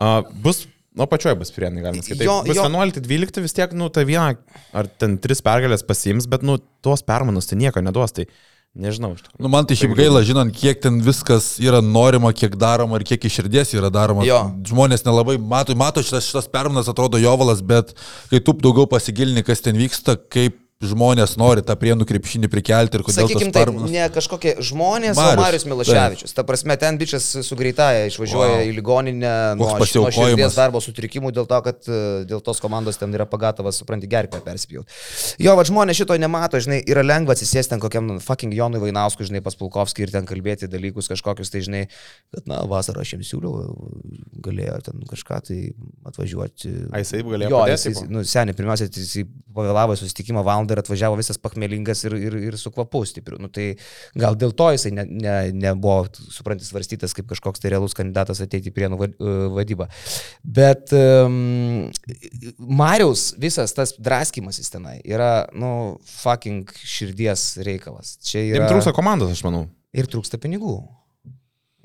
a, 0.00 0.20
bus 0.32 0.64
Nu, 0.96 1.06
pačioje 1.06 1.36
bus 1.38 1.52
prienai, 1.54 1.84
galima 1.84 2.02
sakyti. 2.02 2.26
Jo, 2.26 2.40
Bus 2.46 2.58
jo. 2.58 2.64
11-12 2.66 3.44
vis 3.44 3.54
tiek, 3.54 3.74
nu, 3.78 3.86
ta 3.94 4.02
viena 4.06 4.32
ar 4.74 4.88
ten 4.98 5.18
tris 5.22 5.38
pergalės 5.46 5.84
pasiims, 5.86 6.26
bet, 6.30 6.42
nu, 6.46 6.58
tuos 6.82 7.04
permainus 7.06 7.46
tai 7.46 7.60
nieko 7.60 7.82
neduos, 7.84 8.14
tai 8.16 8.26
nežinau. 8.74 9.12
Nu, 9.38 9.50
man 9.50 9.66
tai 9.70 9.76
šiaip 9.78 9.94
gaila, 9.98 10.22
žinant, 10.26 10.54
kiek 10.54 10.82
ten 10.82 10.98
viskas 11.06 11.52
yra 11.62 11.78
norima, 11.82 12.32
kiek 12.34 12.56
daroma 12.58 12.98
ir 12.98 13.06
kiek 13.06 13.26
iš 13.26 13.38
širdies 13.38 13.74
yra 13.78 13.90
daroma. 13.94 14.26
Jo. 14.26 14.40
Žmonės 14.66 15.06
nelabai 15.06 15.36
mato, 15.38 15.74
mato 15.78 16.02
šitas, 16.06 16.26
šitas 16.26 16.50
perminas 16.50 16.90
atrodo 16.90 17.22
jovalas, 17.22 17.62
bet 17.66 17.94
kai 18.32 18.42
tu 18.42 18.54
daugiau 18.58 18.90
pasigilini, 18.90 19.46
kas 19.46 19.62
ten 19.62 19.78
vyksta, 19.78 20.18
kaip 20.30 20.58
žmonės 20.80 21.34
nori 21.36 21.60
tą 21.66 21.74
prienų 21.76 22.06
krepšinį 22.08 22.48
prikelti 22.48 22.96
ir 22.96 23.02
kodėl 23.04 23.26
Sakykime 23.26 23.50
tas 23.52 23.56
taip, 23.58 23.68
perminas. 23.68 23.90
ne 23.92 24.04
kažkokie 24.14 24.52
žmonės, 24.64 25.18
Marius, 25.18 25.36
o 25.36 25.42
Marius 25.42 25.64
Milaševičius. 25.68 26.32
Ta 26.32 26.44
prasme, 26.48 26.76
ten 26.80 26.96
bičias 27.00 27.26
su 27.44 27.58
greitaja 27.58 28.06
išvažiuoja 28.08 28.54
Wow. 28.56 28.64
į 28.64 28.72
ligoninę 28.78 29.32
nuo, 29.60 29.68
nuo 29.76 30.10
širdies 30.16 30.56
darbo 30.56 30.80
sutrikimų 30.80 31.34
dėl 31.36 31.44
to, 31.50 31.58
kad 31.66 31.84
e, 31.84 31.98
dėl 32.30 32.40
tos 32.46 32.62
komandos 32.64 32.96
ten 32.96 33.12
yra 33.12 33.26
pagatavas, 33.28 33.76
supranti, 33.82 34.08
gerklę 34.08 34.40
perspjauti. 34.40 34.88
Jo, 35.44 35.52
va 35.60 35.66
žmonės 35.68 36.00
šito 36.00 36.16
nemato, 36.16 36.56
žinai, 36.64 36.80
yra 36.88 37.04
lengva 37.04 37.36
atsisėsti 37.36 37.74
ten 37.76 37.84
kokiam 37.84 38.08
nu, 38.08 38.16
fucking 38.24 38.56
Jonui 38.56 38.80
Vainauskui, 38.80 39.28
žinai, 39.28 39.44
pas 39.44 39.54
Pulkovskį 39.60 40.06
ir 40.08 40.14
ten 40.16 40.24
kalbėti 40.28 40.70
dalykus 40.72 41.12
kažkokius, 41.12 41.52
tai 41.52 41.60
žinai, 41.68 41.84
kad, 42.32 42.48
na, 42.48 42.62
vasarą 42.70 43.04
aš 43.04 43.14
jiems 43.18 43.28
siūliau, 43.34 43.68
galėjo 44.48 44.80
ten 44.88 45.04
kažką 45.12 45.42
tai 45.44 45.60
atvažiuoti. 46.08 46.72
A, 46.90 47.04
jisai 47.04 47.20
galėjo 47.26 47.52
Jo, 47.52 47.62
padėti, 47.66 47.90
jis, 47.92 48.00
tipo? 48.00 48.12
nu, 48.16 48.24
seniai, 48.26 48.56
pirmiausia, 48.56 48.88
tai 48.88 49.04
jisai 49.04 49.26
pavėlavo 49.54 49.96
susitikimą 49.98 50.42
valandą 50.46 50.69
ir 50.72 50.80
atvažiavo 50.82 51.18
visas 51.18 51.40
pachmelingas 51.40 52.04
ir, 52.08 52.16
ir, 52.18 52.36
ir 52.50 52.58
su 52.60 52.72
kvapu 52.74 53.02
stipriu. 53.08 53.40
Nu, 53.42 53.50
tai 53.52 53.72
gal 54.18 54.38
dėl 54.38 54.54
to 54.56 54.70
jisai 54.74 54.92
ne, 54.96 55.06
ne 55.10 55.34
nebuvo, 55.56 56.06
suprantis, 56.32 56.70
svarstytas 56.72 57.16
kaip 57.16 57.28
kažkoks 57.30 57.62
tai 57.62 57.72
realus 57.74 57.96
kandidatas 57.98 58.42
ateiti 58.44 58.72
prie 58.74 58.90
vadybą. 58.90 59.88
Bet 60.44 60.94
um, 60.96 61.90
Mariaus 62.58 63.30
visas 63.40 63.74
tas 63.76 63.94
draskimasis 63.98 64.72
tenai 64.72 64.98
yra, 65.04 65.48
nu, 65.56 65.98
fucking 66.20 66.70
širdies 66.84 67.52
reikalas. 67.66 68.16
Čia 68.24 68.46
yra... 68.46 68.70
trūksta 68.70 68.94
komandos, 68.96 69.34
aš 69.34 69.44
manau. 69.46 69.66
Ir 69.96 70.06
trūksta 70.10 70.38
pinigų. 70.38 70.78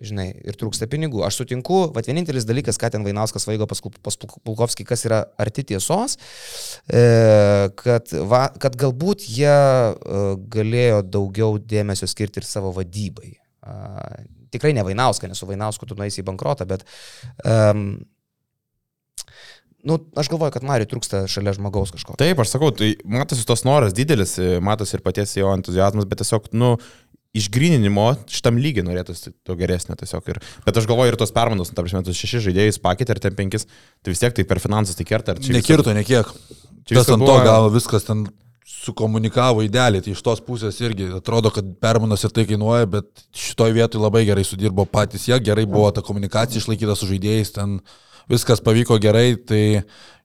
Žinai, 0.03 0.27
ir 0.43 0.57
trūksta 0.59 0.89
pinigų. 0.91 1.21
Aš 1.23 1.37
sutinku, 1.39 1.85
va 1.95 2.01
vienintelis 2.03 2.43
dalykas, 2.47 2.75
ką 2.81 2.89
ten 2.91 3.05
Vainauskas 3.05 3.47
vaigo 3.47 3.63
pas, 3.69 3.79
pas 4.03 4.17
Pul- 4.19 4.41
Pulkovskį, 4.43 4.83
kas 4.89 5.05
yra 5.07 5.21
arti 5.39 5.63
tiesos, 5.71 6.17
e, 6.91 7.03
kad, 7.79 8.11
va, 8.27 8.49
kad 8.59 8.75
galbūt 8.81 9.23
jie 9.31 9.47
e, 9.55 10.25
galėjo 10.51 10.99
daugiau 11.07 11.55
dėmesio 11.63 12.09
skirti 12.11 12.43
ir 12.43 12.49
savo 12.49 12.73
vadybai. 12.75 13.37
A, 13.63 13.77
tikrai 14.51 14.73
ne 14.75 14.83
Vainauską, 14.83 15.31
nes 15.31 15.39
su 15.39 15.47
Vainausku 15.47 15.87
tu 15.87 15.95
nueisi 15.95 16.19
į 16.23 16.27
bankrotą, 16.27 16.67
bet 16.67 16.83
um, 17.47 17.95
nu, 19.85 19.99
aš 20.17 20.29
galvoju, 20.33 20.53
kad 20.55 20.65
Mariui 20.65 20.89
trūksta 20.89 21.23
šalia 21.29 21.53
žmogaus 21.55 21.93
kažko. 21.93 22.17
Taip, 22.19 22.39
aš 22.41 22.55
sakau, 22.55 22.71
tai 22.75 22.95
matosi 23.05 23.45
tos 23.47 23.65
noras 23.67 23.93
didelis, 23.95 24.35
e, 24.41 24.57
matosi 24.63 24.97
ir 24.97 25.03
paties 25.05 25.35
jo 25.37 25.51
entuzijazmas, 25.53 26.07
bet 26.09 26.23
tiesiog, 26.23 26.49
nu, 26.57 26.75
išgrininimo 27.35 28.07
šitam 28.31 28.59
lygiai 28.61 28.85
norėtųsi 28.87 29.33
to 29.45 29.57
geresnio 29.59 29.97
tiesiog. 29.99 30.31
Ir, 30.31 30.39
bet 30.65 30.79
aš 30.79 30.87
galvoju 30.89 31.13
ir 31.13 31.19
tos 31.19 31.33
permainos, 31.35 31.71
nu, 31.71 31.77
ta 31.77 31.83
prasme, 31.83 32.03
tos 32.07 32.19
šeši 32.19 32.45
žaidėjus 32.47 32.81
pakeitė 32.83 33.17
ir 33.17 33.21
ten 33.27 33.37
penkis, 33.37 33.67
tai 34.03 34.15
vis 34.15 34.23
tiek 34.23 34.35
tai 34.37 34.47
per 34.47 34.63
finansus 34.63 34.97
tai 34.97 35.07
kerta. 35.07 35.37
Nekirto, 35.55 35.93
nekiek. 35.95 36.31
Čia 36.85 36.99
viskas 36.99 37.15
ant 37.17 37.25
to 37.25 37.37
gal 37.45 37.69
viskas 37.73 38.07
ten 38.07 38.27
sukomunikavo 38.85 39.63
idealiai, 39.65 40.03
tai 40.05 40.13
iš 40.13 40.21
tos 40.25 40.41
pusės 40.45 40.77
irgi 40.81 41.09
atrodo, 41.17 41.51
kad 41.53 41.67
permanos 41.81 42.25
ir 42.25 42.33
tai 42.33 42.45
kainuoja, 42.49 42.89
bet 42.97 43.25
šitoj 43.37 43.73
vietoj 43.77 44.03
labai 44.03 44.23
gerai 44.27 44.45
sudirbo 44.45 44.85
patys 44.89 45.27
jie, 45.29 45.37
gerai 45.41 45.65
buvo 45.69 45.89
ta 45.93 46.03
komunikacija 46.05 46.61
išlaikyta 46.61 46.97
su 46.97 47.09
žaidėjais, 47.09 47.53
ten 47.57 47.79
viskas 48.31 48.61
pavyko 48.65 48.97
gerai, 49.01 49.35
tai 49.37 49.63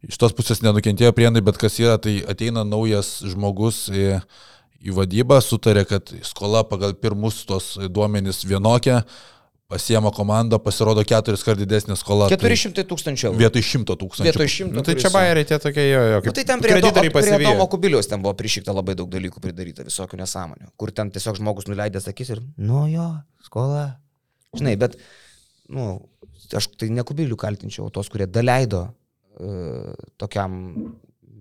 iš 0.09 0.21
tos 0.21 0.37
pusės 0.37 0.63
nenukentėjo 0.65 1.13
prienai, 1.17 1.45
bet 1.45 1.61
kas 1.61 1.77
yra, 1.81 1.99
tai 2.01 2.19
ateina 2.29 2.65
naujas 2.65 3.19
žmogus 3.29 3.87
į, 3.93 4.07
į 4.81 4.95
vadybą, 4.97 5.41
sutarė, 5.45 5.85
kad 5.89 6.13
skola 6.27 6.63
pagal 6.69 6.95
pirmus 6.97 7.43
tos 7.49 7.75
duomenys 7.93 8.43
vienokia, 8.49 9.03
pasiema 9.71 10.11
komandą, 10.11 10.59
pasirodo 10.63 11.03
keturis 11.07 11.45
kart 11.47 11.61
didesnė 11.61 11.95
skola. 11.99 12.27
400 12.33 12.85
tūkstančių 12.91 13.29
eurų. 13.29 13.37
Tai 13.37 13.45
vietoj 13.45 13.67
šimto 13.69 13.97
tūkstančių. 14.01 14.27
Vietoj 14.27 14.51
100. 14.51 14.75
Nu, 14.75 14.85
tai 14.87 14.97
čia 14.99 15.13
bairiai 15.15 15.47
tie 15.47 15.59
tokie 15.63 15.85
jo, 15.85 16.01
jo. 16.15 16.23
Nu, 16.27 16.35
tai 16.35 16.45
ten 16.49 16.65
prie, 16.65 16.79
to, 16.83 16.91
prie 16.97 17.13
pasivyja. 17.15 17.53
Tomo 17.53 17.69
Kubiliaus 17.71 18.11
ten 18.11 18.25
buvo 18.25 18.35
prišykta 18.41 18.75
labai 18.75 18.97
daug 18.99 19.11
dalykų 19.13 19.43
pridaryta, 19.45 19.87
visokių 19.87 20.19
nesąmonių, 20.25 20.73
kur 20.81 20.91
ten 20.97 21.13
tiesiog 21.15 21.39
žmogus 21.39 21.71
nuleidęs 21.71 22.11
akis 22.11 22.35
ir, 22.35 22.43
nu 22.59 22.83
jo, 22.91 23.07
skola. 23.47 23.85
Žinai, 24.59 24.75
bet, 24.81 24.99
nu, 25.71 25.93
aš 26.59 26.73
tai 26.75 26.91
ne 26.91 27.07
Kubilių 27.07 27.39
kaltinčiau, 27.39 27.87
o 27.87 27.95
tos, 27.95 28.11
kurie 28.11 28.27
daleido 28.27 28.89
uh, 28.91 29.95
tokiam 30.19 30.59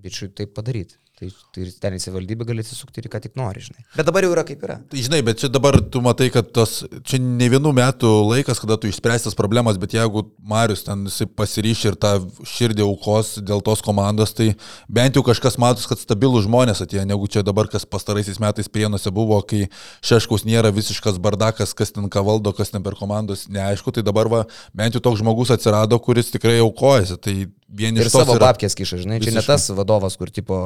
bičiui 0.06 0.30
taip 0.38 0.54
padaryti. 0.54 1.02
Tai, 1.20 1.28
tai 1.52 1.66
ir 1.66 1.72
ten 1.84 1.96
į 1.98 2.00
savivaldybę 2.00 2.46
gali 2.48 2.64
atsisukti 2.64 3.02
ir 3.04 3.10
ką 3.12 3.20
tik 3.26 3.34
nori, 3.36 3.60
žinai. 3.60 3.82
Bet 3.98 4.08
dabar 4.08 4.24
jau 4.24 4.30
yra 4.32 4.46
kaip 4.48 4.62
yra. 4.64 4.78
Tai 4.88 5.02
žinai, 5.04 5.18
bet 5.28 5.42
čia 5.42 5.50
dabar 5.52 5.76
tu 5.92 6.00
matai, 6.06 6.30
kad 6.32 6.48
tas, 6.56 6.78
čia 7.04 7.20
ne 7.20 7.50
vienų 7.52 7.74
metų 7.76 8.12
laikas, 8.30 8.62
kada 8.64 8.78
tu 8.80 8.88
išspręstas 8.88 9.36
problemas, 9.36 9.76
bet 9.82 9.98
jeigu 9.98 10.24
Marius 10.48 10.86
ten 10.88 11.04
pasiryš 11.36 11.82
ir 11.92 11.98
tą 12.00 12.14
širdį 12.48 12.86
aukos 12.88 13.34
dėl 13.44 13.60
tos 13.68 13.84
komandos, 13.84 14.32
tai 14.38 14.54
bent 14.88 15.20
jau 15.20 15.26
kažkas 15.28 15.60
matos, 15.60 15.90
kad 15.92 16.00
stabilų 16.00 16.46
žmonės 16.48 16.86
atėjo, 16.88 17.04
negu 17.12 17.28
čia 17.28 17.44
dabar, 17.44 17.68
kas 17.68 17.84
pastaraisiais 17.84 18.40
metais 18.40 18.72
prienuose 18.72 19.12
buvo, 19.12 19.42
kai 19.44 19.66
Šeškaus 20.00 20.48
nėra 20.48 20.72
visiškas 20.72 21.20
bardakas, 21.20 21.76
kas 21.76 21.92
ten 21.92 22.08
ką 22.08 22.24
valdo, 22.24 22.56
kas 22.56 22.72
ten 22.72 22.80
per 22.88 22.96
komandos, 22.96 23.50
neaišku, 23.52 23.92
tai 23.92 24.08
dabar 24.08 24.32
va, 24.32 24.46
bent 24.72 24.96
jau 24.96 25.04
toks 25.04 25.20
žmogus 25.20 25.52
atsirado, 25.52 26.00
kuris 26.00 26.32
tikrai 26.32 26.62
aukojasi. 26.64 27.20
Tai 27.20 27.36
vieni 27.70 28.00
Ir 28.00 28.08
iš 28.08 28.14
tos 28.16 28.24
savo 28.24 28.38
yra- 28.40 28.48
babkės 28.48 28.74
kiša, 28.80 29.04
žinai, 29.04 29.20
čia 29.22 29.30
ne 29.30 29.42
Visiškai. 29.44 29.52
tas 29.52 29.68
vadovas, 29.78 30.16
kur 30.18 30.32
tipo, 30.34 30.58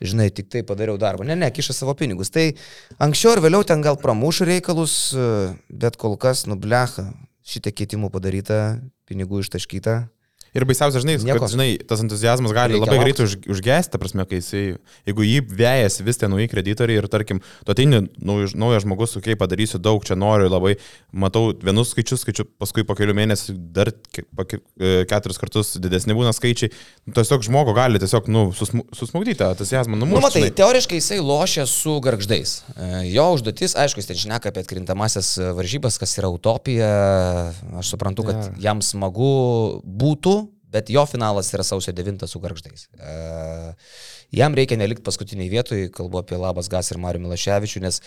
žinai, 0.00 0.30
tik 0.32 0.48
tai 0.52 0.62
padariau 0.66 0.98
darbą. 1.00 1.26
Ne, 1.28 1.36
ne, 1.36 1.50
kiša 1.52 1.76
savo 1.76 1.94
pinigus. 1.98 2.32
Tai 2.32 2.46
anksčiau 3.02 3.36
ir 3.36 3.42
vėliau 3.44 3.66
ten 3.66 3.84
gal 3.84 3.98
pramuš 4.00 4.42
reikalus, 4.48 4.94
bet 5.68 5.98
kol 6.00 6.16
kas, 6.20 6.46
nublecha, 6.48 7.10
šitie 7.46 7.72
keitimų 7.74 8.10
padaryta, 8.14 8.80
pinigų 9.10 9.42
ištaškyta. 9.44 10.00
Ir 10.56 10.64
baisiausia, 10.66 10.98
žinai, 11.04 11.14
Nieko. 11.22 11.44
kad, 11.44 11.52
žinai, 11.52 11.68
tas 11.86 12.00
entuzijazmas 12.02 12.50
gali 12.56 12.74
Reikia 12.74 12.82
labai 12.88 12.98
greitai 13.04 13.26
už, 13.28 13.36
užgesti, 13.54 13.98
prasme, 14.02 14.24
kai 14.26 14.40
jisai, 14.40 14.62
jeigu 15.06 15.22
jį 15.26 15.36
vėjasi 15.60 16.06
vis 16.06 16.18
tie 16.18 16.26
nauji 16.26 16.48
kreditoriai 16.50 16.98
ir, 16.98 17.06
tarkim, 17.12 17.38
tu 17.62 17.70
ateini 17.74 18.00
naujas, 18.18 18.56
naujas 18.58 18.82
žmogus, 18.82 19.14
okei, 19.20 19.36
okay, 19.36 19.38
padarysiu 19.38 19.78
daug, 19.78 20.02
čia 20.06 20.16
noriu, 20.18 20.48
labai, 20.50 20.74
matau 21.14 21.52
vienus 21.54 21.92
skaičius, 21.94 22.24
skaičiu, 22.24 22.48
paskui 22.58 22.82
po 22.88 22.96
kelių 22.98 23.14
mėnesių 23.20 23.54
dar 23.76 23.92
e, 23.94 25.04
keturis 25.10 25.38
kartus 25.38 25.76
didesni 25.78 26.16
būna 26.18 26.34
skaičiai, 26.34 26.72
nu, 27.06 27.14
tiesiog 27.14 27.46
žmogų 27.46 27.76
gali 27.78 28.02
tiesiog, 28.02 28.26
nu, 28.34 28.48
susmu, 28.56 28.82
susmugdyti, 28.96 29.46
entuzijazmą 29.46 29.94
Na, 29.94 30.02
nu, 30.02 30.08
numušti. 30.08 30.26
matai, 30.26 30.42
žinai. 30.48 30.56
teoriškai 30.58 30.98
jisai 30.98 31.20
lošia 31.22 31.66
su 31.70 31.98
garždais. 32.02 32.56
E, 32.74 32.90
Jo 33.10 33.30
užduotis, 33.34 33.76
aišku, 33.78 34.02
jis 34.02 34.10
ten 34.10 34.18
šneka 34.18 34.50
apie 34.50 34.62
atkrintamasias 34.66 35.32
varžybas, 35.56 35.96
kas 36.02 36.18
yra 36.20 36.28
utopija. 36.30 36.90
Aš 37.80 37.94
suprantu, 37.94 38.24
kad 38.28 38.36
Jo. 38.50 38.52
jam 38.62 38.82
smagu 38.84 39.30
būtų, 39.84 40.39
bet 40.72 40.90
jo 40.92 41.04
finalas 41.08 41.50
yra 41.54 41.66
sausio 41.66 41.94
9 41.96 42.26
su 42.30 42.42
garždais. 42.42 42.86
E, 42.94 43.14
Jam 44.40 44.54
reikia 44.54 44.78
nelikti 44.78 45.06
paskutiniai 45.06 45.50
vietoj, 45.50 45.88
kalbu 45.94 46.22
apie 46.22 46.38
Labas 46.38 46.70
Gas 46.70 46.92
ir 46.92 47.02
Mariu 47.02 47.22
Milaševičiu, 47.26 47.82
nes 47.86 48.02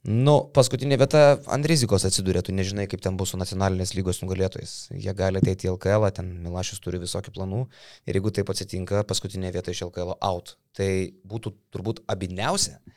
Nu, 0.00 0.46
paskutinė 0.56 0.96
vieta 0.96 1.18
ant 1.52 1.66
rizikos 1.68 2.06
atsidūrė, 2.08 2.40
tu 2.40 2.54
nežinai, 2.56 2.86
kaip 2.88 3.02
ten 3.04 3.18
bus 3.20 3.34
su 3.34 3.36
nacionalinės 3.36 3.90
lygos 3.92 4.22
nugalėtojais. 4.22 4.72
Jie 4.96 5.12
gali 5.12 5.42
ateiti 5.42 5.68
į 5.68 5.74
LKL, 5.74 6.06
ten 6.16 6.30
Milašius 6.40 6.80
turi 6.80 6.96
visokių 7.02 7.34
planų 7.36 7.66
ir 8.08 8.16
jeigu 8.16 8.32
taip 8.32 8.48
atsitinka, 8.48 9.02
paskutinė 9.04 9.52
vieta 9.52 9.74
iš 9.74 9.82
LKL 9.90 10.14
out. 10.24 10.54
Tai 10.72 10.88
būtų 11.28 11.52
turbūt 11.76 12.00
abiniausia. 12.08 12.78
E, 12.80 12.94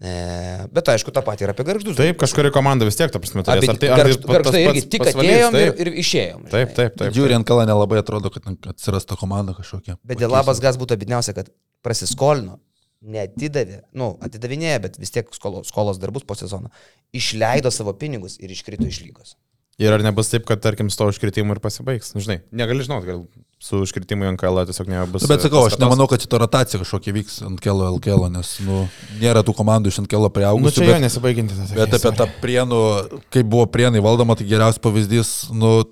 bet 0.00 0.90
aišku, 0.94 1.12
tą 1.12 1.22
patį 1.24 1.46
ir 1.46 1.52
apie 1.52 1.66
garždus. 1.68 1.96
Taip, 1.98 2.16
kažkuri 2.22 2.52
komanda 2.54 2.86
vis 2.88 2.96
tiek, 2.96 3.10
ta 3.12 3.20
prasme, 3.20 3.44
turės. 3.44 3.68
Ar 3.68 3.80
tai, 3.80 3.90
ar 3.90 4.06
tai 4.06 4.14
pa- 4.16 4.36
gargždai 4.36 4.62
tas 4.62 4.70
irgi 4.70 4.84
tik 4.94 5.04
atėjom 5.10 5.58
ir, 5.58 5.66
taip. 5.72 5.82
ir 5.84 5.92
išėjom. 6.00 6.46
Taip, 6.46 6.54
žinai. 6.54 6.76
taip, 6.78 6.96
taip. 7.02 7.12
Žiūrint, 7.18 7.46
kalą 7.48 7.66
nelabai 7.68 8.00
atrodo, 8.00 8.32
kad 8.32 8.46
ten 8.46 8.56
atsiras 8.70 9.04
ta 9.08 9.18
komanda 9.20 9.52
kažkokia. 9.58 9.98
Bet 10.06 10.22
dėl 10.22 10.32
labas 10.32 10.62
gas 10.62 10.80
būtų 10.80 10.96
abidniausia, 10.96 11.36
kad 11.36 11.52
prasiskolino, 11.84 12.60
neatidavė, 13.00 13.82
nu, 13.96 14.14
atidavinėja, 14.24 14.80
bet 14.86 14.98
vis 15.00 15.12
tiek 15.12 15.28
skolos, 15.36 15.68
skolos 15.72 16.00
darbus 16.00 16.24
po 16.28 16.36
sezono, 16.36 16.72
išleido 17.16 17.72
savo 17.72 17.94
pinigus 17.96 18.36
ir 18.40 18.52
iškrito 18.52 18.88
iš 18.88 19.02
lygos. 19.04 19.36
Ir 19.80 19.94
ar 19.96 20.04
nebus 20.04 20.28
taip, 20.28 20.44
kad, 20.48 20.60
tarkim, 20.60 20.90
su 20.92 21.00
to 21.00 21.08
užkritimu 21.08 21.56
ir 21.56 21.62
pasibaigs? 21.64 22.12
Žinai, 22.12 22.42
negali 22.52 22.84
žinoti, 22.84 23.08
gal 23.08 23.22
su 23.60 23.82
užkritimu 23.84 24.24
į 24.24 24.32
NKL 24.34 24.62
tiesiog 24.70 24.88
nebus. 24.88 25.24
Nu, 25.26 25.28
bet 25.28 25.44
sakau, 25.44 25.66
aš 25.68 25.76
nemanau, 25.80 26.06
kad 26.08 26.22
šita 26.24 26.40
rotacija 26.40 26.80
kažkokia 26.80 27.12
vyks 27.18 27.40
ant 27.44 27.60
kelo 27.60 27.84
LKL, 27.98 28.30
nes 28.32 28.54
nu, 28.64 28.86
nėra 29.20 29.42
tų 29.44 29.52
komandų 29.58 29.92
iš 29.92 30.00
ant 30.00 30.10
kelo 30.10 30.30
Nu, 30.32 30.72
čia 30.72 30.86
jo 30.86 30.94
bet, 30.94 31.02
nesibaiginti. 31.04 31.56
bet 31.76 31.92
apie 31.92 32.00
tą 32.00 32.24
istorija. 32.24 32.40
prienų, 32.40 32.82
kaip 33.28 33.50
buvo 33.52 33.66
prienai 33.68 34.00
valdoma, 34.00 34.36
tai 34.38 34.46
geriausias 34.48 34.80
pavyzdys, 34.80 35.32
nu, 35.52 35.82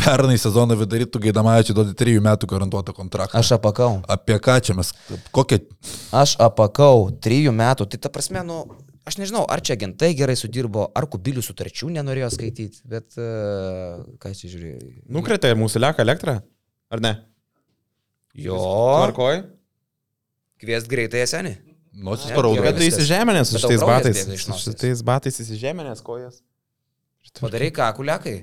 pernai 0.00 0.36
sezoną 0.40 0.76
vidarytų 0.78 1.20
gaidamaičiai 1.26 1.74
duoti 1.76 1.96
trijų 1.98 2.22
metų 2.24 2.48
garantuotą 2.50 2.94
kontraktą. 2.96 3.40
Aš 3.40 3.56
apakau. 3.58 3.98
Apie 4.08 4.38
ką 4.42 4.60
čia 4.64 4.76
mes, 4.78 4.92
kokią... 5.34 5.60
Aš 6.16 6.36
apakau 6.40 7.10
trijų 7.22 7.52
metų, 7.56 7.88
tai 7.90 8.00
ta 8.06 8.12
prasme, 8.12 8.44
nu, 8.46 8.62
aš 9.08 9.18
nežinau, 9.20 9.42
ar 9.50 9.64
čia 9.66 9.74
agentai 9.76 10.12
gerai 10.16 10.38
sudirbo, 10.38 10.86
ar 10.94 11.10
kubilių 11.10 11.42
sutarčių 11.44 11.90
nenorėjo 11.98 12.30
skaityti, 12.38 12.84
bet 12.88 13.18
uh, 13.18 14.00
ką 14.22 14.32
čia 14.38 14.54
žiūrėjai? 14.54 14.94
Nukretė 15.10 15.52
mūsų 15.58 15.82
leka 15.82 16.06
elektrą? 16.06 16.38
Ar 16.90 17.02
ne? 17.04 17.12
Jo, 18.34 18.56
Tvarkoj. 18.58 19.42
kviest 20.62 20.88
greitai 20.90 21.24
senį. 21.30 21.56
Nosis 22.00 22.30
Ne, 22.30 22.36
paraudo. 22.38 22.62
Bet 22.62 22.78
viskas. 22.78 23.00
įsižeminės 23.02 23.50
su 23.50 23.58
šitais 23.62 23.82
batais. 23.82 24.20
Su 24.44 24.56
šitais 24.62 25.02
batais 25.06 25.40
įsižeminės 25.42 26.02
kojas. 26.06 26.40
Padarai 27.42 27.70
ką, 27.74 27.90
kuliakai? 27.98 28.36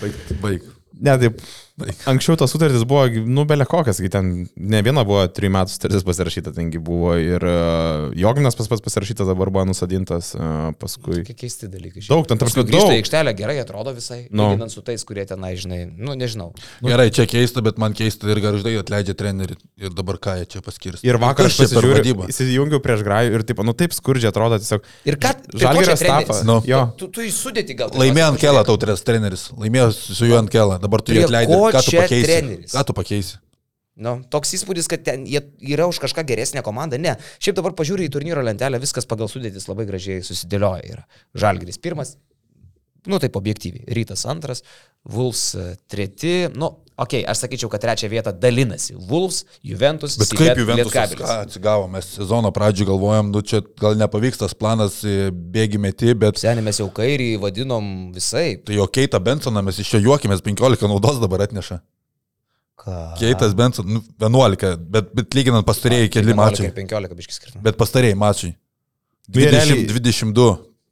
Baig. 0.00 0.16
baig. 0.42 0.64
Ne, 1.00 1.14
taip. 1.20 1.40
Anksčiau 2.08 2.38
tos 2.40 2.48
sutartys 2.54 2.86
buvo, 2.88 3.02
nu, 3.28 3.42
belė 3.44 3.66
kokias, 3.68 3.98
kai 4.00 4.08
ten 4.08 4.28
ne 4.56 4.78
viena 4.80 5.02
buvo 5.04 5.20
trijų 5.28 5.52
metų 5.52 5.72
sutartis 5.74 6.06
pasirašyta, 6.08 6.54
tengi 6.56 6.80
buvo 6.80 7.10
ir 7.20 7.42
uh, 7.44 8.06
Joginas 8.16 8.56
pas 8.56 8.70
pats 8.70 8.80
pasirašytas, 8.80 9.28
dabar 9.28 9.50
buvo 9.52 9.66
nusadintas, 9.68 10.30
uh, 10.38 10.70
paskui. 10.80 11.18
Kokie 11.20 11.36
keisti 11.36 11.68
dalykai. 11.68 12.00
Daug, 12.08 12.24
ten 12.30 12.40
tarsi 12.40 12.56
Paskui 12.56 12.70
grįžta 12.70 12.86
į 12.86 12.94
daug. 12.94 13.00
aikštelę, 13.02 13.34
gerai 13.36 13.58
atrodo 13.60 13.92
visai, 13.92 14.22
Nu. 14.32 14.46
lyginant 14.54 14.72
su 14.72 14.80
tais, 14.86 15.04
kurie 15.04 15.26
tenai, 15.28 15.52
žinai, 15.60 15.82
nu 16.00 16.16
nežinau. 16.16 16.48
Gerai, 16.80 17.10
čia 17.12 17.28
keista, 17.28 17.60
bet 17.66 17.76
man 17.82 17.92
keista 17.98 18.32
ir 18.32 18.40
garždai 18.40 18.72
atleidžia 18.80 19.12
trenerių 19.20 19.58
ir 19.84 19.92
dabar 19.92 20.16
ką 20.16 20.38
jie 20.40 20.48
čia 20.56 20.64
paskirs. 20.64 21.04
Ir 21.04 21.20
vakar 21.20 21.50
aš 21.50 21.60
pasižiūrėjau, 21.60 22.30
įsijungiau 22.32 22.80
prieš 22.80 23.04
grajų 23.04 23.36
ir 23.36 23.44
taip, 23.52 23.60
nu 23.68 23.76
taip 23.76 23.92
skurdžiai 23.92 24.32
atrodo 24.32 24.56
tiesiog. 24.64 24.88
Ir 25.04 25.20
ką? 25.20 25.34
Žalgirio 25.60 25.98
stafą. 26.00 26.40
Nu. 26.48 26.56
Jo. 26.64 26.86
Tu, 26.96 27.10
tu 27.12 27.20
įsudėti 27.28 27.76
gal. 27.76 27.92
Laimėjo 28.00 28.32
ant 28.32 28.40
kelą 28.40 28.64
tau 28.64 28.80
treneris, 28.80 29.50
laimėjo 29.60 29.92
su 29.92 30.24
juo 30.24 30.40
ant 30.40 30.48
kelą, 30.52 30.80
dabar 30.80 31.04
tu 31.04 31.12
jį 31.12 31.26
atleidai. 31.28 31.65
Ko 31.66 31.74
Ką 31.78 31.82
čia 31.84 32.06
pakeisi? 32.06 32.28
treneris? 32.28 32.76
Ką 32.76 32.86
tu 32.86 32.96
pakeisi? 32.96 33.36
Nu, 33.96 34.18
toks 34.28 34.50
įspūdis, 34.58 34.90
kad 34.92 35.06
ten 35.06 35.22
yra 35.24 35.86
už 35.88 35.96
kažką 36.02 36.20
geresnė 36.28 36.60
komanda. 36.64 36.98
Ne. 37.00 37.14
Šiaip 37.40 37.56
dabar 37.56 37.72
pažiūrėjai 37.78 38.10
į 38.10 38.12
turnyro 38.12 38.42
lentelę, 38.44 38.76
viskas 38.82 39.08
pagal 39.08 39.30
sudėtis 39.32 39.64
labai 39.70 39.86
gražiai 39.88 40.20
susidėlioja. 40.26 41.06
Žalgris 41.32 41.80
pirmas, 41.80 42.18
nu 43.06 43.18
taip 43.22 43.36
objektyviai. 43.38 43.84
Rytas 43.96 44.24
antras, 44.26 44.62
Vulfs 45.06 45.54
e, 45.54 45.76
treti. 45.86 46.48
Nu, 46.54 46.66
okei, 46.98 47.20
okay, 47.22 47.30
aš 47.30 47.44
sakyčiau, 47.44 47.70
kad 47.70 47.80
trečią 47.84 48.08
vietą 48.10 48.32
dalinasi. 48.34 48.96
Vulfs, 49.08 49.44
Juventus, 49.62 50.16
Bet 50.18 50.28
Silet- 50.32 50.54
kaip 50.54 50.58
Juventus 50.62 50.96
atsigavo, 50.96 51.86
mes 51.92 52.08
sezono 52.16 52.50
pradžioje 52.50 52.88
galvojom, 52.90 53.30
nu 53.30 53.42
čia 53.46 53.60
gal 53.80 53.94
nepavyks 54.00 54.38
tas 54.42 54.54
planas 54.54 55.02
e, 55.04 55.30
bėgi 55.30 55.78
meti, 55.78 56.14
bet 56.14 56.40
Seniai 56.42 56.64
mes 56.66 56.80
jau 56.82 56.88
kairį 56.90 57.36
vadinom 57.42 58.12
visai. 58.16 58.56
tai 58.66 58.74
jo 58.80 58.86
Keitą 58.90 59.20
Bensoną 59.22 59.62
mes 59.62 59.78
iš 59.78 59.94
jo 59.94 60.02
juokimės, 60.10 60.42
15 60.42 60.88
naudos 60.90 61.20
dabar 61.22 61.46
atneša. 61.46 61.80
Ką? 62.76 62.96
Keitas 63.18 63.54
Bensonas, 63.56 63.88
nu, 63.88 64.02
11, 64.20 64.76
bet, 64.92 65.08
bet 65.16 65.32
lyginant 65.34 65.64
pastarėjai 65.66 66.10
keli 66.12 66.34
11 66.34 66.36
mačai. 66.42 66.66
ir 66.68 66.74
15 66.76 67.14
biškis 67.16 67.38
skirtumas. 67.40 67.62
Bet 67.64 67.78
pastarėjai 67.80 68.18
mačai. 68.20 68.50
Jie 69.32 69.46
20, 69.48 69.54
realiai- 69.54 69.86
22. 69.88 70.50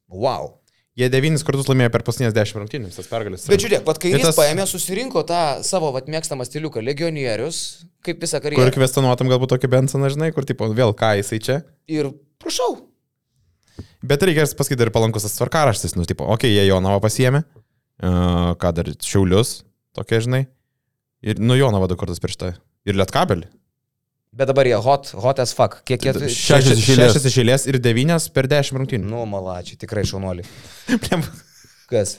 Wow. 0.08 0.54
Jie 0.94 1.08
devynis 1.10 1.42
kartus 1.42 1.66
laimėjo 1.66 1.90
per 1.90 2.04
paskutinės 2.06 2.34
dešimt 2.36 2.60
rungtynių, 2.62 2.88
tas 2.94 3.08
pergalės. 3.10 3.48
Bet 3.50 3.62
žiūrėk, 3.64 3.82
pat 3.86 3.98
kairys 3.98 4.20
Ir 4.20 4.28
tas- 4.28 4.36
paėmė, 4.38 4.62
susirinko 4.70 5.24
tą 5.26 5.40
savo 5.66 5.90
vat, 5.90 6.06
mėgstamą 6.06 6.46
stiliuką, 6.46 6.78
legionierius, 6.86 7.82
kaip 8.06 8.20
visą 8.22 8.38
Kur 8.38 8.52
karjerą. 8.52 8.70
kvestionuotam 8.76 9.26
galbūt 9.32 9.56
tokį 9.56 9.70
Bensoną, 9.72 10.06
žinai, 10.14 10.30
kur 10.32 10.46
tipo 10.46 10.68
vėl 10.70 10.94
ką 10.94 11.16
jisai 11.18 11.40
čia. 11.42 11.64
Ir 11.90 12.12
prašau. 12.38 12.84
Bet 14.06 14.22
reikia 14.22 14.46
pasakyti 14.46 14.78
dar 14.84 14.90
palankus 14.94 15.26
tas 15.26 15.34
tvarkaraštis, 15.34 15.96
nu, 15.96 16.04
tipo, 16.06 16.22
okei, 16.30 16.52
okay, 16.52 16.62
jie 16.62 16.68
Jonavą 16.70 17.00
pasiemė, 17.02 17.42
uh, 17.42 18.54
ką 18.54 18.72
dar 18.76 18.84
Šiaulius, 18.94 19.64
tokie, 19.96 20.20
žinai. 20.22 20.46
Ir, 21.24 21.40
nu, 21.42 21.56
Jonavą 21.58 21.88
du 21.88 21.96
kartus 21.96 22.20
prieš 22.22 22.36
tai. 22.38 22.52
Ir 22.86 22.94
Lietkabelį. 22.94 23.48
Bet 24.34 24.50
dabar 24.50 24.66
jie 24.66 24.78
hot, 24.82 25.12
hot 25.22 25.38
as 25.38 25.54
fuck. 25.54 25.80
Kiek 25.86 26.02
jie... 26.02 26.12
Šešios 26.26 26.80
iš 26.80 26.88
eilės. 26.90 27.12
Šešias 27.14 27.26
iš 27.30 27.40
eilės 27.44 27.66
ir 27.70 27.78
devynias 27.82 28.26
per 28.34 28.48
dešimt 28.50 28.82
rungtynių. 28.82 29.06
Nu, 29.06 29.22
malačiai, 29.30 29.78
tikrai 29.78 30.02
šaunuoliai. 30.10 30.46
Kas? 31.92 32.16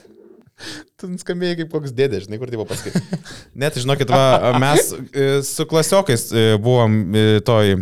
Tu 0.96 1.10
skambėjai 1.20 1.58
kaip 1.58 1.74
koks 1.74 1.92
dėdė, 1.92 2.22
žinai, 2.24 2.38
kur 2.40 2.48
tai 2.48 2.56
buvo 2.56 2.70
pasakyti. 2.70 3.18
Net, 3.60 3.76
žinokit, 3.76 4.08
va, 4.08 4.54
mes 4.62 4.88
e, 4.96 5.26
su 5.44 5.66
klasiokais 5.68 6.24
e, 6.32 6.44
buvom 6.64 6.96
e, 7.12 7.24
toj 7.44 7.74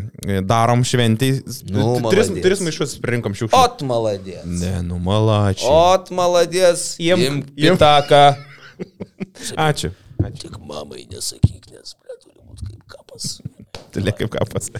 darom 0.42 0.82
šventį. 0.82 1.30
Nu, 1.70 1.86
tris, 2.10 2.32
tris 2.42 2.64
maišus 2.66 2.96
pririnkom 3.04 3.38
šiukšlių. 3.38 3.60
Ot 3.60 3.86
maladės. 3.86 4.42
Ne, 4.50 4.74
nu 4.88 4.98
malačiai. 5.04 5.70
Ot 5.70 6.10
maladės. 6.18 6.88
Imk. 6.98 7.54
pitaką. 7.54 8.24
Ačiū. 9.54 9.54
Ačiū. 9.70 9.94
Tik 10.42 10.58
mamai 10.66 11.06
nesakyk, 11.06 11.70
nes, 11.70 11.94
ble, 12.00 12.18
turi 12.18 12.40
būti 12.42 12.72
kaip 12.72 12.96
kapas. 12.96 13.36
Tu 13.94 14.02
liek 14.04 14.16
kaip 14.18 14.30
kapas. 14.34 14.70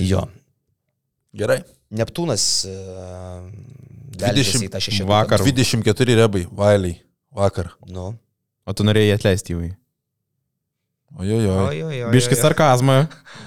Jo. 0.00 0.26
Gerai. 1.36 1.62
Neptūnas. 1.96 2.44
Uh, 2.68 3.48
20 4.16 4.66
į 4.66 4.70
tą 4.72 4.80
šešėlį. 4.82 5.08
Vakar. 5.10 5.42
24 5.44 6.16
rebai, 6.18 6.46
vailiai. 6.50 7.00
Vakar. 7.36 7.74
Nu. 7.88 8.14
O 8.66 8.74
tu 8.74 8.86
norėjai 8.86 9.14
atleisti 9.18 9.54
jų. 9.54 9.68
Ojojoj. 11.16 12.10
Biški 12.12 12.36
sarkazmą. 12.36 12.96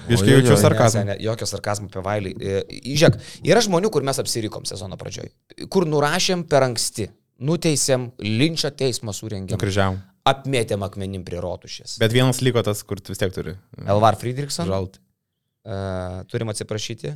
Biški 0.08 0.32
jaučiu 0.32 0.54
Ne, 0.56 0.58
sarkazmą. 0.62 1.04
ne, 1.06 1.16
jokio 1.22 1.46
sarkazmo 1.50 1.90
apie 1.92 2.02
Vailį. 2.06 2.32
E, 2.40 2.62
Žiūrėk, 2.88 3.18
yra 3.46 3.62
žmonių, 3.62 3.92
kur 3.94 4.06
mes 4.08 4.18
apsirikom 4.22 4.66
sezono 4.66 4.98
pradžioj. 4.98 5.30
Kur 5.70 5.86
nurašėm 5.90 6.46
per 6.50 6.66
anksti. 6.66 7.10
Nuteisėm, 7.40 8.10
linčio 8.20 8.72
teismą 8.76 9.14
surengėm. 9.16 9.54
Nukryžiavom. 9.56 10.00
Apmėtėm 10.28 10.84
akmenim 10.86 11.24
prie 11.28 11.40
rotušės. 11.44 11.98
Bet 12.02 12.14
vienas 12.16 12.42
liko 12.46 12.64
tas, 12.66 12.84
kur 12.88 13.00
vis 13.08 13.22
tiek 13.22 13.32
turi. 13.36 13.56
Elvar 13.86 14.20
Friedrichson. 14.20 14.68
Žalt. 14.70 15.00
Uh, 15.64 16.26
turim 16.32 16.52
atsiprašyti. 16.52 17.16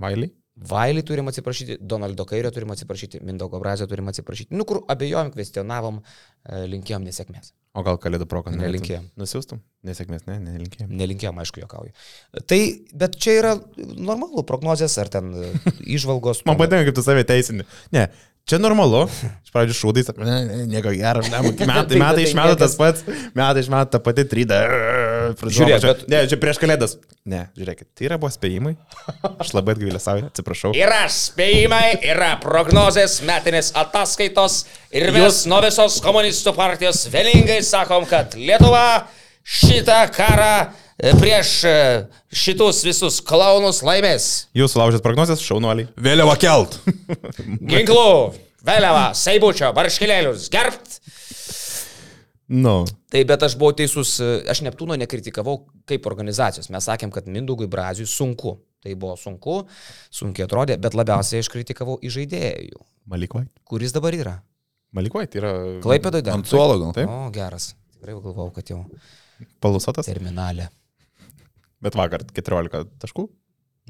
Mailiai? 0.00 0.32
Vailį 0.60 1.02
turim 1.08 1.28
atsiprašyti, 1.30 1.78
Donaldo 1.88 2.26
Kairio 2.28 2.50
turim 2.52 2.72
atsiprašyti, 2.74 3.22
Mindaugo 3.24 3.60
Brazio 3.62 3.86
turim 3.88 4.10
atsiprašyti. 4.10 4.52
Nu, 4.52 4.66
kur 4.68 4.82
abejojom, 4.92 5.30
kvestionavom, 5.32 6.02
e, 6.02 6.58
linkėjom 6.68 7.06
nesėkmės. 7.06 7.54
O 7.72 7.84
gal 7.86 7.96
kalėdų 8.02 8.26
proką 8.28 8.52
Nelinkėjom. 8.52 9.06
Nusiustum? 9.20 9.62
Nesėkmės, 9.86 10.26
ne, 10.26 10.36
nelinkėjom. 10.42 10.90
Nelinkėjom, 11.00 11.40
aišku, 11.40 11.62
jokauju. 11.62 11.94
Tai, 12.50 12.58
bet 13.02 13.16
čia 13.22 13.36
yra 13.38 13.54
normalu, 13.78 14.44
prognozės 14.48 14.98
ar 15.00 15.08
ten 15.14 15.32
e, 15.32 15.52
išvalgos. 15.96 16.44
Man 16.50 16.60
patinka, 16.60 16.90
kaip 16.90 16.98
tu 16.98 17.06
save 17.06 17.24
teisini. 17.30 17.64
Ne, 17.96 18.10
čia 18.50 18.58
normalu. 18.62 19.04
Iš 19.46 19.52
pradžių 19.54 19.74
šūdai, 19.80 20.02
sako, 20.06 20.22
ne, 20.26 20.36
ne, 20.46 20.56
nieko 20.70 20.92
gero, 20.94 21.22
ne, 21.26 21.40
metai, 21.42 21.54
Tai- 21.62 21.98
metai 22.02 22.16
tai 22.20 22.24
iš 22.26 22.34
metų 22.38 22.56
tas 22.60 22.74
pats, 22.78 23.04
metai 23.38 23.62
iš 23.64 23.70
metų 23.72 23.90
ta 23.94 24.00
pati 24.04 24.24
tryda. 24.30 24.58
Žiūrėk, 25.40 25.84
bet- 25.86 26.04
Ne, 26.10 26.20
čia 26.30 26.38
prieš 26.42 26.58
kalėdas. 26.62 26.96
Ne, 27.30 27.44
žiūrėkit, 27.58 27.88
tai 27.98 28.06
yra 28.08 28.18
buvo 28.20 28.30
spėjimai. 28.34 28.74
Aš 29.42 29.52
labai 29.56 29.74
atgailę 29.76 30.00
savo, 30.02 30.26
atsiprašau. 30.30 30.72
Yra 30.78 31.02
spėjimai, 31.12 31.98
yra 32.12 32.32
prognozės, 32.42 33.18
metinės 33.28 33.72
ataskaitos 33.78 34.64
ir 34.96 35.10
mes 35.14 35.42
nuo 35.50 35.60
visos 35.66 35.98
komunistų 36.04 36.54
partijos 36.56 37.04
vieningai 37.12 37.60
sakom, 37.66 38.06
kad 38.10 38.34
Lietuva 38.38 38.86
šitą 39.46 40.02
karą 40.14 40.52
prieš 41.20 41.52
e, 41.68 41.74
šitus 42.32 42.82
visus 42.86 43.20
klaunus 43.24 43.82
laimės. 43.86 44.30
Jūs 44.56 44.76
sulaužėt 44.76 45.04
prognozes, 45.04 45.42
šaunuoliai. 45.44 45.88
Vėliavą 46.00 46.36
kelt. 46.40 46.78
Ginklų, 47.72 48.06
vėliava, 48.66 49.10
seibučio, 49.18 49.72
barškilėlius, 49.76 50.48
gerbt. 50.52 50.98
Nu, 52.50 52.82
Tai 53.10 53.20
bet 53.26 53.42
aš 53.42 53.56
buvau 53.58 53.74
teisus, 53.74 54.12
e, 54.22 54.26
aš 54.50 54.60
Neptūno 54.62 54.94
nekritikavau 54.98 55.64
kaip 55.90 56.04
organizacijos. 56.06 56.68
Mes 56.70 56.86
sakėm, 56.86 57.10
kad 57.14 57.26
Mindugui 57.26 57.66
Brazijui 57.70 58.06
sunku. 58.10 58.60
Tai 58.80 58.94
buvo 58.96 59.16
sunku, 59.20 59.58
sunkiai 60.14 60.46
atrodė, 60.46 60.78
bet 60.80 60.94
labiausiai 60.96 61.42
aš 61.42 61.50
kritikavau 61.52 61.98
į 62.00 62.12
žaidėjų. 62.14 62.78
Malikvai. 63.12 63.42
Kuris 63.68 63.92
dabar 63.92 64.14
yra? 64.16 64.36
Malikvai, 64.96 65.26
tai 65.28 65.42
yra... 65.42 65.50
Klaipėdai 65.84 66.22
dar. 66.24 66.38
Ant 66.38 66.48
suolo 66.48 66.78
gal. 66.80 66.94
Taip. 66.96 67.10
O, 67.10 67.26
geras. 67.34 67.74
Tikrai 67.98 68.14
galvojau, 68.14 68.54
kad 68.56 68.72
jau 68.72 68.78
Palusotas. 69.60 70.08
terminalė. 70.08 70.70
Bet 71.82 71.94
vakar 71.96 72.24
14 72.36 72.90
taškų 73.00 73.28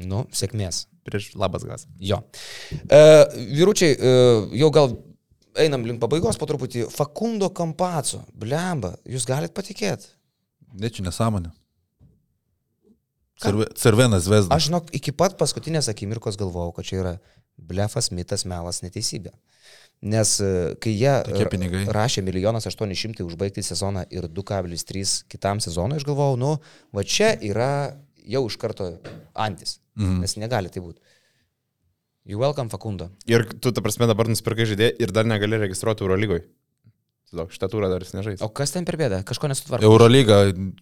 Nu, 0.07 0.23
sėkmės. 0.33 0.85
prieš 1.05 1.33
labas 1.37 1.65
gas. 1.67 1.87
Jo. 1.99 2.21
E, 2.89 3.01
vyručiai, 3.57 3.97
e, 3.99 4.13
jau 4.61 4.71
gal 4.73 4.95
einam 5.59 5.83
link 5.85 6.01
pabaigos 6.01 6.39
po 6.39 6.47
truputį. 6.47 6.87
Fakundo 6.95 7.51
Kampaco, 7.51 8.23
blemba, 8.33 8.95
jūs 9.05 9.27
galite 9.29 9.53
patikėti. 9.57 10.07
Ne, 10.73 10.89
čia 10.89 11.03
nesąmonė. 11.03 11.51
Cerve- 13.41 13.69
Cervenas 13.75 14.27
Vesda. 14.29 14.55
Aš 14.55 14.69
žinok, 14.69 14.91
iki 14.97 15.13
pat 15.17 15.37
paskutinės 15.41 15.89
akimirkos 15.89 16.37
galvojau, 16.41 16.75
kad 16.77 16.85
čia 16.85 16.97
yra 17.01 17.13
blefas, 17.59 18.11
mitas, 18.13 18.45
melas, 18.45 18.83
neteisybė. 18.85 19.33
Nes 20.01 20.31
e, 20.41 20.51
kai 20.81 20.95
jie 20.97 21.13
pinigai. 21.53 21.83
rašė 21.93 22.23
1 22.25 22.57
800 22.57 23.25
užbaigti 23.27 23.65
sezoną 23.65 24.07
ir 24.09 24.31
2,3 24.33 25.27
kitam 25.29 25.61
sezonui, 25.61 25.99
aš 26.01 26.07
galvojau, 26.09 26.39
nu, 26.41 26.55
va 26.97 27.05
čia 27.05 27.35
yra 27.37 27.97
jau 28.25 28.47
iš 28.49 28.57
karto 28.57 28.95
antis. 29.35 29.79
Mhm. 29.99 30.23
Nes 30.25 30.37
negali 30.41 30.73
tai 30.73 30.81
būti. 30.81 31.01
You 32.25 32.39
welcome, 32.39 32.71
Fakunda. 32.71 33.11
Ir 33.27 33.45
tu, 33.61 33.73
ta 33.73 33.83
prasme, 33.85 34.07
dabar 34.09 34.29
nusipirkai 34.29 34.69
žaidėją 34.69 34.97
ir 35.03 35.13
dar 35.13 35.29
negali 35.29 35.59
registruoti 35.61 36.05
Eurolygoj. 36.05 36.45
Tiesiog 37.31 37.53
šitą 37.55 37.69
turą 37.71 37.87
dar 37.87 38.03
jis 38.03 38.11
nežais. 38.17 38.41
O 38.43 38.49
kas 38.51 38.73
ten 38.75 38.83
per 38.83 38.97
bėdą? 38.99 39.21
Kažko 39.23 39.47
nesutvarko. 39.53 39.87
Eurolyga 39.87 40.41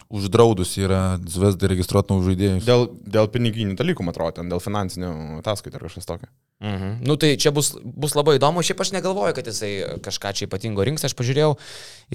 uždraudus 0.09 0.71
yra 0.81 1.19
Zvezda 1.29 1.69
registruoti 1.69 2.15
naujus 2.15 2.31
žaidėjus. 2.31 2.65
Dėl, 2.65 2.87
dėl 3.05 3.29
piniginių 3.35 3.75
dalykų, 3.77 4.07
man 4.07 4.15
atrodo, 4.15 4.39
ten 4.39 4.49
dėl 4.49 4.63
finansinių 4.65 5.11
ataskaitų 5.43 5.77
ar 5.77 5.85
kažkas 5.85 6.09
tokio. 6.09 6.31
Mhm. 6.65 6.95
Nu 7.05 7.19
tai 7.21 7.35
čia 7.37 7.53
bus, 7.53 7.75
bus 7.85 8.17
labai 8.17 8.39
įdomu. 8.39 8.65
Šiaip 8.65 8.81
aš 8.81 8.95
negalvoju, 8.97 9.37
kad 9.37 9.51
jisai 9.53 10.01
kažką 10.07 10.33
čia 10.39 10.47
ypatingo 10.49 10.87
rinks. 10.89 11.05
Aš 11.05 11.13
pažiūrėjau, 11.19 11.51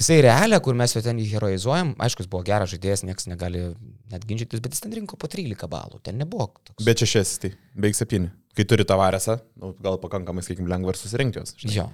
jisai 0.01 0.17
realią, 0.25 0.57
kur 0.65 0.73
mes 0.81 0.97
jau 0.97 1.03
ten 1.05 1.21
jį 1.21 1.27
heroizuojam. 1.35 1.93
Aišku, 2.01 2.25
jis 2.25 2.31
buvo 2.31 2.41
geras 2.47 2.73
žaidėjas, 2.73 3.05
niekas 3.05 3.29
negali 3.29 3.67
net 4.09 4.25
ginčytis, 4.25 4.63
bet 4.65 4.73
jis 4.73 4.81
ten 4.87 4.97
rinko 4.97 5.19
po 5.21 5.29
13 5.29 5.69
balų. 5.69 6.01
Ten 6.01 6.17
nebuvo 6.17 6.49
toks. 6.57 6.81
Bet 6.81 7.05
šešis, 7.05 7.35
tai 7.45 7.53
beveik 7.77 8.01
septyni. 8.01 8.33
Kai 8.57 8.65
turi 8.69 8.85
tavaresą, 8.85 9.37
nu, 9.61 9.75
gal 9.81 10.01
pakankamai, 10.01 10.41
sakykime, 10.45 10.69
lengva 10.73 10.93
ir 10.93 10.99
susirinkti 10.99 11.39
juos. 11.39 11.55
žinai. 11.61 11.77
Jo. 11.77 11.87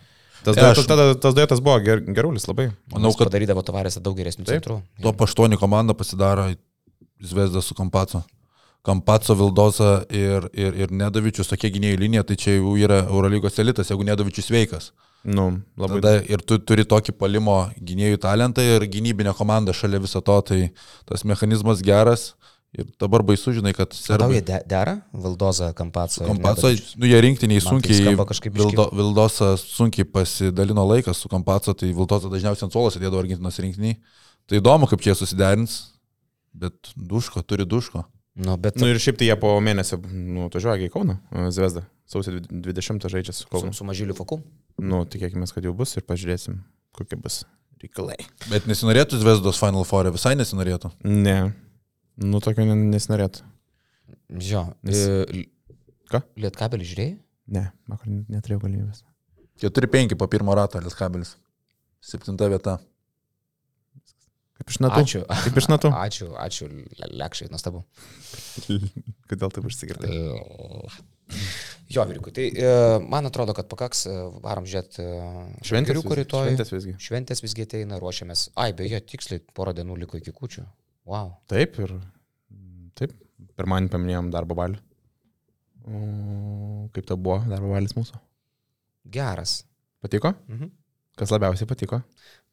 Tas, 0.44 0.56
Tai 0.56 0.64
aš- 0.72 0.76
duetas, 0.80 0.88
tada, 0.88 1.06
tas 1.20 1.34
duetas 1.36 1.60
buvo 1.60 1.80
ger, 1.84 2.00
gerulis 2.16 2.46
labai. 2.48 2.70
Manau, 2.94 3.12
kad 3.18 3.28
padarydavo 3.30 3.64
tavarėse 3.68 4.02
daug 4.02 4.16
geresnių 4.18 4.46
centrų. 4.48 4.82
to 5.02 5.14
paštoni 5.14 5.58
komanda 5.60 5.94
pasidaro 5.94 6.54
Zvezda 7.22 7.62
su 7.62 7.76
Kampaco. 7.76 8.24
Kampaco, 8.82 9.36
Vildoza 9.36 10.06
ir, 10.10 10.50
ir, 10.56 10.74
ir 10.86 10.88
Nedavičius 10.96 11.50
tokie 11.52 11.70
gynėjų 11.70 11.98
linija, 12.00 12.24
tai 12.24 12.36
čia 12.40 12.56
jau 12.56 12.78
yra 12.80 13.02
Eurolygos 13.10 13.60
elitas, 13.60 13.90
jeigu 13.92 14.06
Nedavičius 14.08 14.48
sveikas. 14.48 14.92
Nu, 15.28 15.50
labai. 15.78 16.00
Tada 16.00 16.14
ir 16.32 16.40
tu 16.48 16.58
turi 16.64 16.86
tokį 16.88 17.12
palimo 17.20 17.58
gynėjų 17.76 18.22
talentą 18.24 18.64
ir 18.64 18.86
gynybinę 18.88 19.34
komandą 19.36 19.76
šalia 19.76 20.00
viso 20.00 20.22
to, 20.24 20.38
tai 20.48 20.72
tas 21.06 21.26
mechanizmas 21.28 21.82
geras. 21.84 22.34
Ir 22.78 22.86
dabar 23.01 23.24
baisu, 23.26 23.49
žinai, 23.51 23.72
kad 23.74 23.89
Tau 23.89 23.97
jie 23.97 24.05
serbai. 24.05 24.41
de- 24.45 24.61
dera? 24.70 24.93
Valdoza, 25.11 25.72
Kampaco. 25.74 26.22
Kampaco, 26.26 26.70
nu 27.01 27.07
jie 27.09 27.20
rinktiniai 27.26 27.59
tai 27.59 27.65
sunkiai, 27.65 28.15
biškį- 28.15 28.51
Vildo, 28.53 28.89
Vildosa 28.93 29.55
sunkiai 29.57 30.05
pasidalino 30.05 30.84
laikas 30.86 31.17
su 31.17 31.28
Kampaco, 31.30 31.74
tai 31.74 31.89
Vildosa 31.93 32.30
dažniausiai 32.30 32.67
ant 32.67 32.72
suolo 32.72 32.91
sėdėdavo 32.93 33.24
Argentinos 33.24 33.57
rinktiniai. 33.57 33.97
Tai 34.45 34.59
įdomu, 34.61 34.88
kaip 34.88 35.01
čia 35.01 35.13
jie 35.13 35.17
susiderins, 35.26 35.80
bet 36.53 36.93
duško, 36.95 37.41
turi 37.41 37.65
duško. 37.65 38.03
Nu, 38.36 38.55
bet 38.57 38.76
Nu 38.78 38.86
ir 38.88 38.95
šiaip 39.01 39.17
tai 39.17 39.26
jie 39.28 39.36
po 39.39 39.59
mėnesio 39.59 39.97
nu, 40.05 40.45
atvažiuoja 40.49 40.86
į 40.88 40.91
Kauną, 40.93 41.17
e, 41.34 41.49
Zvezda. 41.51 41.88
Sausio 42.05 42.39
20 42.39 43.09
žaidžia 43.09 43.34
su 43.34 43.43
su, 43.43 43.47
Kaunu. 43.49 43.74
su 43.74 43.84
mažyliu 43.84 44.15
foku. 44.15 44.41
Nu, 44.78 45.05
tikėkime, 45.05 45.45
kad 45.51 45.63
jau 45.63 45.74
bus 45.74 45.97
ir 45.97 46.03
pažiūrėsim, 46.03 46.59
kokie 46.93 47.17
bus 47.17 47.43
reikalai. 47.82 48.15
Bet 48.49 48.65
nesinorėtų 48.65 49.17
Zvezdos 49.20 49.57
Final 49.59 49.84
Four, 49.84 50.05
visai 50.11 50.36
nesinorėtų. 50.36 50.91
Ne. 51.03 51.53
Nu, 52.20 52.41
tokio 52.43 52.65
ne- 52.67 52.76
nesinorėtų. 52.95 53.45
Jo. 54.43 54.65
Nes- 54.84 55.05
Nes... 55.07 55.47
Ką? 56.09 56.22
Lietkabelį 56.41 56.88
žiūrėjai? 56.89 57.15
Ne, 57.55 57.65
vakar 57.89 58.09
neturėjau 58.11 58.63
galimybės. 58.65 59.03
4-5 59.61 60.15
po 60.20 60.28
pirmo 60.32 60.53
rato 60.57 60.80
Lieskabelis. 60.82 61.36
Septinta 62.01 62.47
vieta. 62.51 62.78
Kaip 64.59 64.72
iš 64.74 64.80
natų. 64.84 65.01
Ačiū. 65.03 65.22
Kaip 65.45 65.57
iš 65.61 65.67
natų. 65.72 65.91
Ačiū, 66.05 66.28
ačiū, 66.36 66.67
Le- 66.99 67.09
lekšai, 67.22 67.47
nuostabu. 67.53 67.84
Kodėl 69.32 69.53
taip 69.55 69.67
užsigirdai? 69.70 70.09
Jo, 71.89 72.03
Virkui, 72.09 72.34
tai 72.36 72.47
e, 72.51 72.70
man 73.09 73.26
atrodo, 73.30 73.53
kad 73.57 73.70
pakaks, 73.72 74.03
e, 74.09 74.15
varom 74.43 74.65
žiūrėti 74.70 75.05
Šventės 75.65 76.01
šventės 76.01 76.74
visgi. 76.74 76.93
Šventės 77.01 77.41
visgi 77.45 77.65
ateina, 77.65 77.99
ruošiamės. 78.01 78.47
Ai, 78.61 78.72
beje, 78.78 78.99
tiksliai 79.13 79.41
porą 79.57 79.74
dienų 79.78 79.97
liko 80.03 80.20
iki 80.20 80.34
kučių. 80.36 80.65
Wow. 81.10 81.32
Taip 81.49 81.80
ir. 81.82 81.95
Taip. 82.99 83.16
Pirmąjį 83.57 83.89
paminėjom 83.89 84.30
darbo. 84.34 84.55
O, 85.89 86.01
Kaip 86.93 87.07
tau 87.10 87.18
buvo 87.18 87.39
darbo 87.49 87.72
balis 87.74 87.95
mūsų? 87.97 88.20
Geras. 89.10 89.64
Patiko? 90.03 90.36
Mhm. 90.47 90.70
Kas 91.18 91.34
labiausiai 91.34 91.68
patiko? 91.68 92.01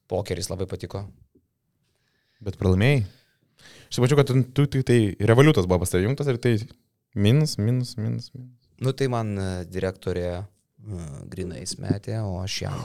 Pokeris 0.09 0.49
labai 0.49 0.67
patiko. 0.71 1.05
Bet 2.41 2.57
pralaimėjai. 2.61 3.05
Aš 3.87 3.99
suprantu, 3.99 4.19
kad 4.19 4.33
tu, 4.57 4.67
tik 4.73 4.87
tai 4.89 4.99
revoliutas 5.31 5.69
buvo 5.69 5.83
pas 5.83 5.93
tavai 5.93 6.07
jungtas 6.07 6.31
ir 6.33 6.39
tai 6.43 6.55
minus, 7.15 7.57
minus, 7.61 7.95
minus, 8.01 8.31
minus. 8.35 8.55
Nu 8.83 8.93
tai 8.97 9.09
man 9.13 9.37
e, 9.41 9.49
direktorė 9.73 10.27
uh, 10.37 11.05
grinais 11.33 11.77
metė, 11.81 12.19
o 12.25 12.41
aš 12.43 12.59
jam 12.67 12.81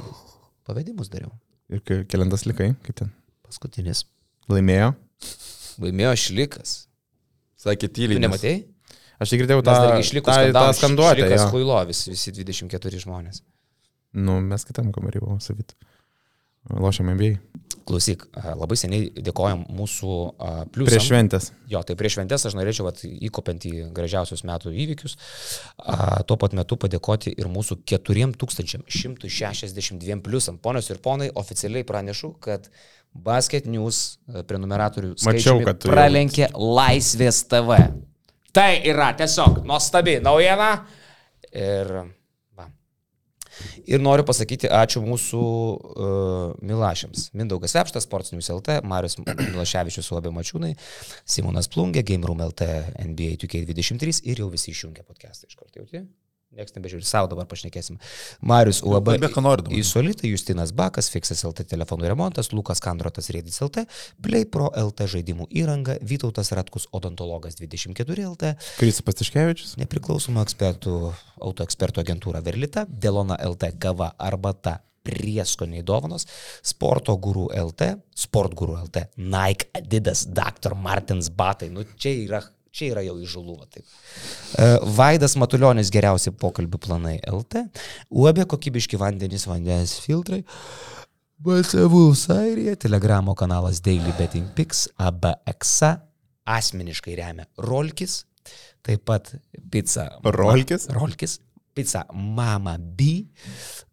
pavedimus 0.68 1.12
dariau. 1.12 1.34
Ir 1.72 1.84
kelintas 1.84 2.46
likai, 2.48 2.72
kaip 2.86 3.02
ten. 3.04 3.12
Paskutinis. 3.48 4.06
Laimėjo. 4.52 4.94
Laimėjo 5.80 6.14
šlikas. 6.18 6.88
Sakė 7.62 7.88
Tu 7.88 7.94
tyliai. 8.02 8.20
nes- 8.20 8.28
nematei? 8.30 8.66
Aš 9.22 9.30
tik 9.30 9.44
girdėjau 9.44 9.62
tą, 9.62 9.76
tą, 10.26 10.52
tą 10.56 10.64
skanduotę. 10.74 11.22
Šlikas. 11.22 11.44
Huilovis, 11.54 12.08
visi 12.10 12.32
24 12.34 12.98
žmonės. 13.06 13.42
Nu, 14.14 14.40
mes 14.42 14.66
kitam 14.66 14.92
kamarį 14.92 15.22
buvom 15.22 15.40
savit. 15.40 15.76
Lošiam 16.70 17.10
MBA. 17.16 17.40
Klausyk, 17.82 18.28
labai 18.38 18.76
seniai 18.78 19.08
dėkojom 19.26 19.64
mūsų 19.74 20.10
a, 20.38 20.70
pliusam. 20.70 20.92
Prieš 20.94 21.08
šventės. 21.10 21.48
Jo, 21.72 21.82
tai 21.84 21.96
prieš 21.98 22.14
šventės 22.20 22.46
aš 22.46 22.54
norėčiau 22.56 22.86
vat, 22.86 23.02
įkopant 23.10 23.66
į 23.66 23.72
gražiausius 23.96 24.44
metų 24.48 24.70
įvykius, 24.84 25.14
a, 25.82 26.22
tuo 26.28 26.38
pat 26.40 26.54
metu 26.56 26.76
padėkoti 26.80 27.34
ir 27.42 27.48
mūsų 27.52 27.74
4162 27.90 30.22
pliusam. 30.24 30.60
Ponios 30.62 30.90
ir 30.94 30.98
ponai, 31.04 31.32
oficialiai 31.34 31.84
pranešu, 31.88 32.36
kad 32.44 32.70
Basket 33.12 33.66
News 33.68 34.18
prenumeratorių 34.48 35.16
kad 35.66 35.80
tu 35.82 35.88
jau- 35.90 35.96
pralenkė 35.98 36.46
Laisvės 36.54 37.42
TV. 37.52 37.70
Tai 38.54 38.72
yra 38.88 39.10
tiesiog 39.18 39.64
nuostabi 39.66 40.20
naujiena. 40.24 40.86
Ir. 41.52 42.14
Ir 43.90 44.04
noriu 44.04 44.26
pasakyti 44.28 44.70
ačiū 44.72 45.04
mūsų 45.06 45.42
uh, 45.42 46.56
Milašiams. 46.66 47.30
Mindaugas 47.38 47.76
Vepštas, 47.78 48.08
Sports 48.08 48.36
News 48.36 48.52
LT, 48.54 48.82
Marius 48.88 49.18
Milaševičius 49.22 50.12
labai 50.14 50.34
mačiūnai, 50.36 50.74
Simonas 51.26 51.72
Plungė, 51.72 52.06
Game 52.08 52.28
Room 52.28 52.44
LT, 52.48 52.72
NBA 53.12 53.38
2K23 53.46 54.22
ir 54.32 54.44
jau 54.44 54.52
visi 54.54 54.74
išjungia 54.76 55.08
podcastą 55.08 55.50
iš 55.50 55.58
karto. 55.60 55.82
Jauti? 55.82 56.06
Niekas 56.52 56.74
nebežiūri, 56.76 57.06
savo 57.08 57.30
dabar 57.32 57.46
pašnekėsim. 57.48 57.96
Marius 58.44 58.82
UAB. 58.84 59.14
Dabar. 59.24 59.62
Įsolita, 59.72 60.26
Justinas 60.28 60.74
Bakas, 60.76 61.08
Fiksas 61.14 61.46
LT 61.48 61.64
telefonų 61.72 62.10
remontas, 62.12 62.50
Lukas 62.52 62.84
Kandrotas 62.84 63.32
Rėdis 63.32 63.62
LT, 63.64 63.86
Play 64.20 64.44
Pro 64.52 64.68
LT 64.76 65.08
žaidimų 65.14 65.48
įranga, 65.62 65.96
Vytautas 66.04 66.52
Ratkus 66.52 66.90
odontologas 66.92 67.56
24 67.56 68.28
LT, 68.34 68.52
Krisas 68.82 69.08
Pastiškevičius. 69.08 69.78
nepriklausomų 69.80 70.44
ekspertų, 70.44 71.00
autoekspertų 71.40 72.04
agentūra 72.04 72.44
Verlita, 72.44 72.84
Delona 72.84 73.40
LT 73.40 73.78
kava 73.80 74.12
arbata. 74.20 74.82
Prieskoniai 75.02 75.82
dovanos, 75.82 76.28
Sporto 76.62 77.16
gurų 77.18 77.48
LT, 77.58 77.88
Sport 78.14 78.54
gurų 78.54 78.76
LT, 78.84 79.08
Nike, 79.18 79.72
Adidas, 79.80 80.28
Dr. 80.30 80.76
Martins 80.78 81.32
batai. 81.34 81.72
Nu, 81.74 81.88
čia 81.98 82.12
yra, 82.20 82.44
čia 82.72 82.92
yra 82.94 83.04
jau 83.06 83.18
įžuluva. 83.22 83.68
Taip. 83.72 83.86
E, 83.86 84.70
Vaidas 84.98 85.36
Matulionis 85.40 85.92
geriausi 85.94 86.34
pokalbių 86.42 86.80
planai 86.82 87.18
LT, 87.28 87.66
UAB 88.10 88.44
kokybiški 88.52 89.00
vandenys, 89.02 89.48
vandens 89.50 89.98
filtrai, 90.04 90.42
BSV 91.42 92.02
Sairija, 92.18 92.78
Telegramo 92.80 93.36
kanalas 93.38 93.82
Daily 93.84 94.14
Betting 94.18 94.52
Pix, 94.56 94.86
ABXA, 95.02 95.96
asmeniškai 96.52 97.16
remia 97.18 97.48
Rolkis, 97.66 98.22
taip 98.86 99.06
pat 99.10 99.34
pizza. 99.74 100.08
Rolkis? 100.26 100.88
Rolkis, 100.94 101.40
pizza 101.74 102.06
Mama 102.14 102.78
B, 102.78 103.26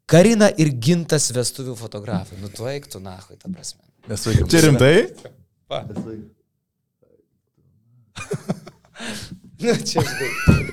Karina 0.08 0.48
ir 0.56 0.72
gintas 0.80 1.28
vestuvių 1.36 1.74
fotografai. 1.76 2.38
Nu, 2.40 2.48
tu 2.48 2.64
eik 2.70 2.88
tu, 2.88 3.00
na, 3.04 3.18
ta 3.20 3.50
prasme. 3.52 3.84
Esu 4.08 4.32
Čia 4.48 4.64
rimtai? 4.64 4.94
Va. 5.68 5.82
Nu, 9.58 9.72
čia, 9.82 10.02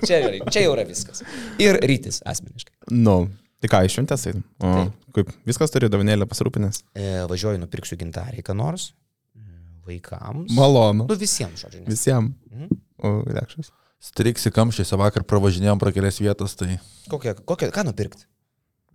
čia, 0.05 0.19
gerai, 0.21 0.39
čia 0.53 0.61
jau 0.67 0.75
yra 0.75 0.83
viskas. 0.85 1.23
Ir 1.61 1.79
rytis 1.89 2.19
asmeniškai. 2.29 2.75
Nu, 2.93 3.15
tai 3.63 3.71
ką, 3.71 3.79
iš 3.87 3.95
šventės 3.97 4.27
eitum? 4.29 4.43
O, 4.61 4.73
kaip 5.15 5.31
viskas 5.49 5.73
turi 5.73 5.89
davinėlę 5.89 6.27
pasirūpinęs? 6.29 6.83
E, 6.93 7.07
važiuoju, 7.31 7.63
nupirksiu 7.63 7.97
gintarį, 7.97 8.43
ką 8.45 8.53
nors. 8.57 8.91
e, 9.33 9.41
Vaikams. 9.89 10.53
Malonu. 10.53 11.07
Nu, 11.09 11.17
visiems, 11.17 11.63
žodžiu. 11.65 11.81
Nes... 11.81 11.95
Visiems. 11.95 12.37
Mhm. 12.53 12.77
O, 13.01 13.15
lekšas. 13.39 13.73
Striksi 14.05 14.51
kamščiuose 14.53 15.01
vakar 15.01 15.25
pravažinėjom 15.25 15.81
pro 15.81 15.89
kelias 15.95 16.21
vietas, 16.21 16.53
tai 16.59 16.77
Kokią, 17.09 17.39
kokią, 17.41 17.71
ką 17.73 17.87
nupirkti? 17.89 18.27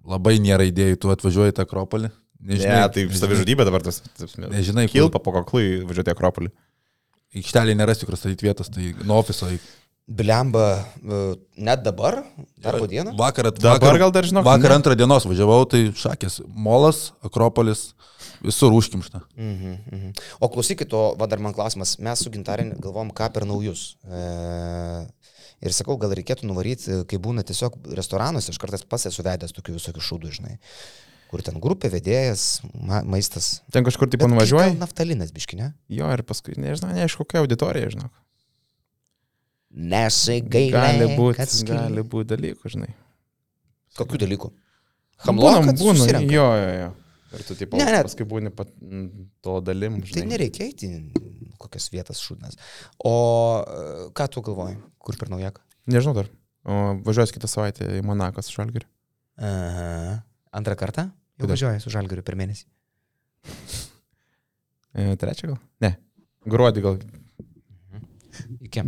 labai 0.06 0.38
nėra 0.40 0.64
idėjų, 0.70 0.96
tu 1.02 1.10
atvažiuoji 1.12 1.52
į 1.52 1.56
tą 1.58 1.66
Akropolį. 1.66 2.08
Nežinai, 2.40 2.76
ne, 2.78 2.86
tai 2.94 3.02
savižudybė 3.20 3.66
dabar 3.68 3.82
tas. 3.84 3.98
Nežinai, 4.40 4.86
Kilpa 4.88 5.20
po 5.20 5.34
kaklui 5.34 5.82
važiuoti 5.84 6.08
į 6.08 6.14
Akropolį. 6.14 6.52
Aikštelėje 7.36 7.76
nėra 7.78 7.94
tikros 7.94 8.22
statyti 8.24 8.48
vietos, 8.48 8.70
tai 8.74 8.92
nuo 9.06 9.20
ofiso 9.22 9.50
į... 9.54 9.58
Blemba, 10.10 10.64
e, 11.06 11.18
net 11.62 11.84
dabar, 11.86 12.16
darbo 12.58 12.88
dieną. 12.90 13.12
Vakar, 13.18 13.46
at- 13.52 13.60
Dabar 13.62 13.78
vakar, 13.78 13.98
gal 14.02 14.10
dar 14.16 14.26
žinok, 14.26 14.42
Vakar 14.48 14.72
ne. 14.72 14.78
antrą 14.80 14.96
dienos 14.98 15.22
važiavau, 15.28 15.60
tai 15.70 15.84
šakės. 15.94 16.40
Molas, 16.50 17.12
Akropolis, 17.22 17.92
visur 18.42 18.74
užkimšta. 18.74 19.20
Mhm, 19.38 19.76
mhm. 19.92 20.10
O 20.42 20.48
klausykit, 20.50 20.90
o 20.98 21.14
va 21.20 21.28
dar 21.30 21.38
man 21.38 21.54
klausimas, 21.54 21.92
mes 22.02 22.24
su 22.26 22.32
gintarė 22.34 22.66
galvom, 22.82 23.12
ką 23.14 23.28
per 23.36 23.46
naujus. 23.46 23.92
E, 24.02 24.24
ir 25.62 25.76
sakau, 25.78 25.94
gal 26.02 26.10
reikėtų 26.18 26.48
nuvaryti, 26.50 27.04
kai 27.06 27.20
būna 27.22 27.46
tiesiog 27.46 27.78
restoranuose, 27.94 28.50
aš 28.50 28.58
kartais 28.58 28.82
pas 28.82 29.06
esu 29.06 29.22
vedęs 29.22 29.54
tokių 29.54 29.76
visokių 29.78 30.02
šūdų, 30.10 30.34
žinai. 30.40 30.56
Kur 31.30 31.44
ten 31.46 31.60
grupė, 31.62 31.86
vedėjas, 31.92 32.60
ma 32.74 33.04
maistas. 33.06 33.60
Ten 33.70 33.84
kažkur 33.86 34.10
taip 34.10 34.24
nuvažiuoji. 34.26 34.74
Naftalinas 34.80 35.30
biškinė. 35.34 35.68
Jo, 35.94 36.08
ir 36.16 36.24
paskui, 36.26 36.56
nežinau, 36.58 36.90
neaišku, 36.96 37.22
kokia 37.22 37.44
auditorija, 37.44 37.92
žinok. 37.94 38.10
Nesigailė. 39.70 40.72
Gali 40.74 41.06
būti, 41.14 41.46
gali 41.68 42.02
būti 42.02 42.28
dalykų, 42.32 42.72
žinai. 42.74 42.88
Kokių 43.98 44.18
dalykų? 44.24 44.50
Būna, 44.50 45.26
Hamlokas 45.28 45.78
būna. 45.78 46.00
susirenka. 46.00 46.34
Jo, 46.34 46.48
jo, 46.58 46.72
jo. 46.80 46.90
Ir 47.30 47.44
tu 47.46 47.54
taip, 47.54 47.74
Ne, 47.78 47.84
ne. 47.86 48.00
paskui 48.02 48.26
būni 48.26 48.50
pat, 48.50 48.72
to 49.46 49.60
dalim, 49.62 50.00
Tai 50.02 50.10
žinai. 50.10 50.26
nereikia 50.32 50.66
eiti 50.66 50.88
kokias 51.62 51.86
vietas 51.92 52.18
šūdnas. 52.24 52.56
O 53.06 53.14
e, 53.62 54.10
ką 54.16 54.26
tu 54.34 54.42
galvoji? 54.42 54.80
Kur 54.98 55.14
per 55.20 55.30
naujaką? 55.30 55.62
Nežinau 55.86 56.16
dar. 56.18 56.30
O 56.66 56.96
važiuosiu 57.06 57.36
kitą 57.38 57.46
savaitę 57.52 57.86
į 58.00 58.02
Monakas 58.02 58.50
šalgerį. 58.50 58.88
Antrą 60.50 60.74
kartą? 60.74 61.06
Jau 61.40 61.46
Kada? 61.46 61.54
važiuoji 61.56 61.80
su 61.80 61.90
žalgiriu 61.92 62.22
per 62.26 62.36
mėnesį. 62.36 62.66
E, 64.92 65.14
trečią 65.16 65.54
gal? 65.54 65.58
Ne. 65.80 65.94
Gruodį 66.52 66.82
gal. 66.84 66.98
Iki. 68.68 68.84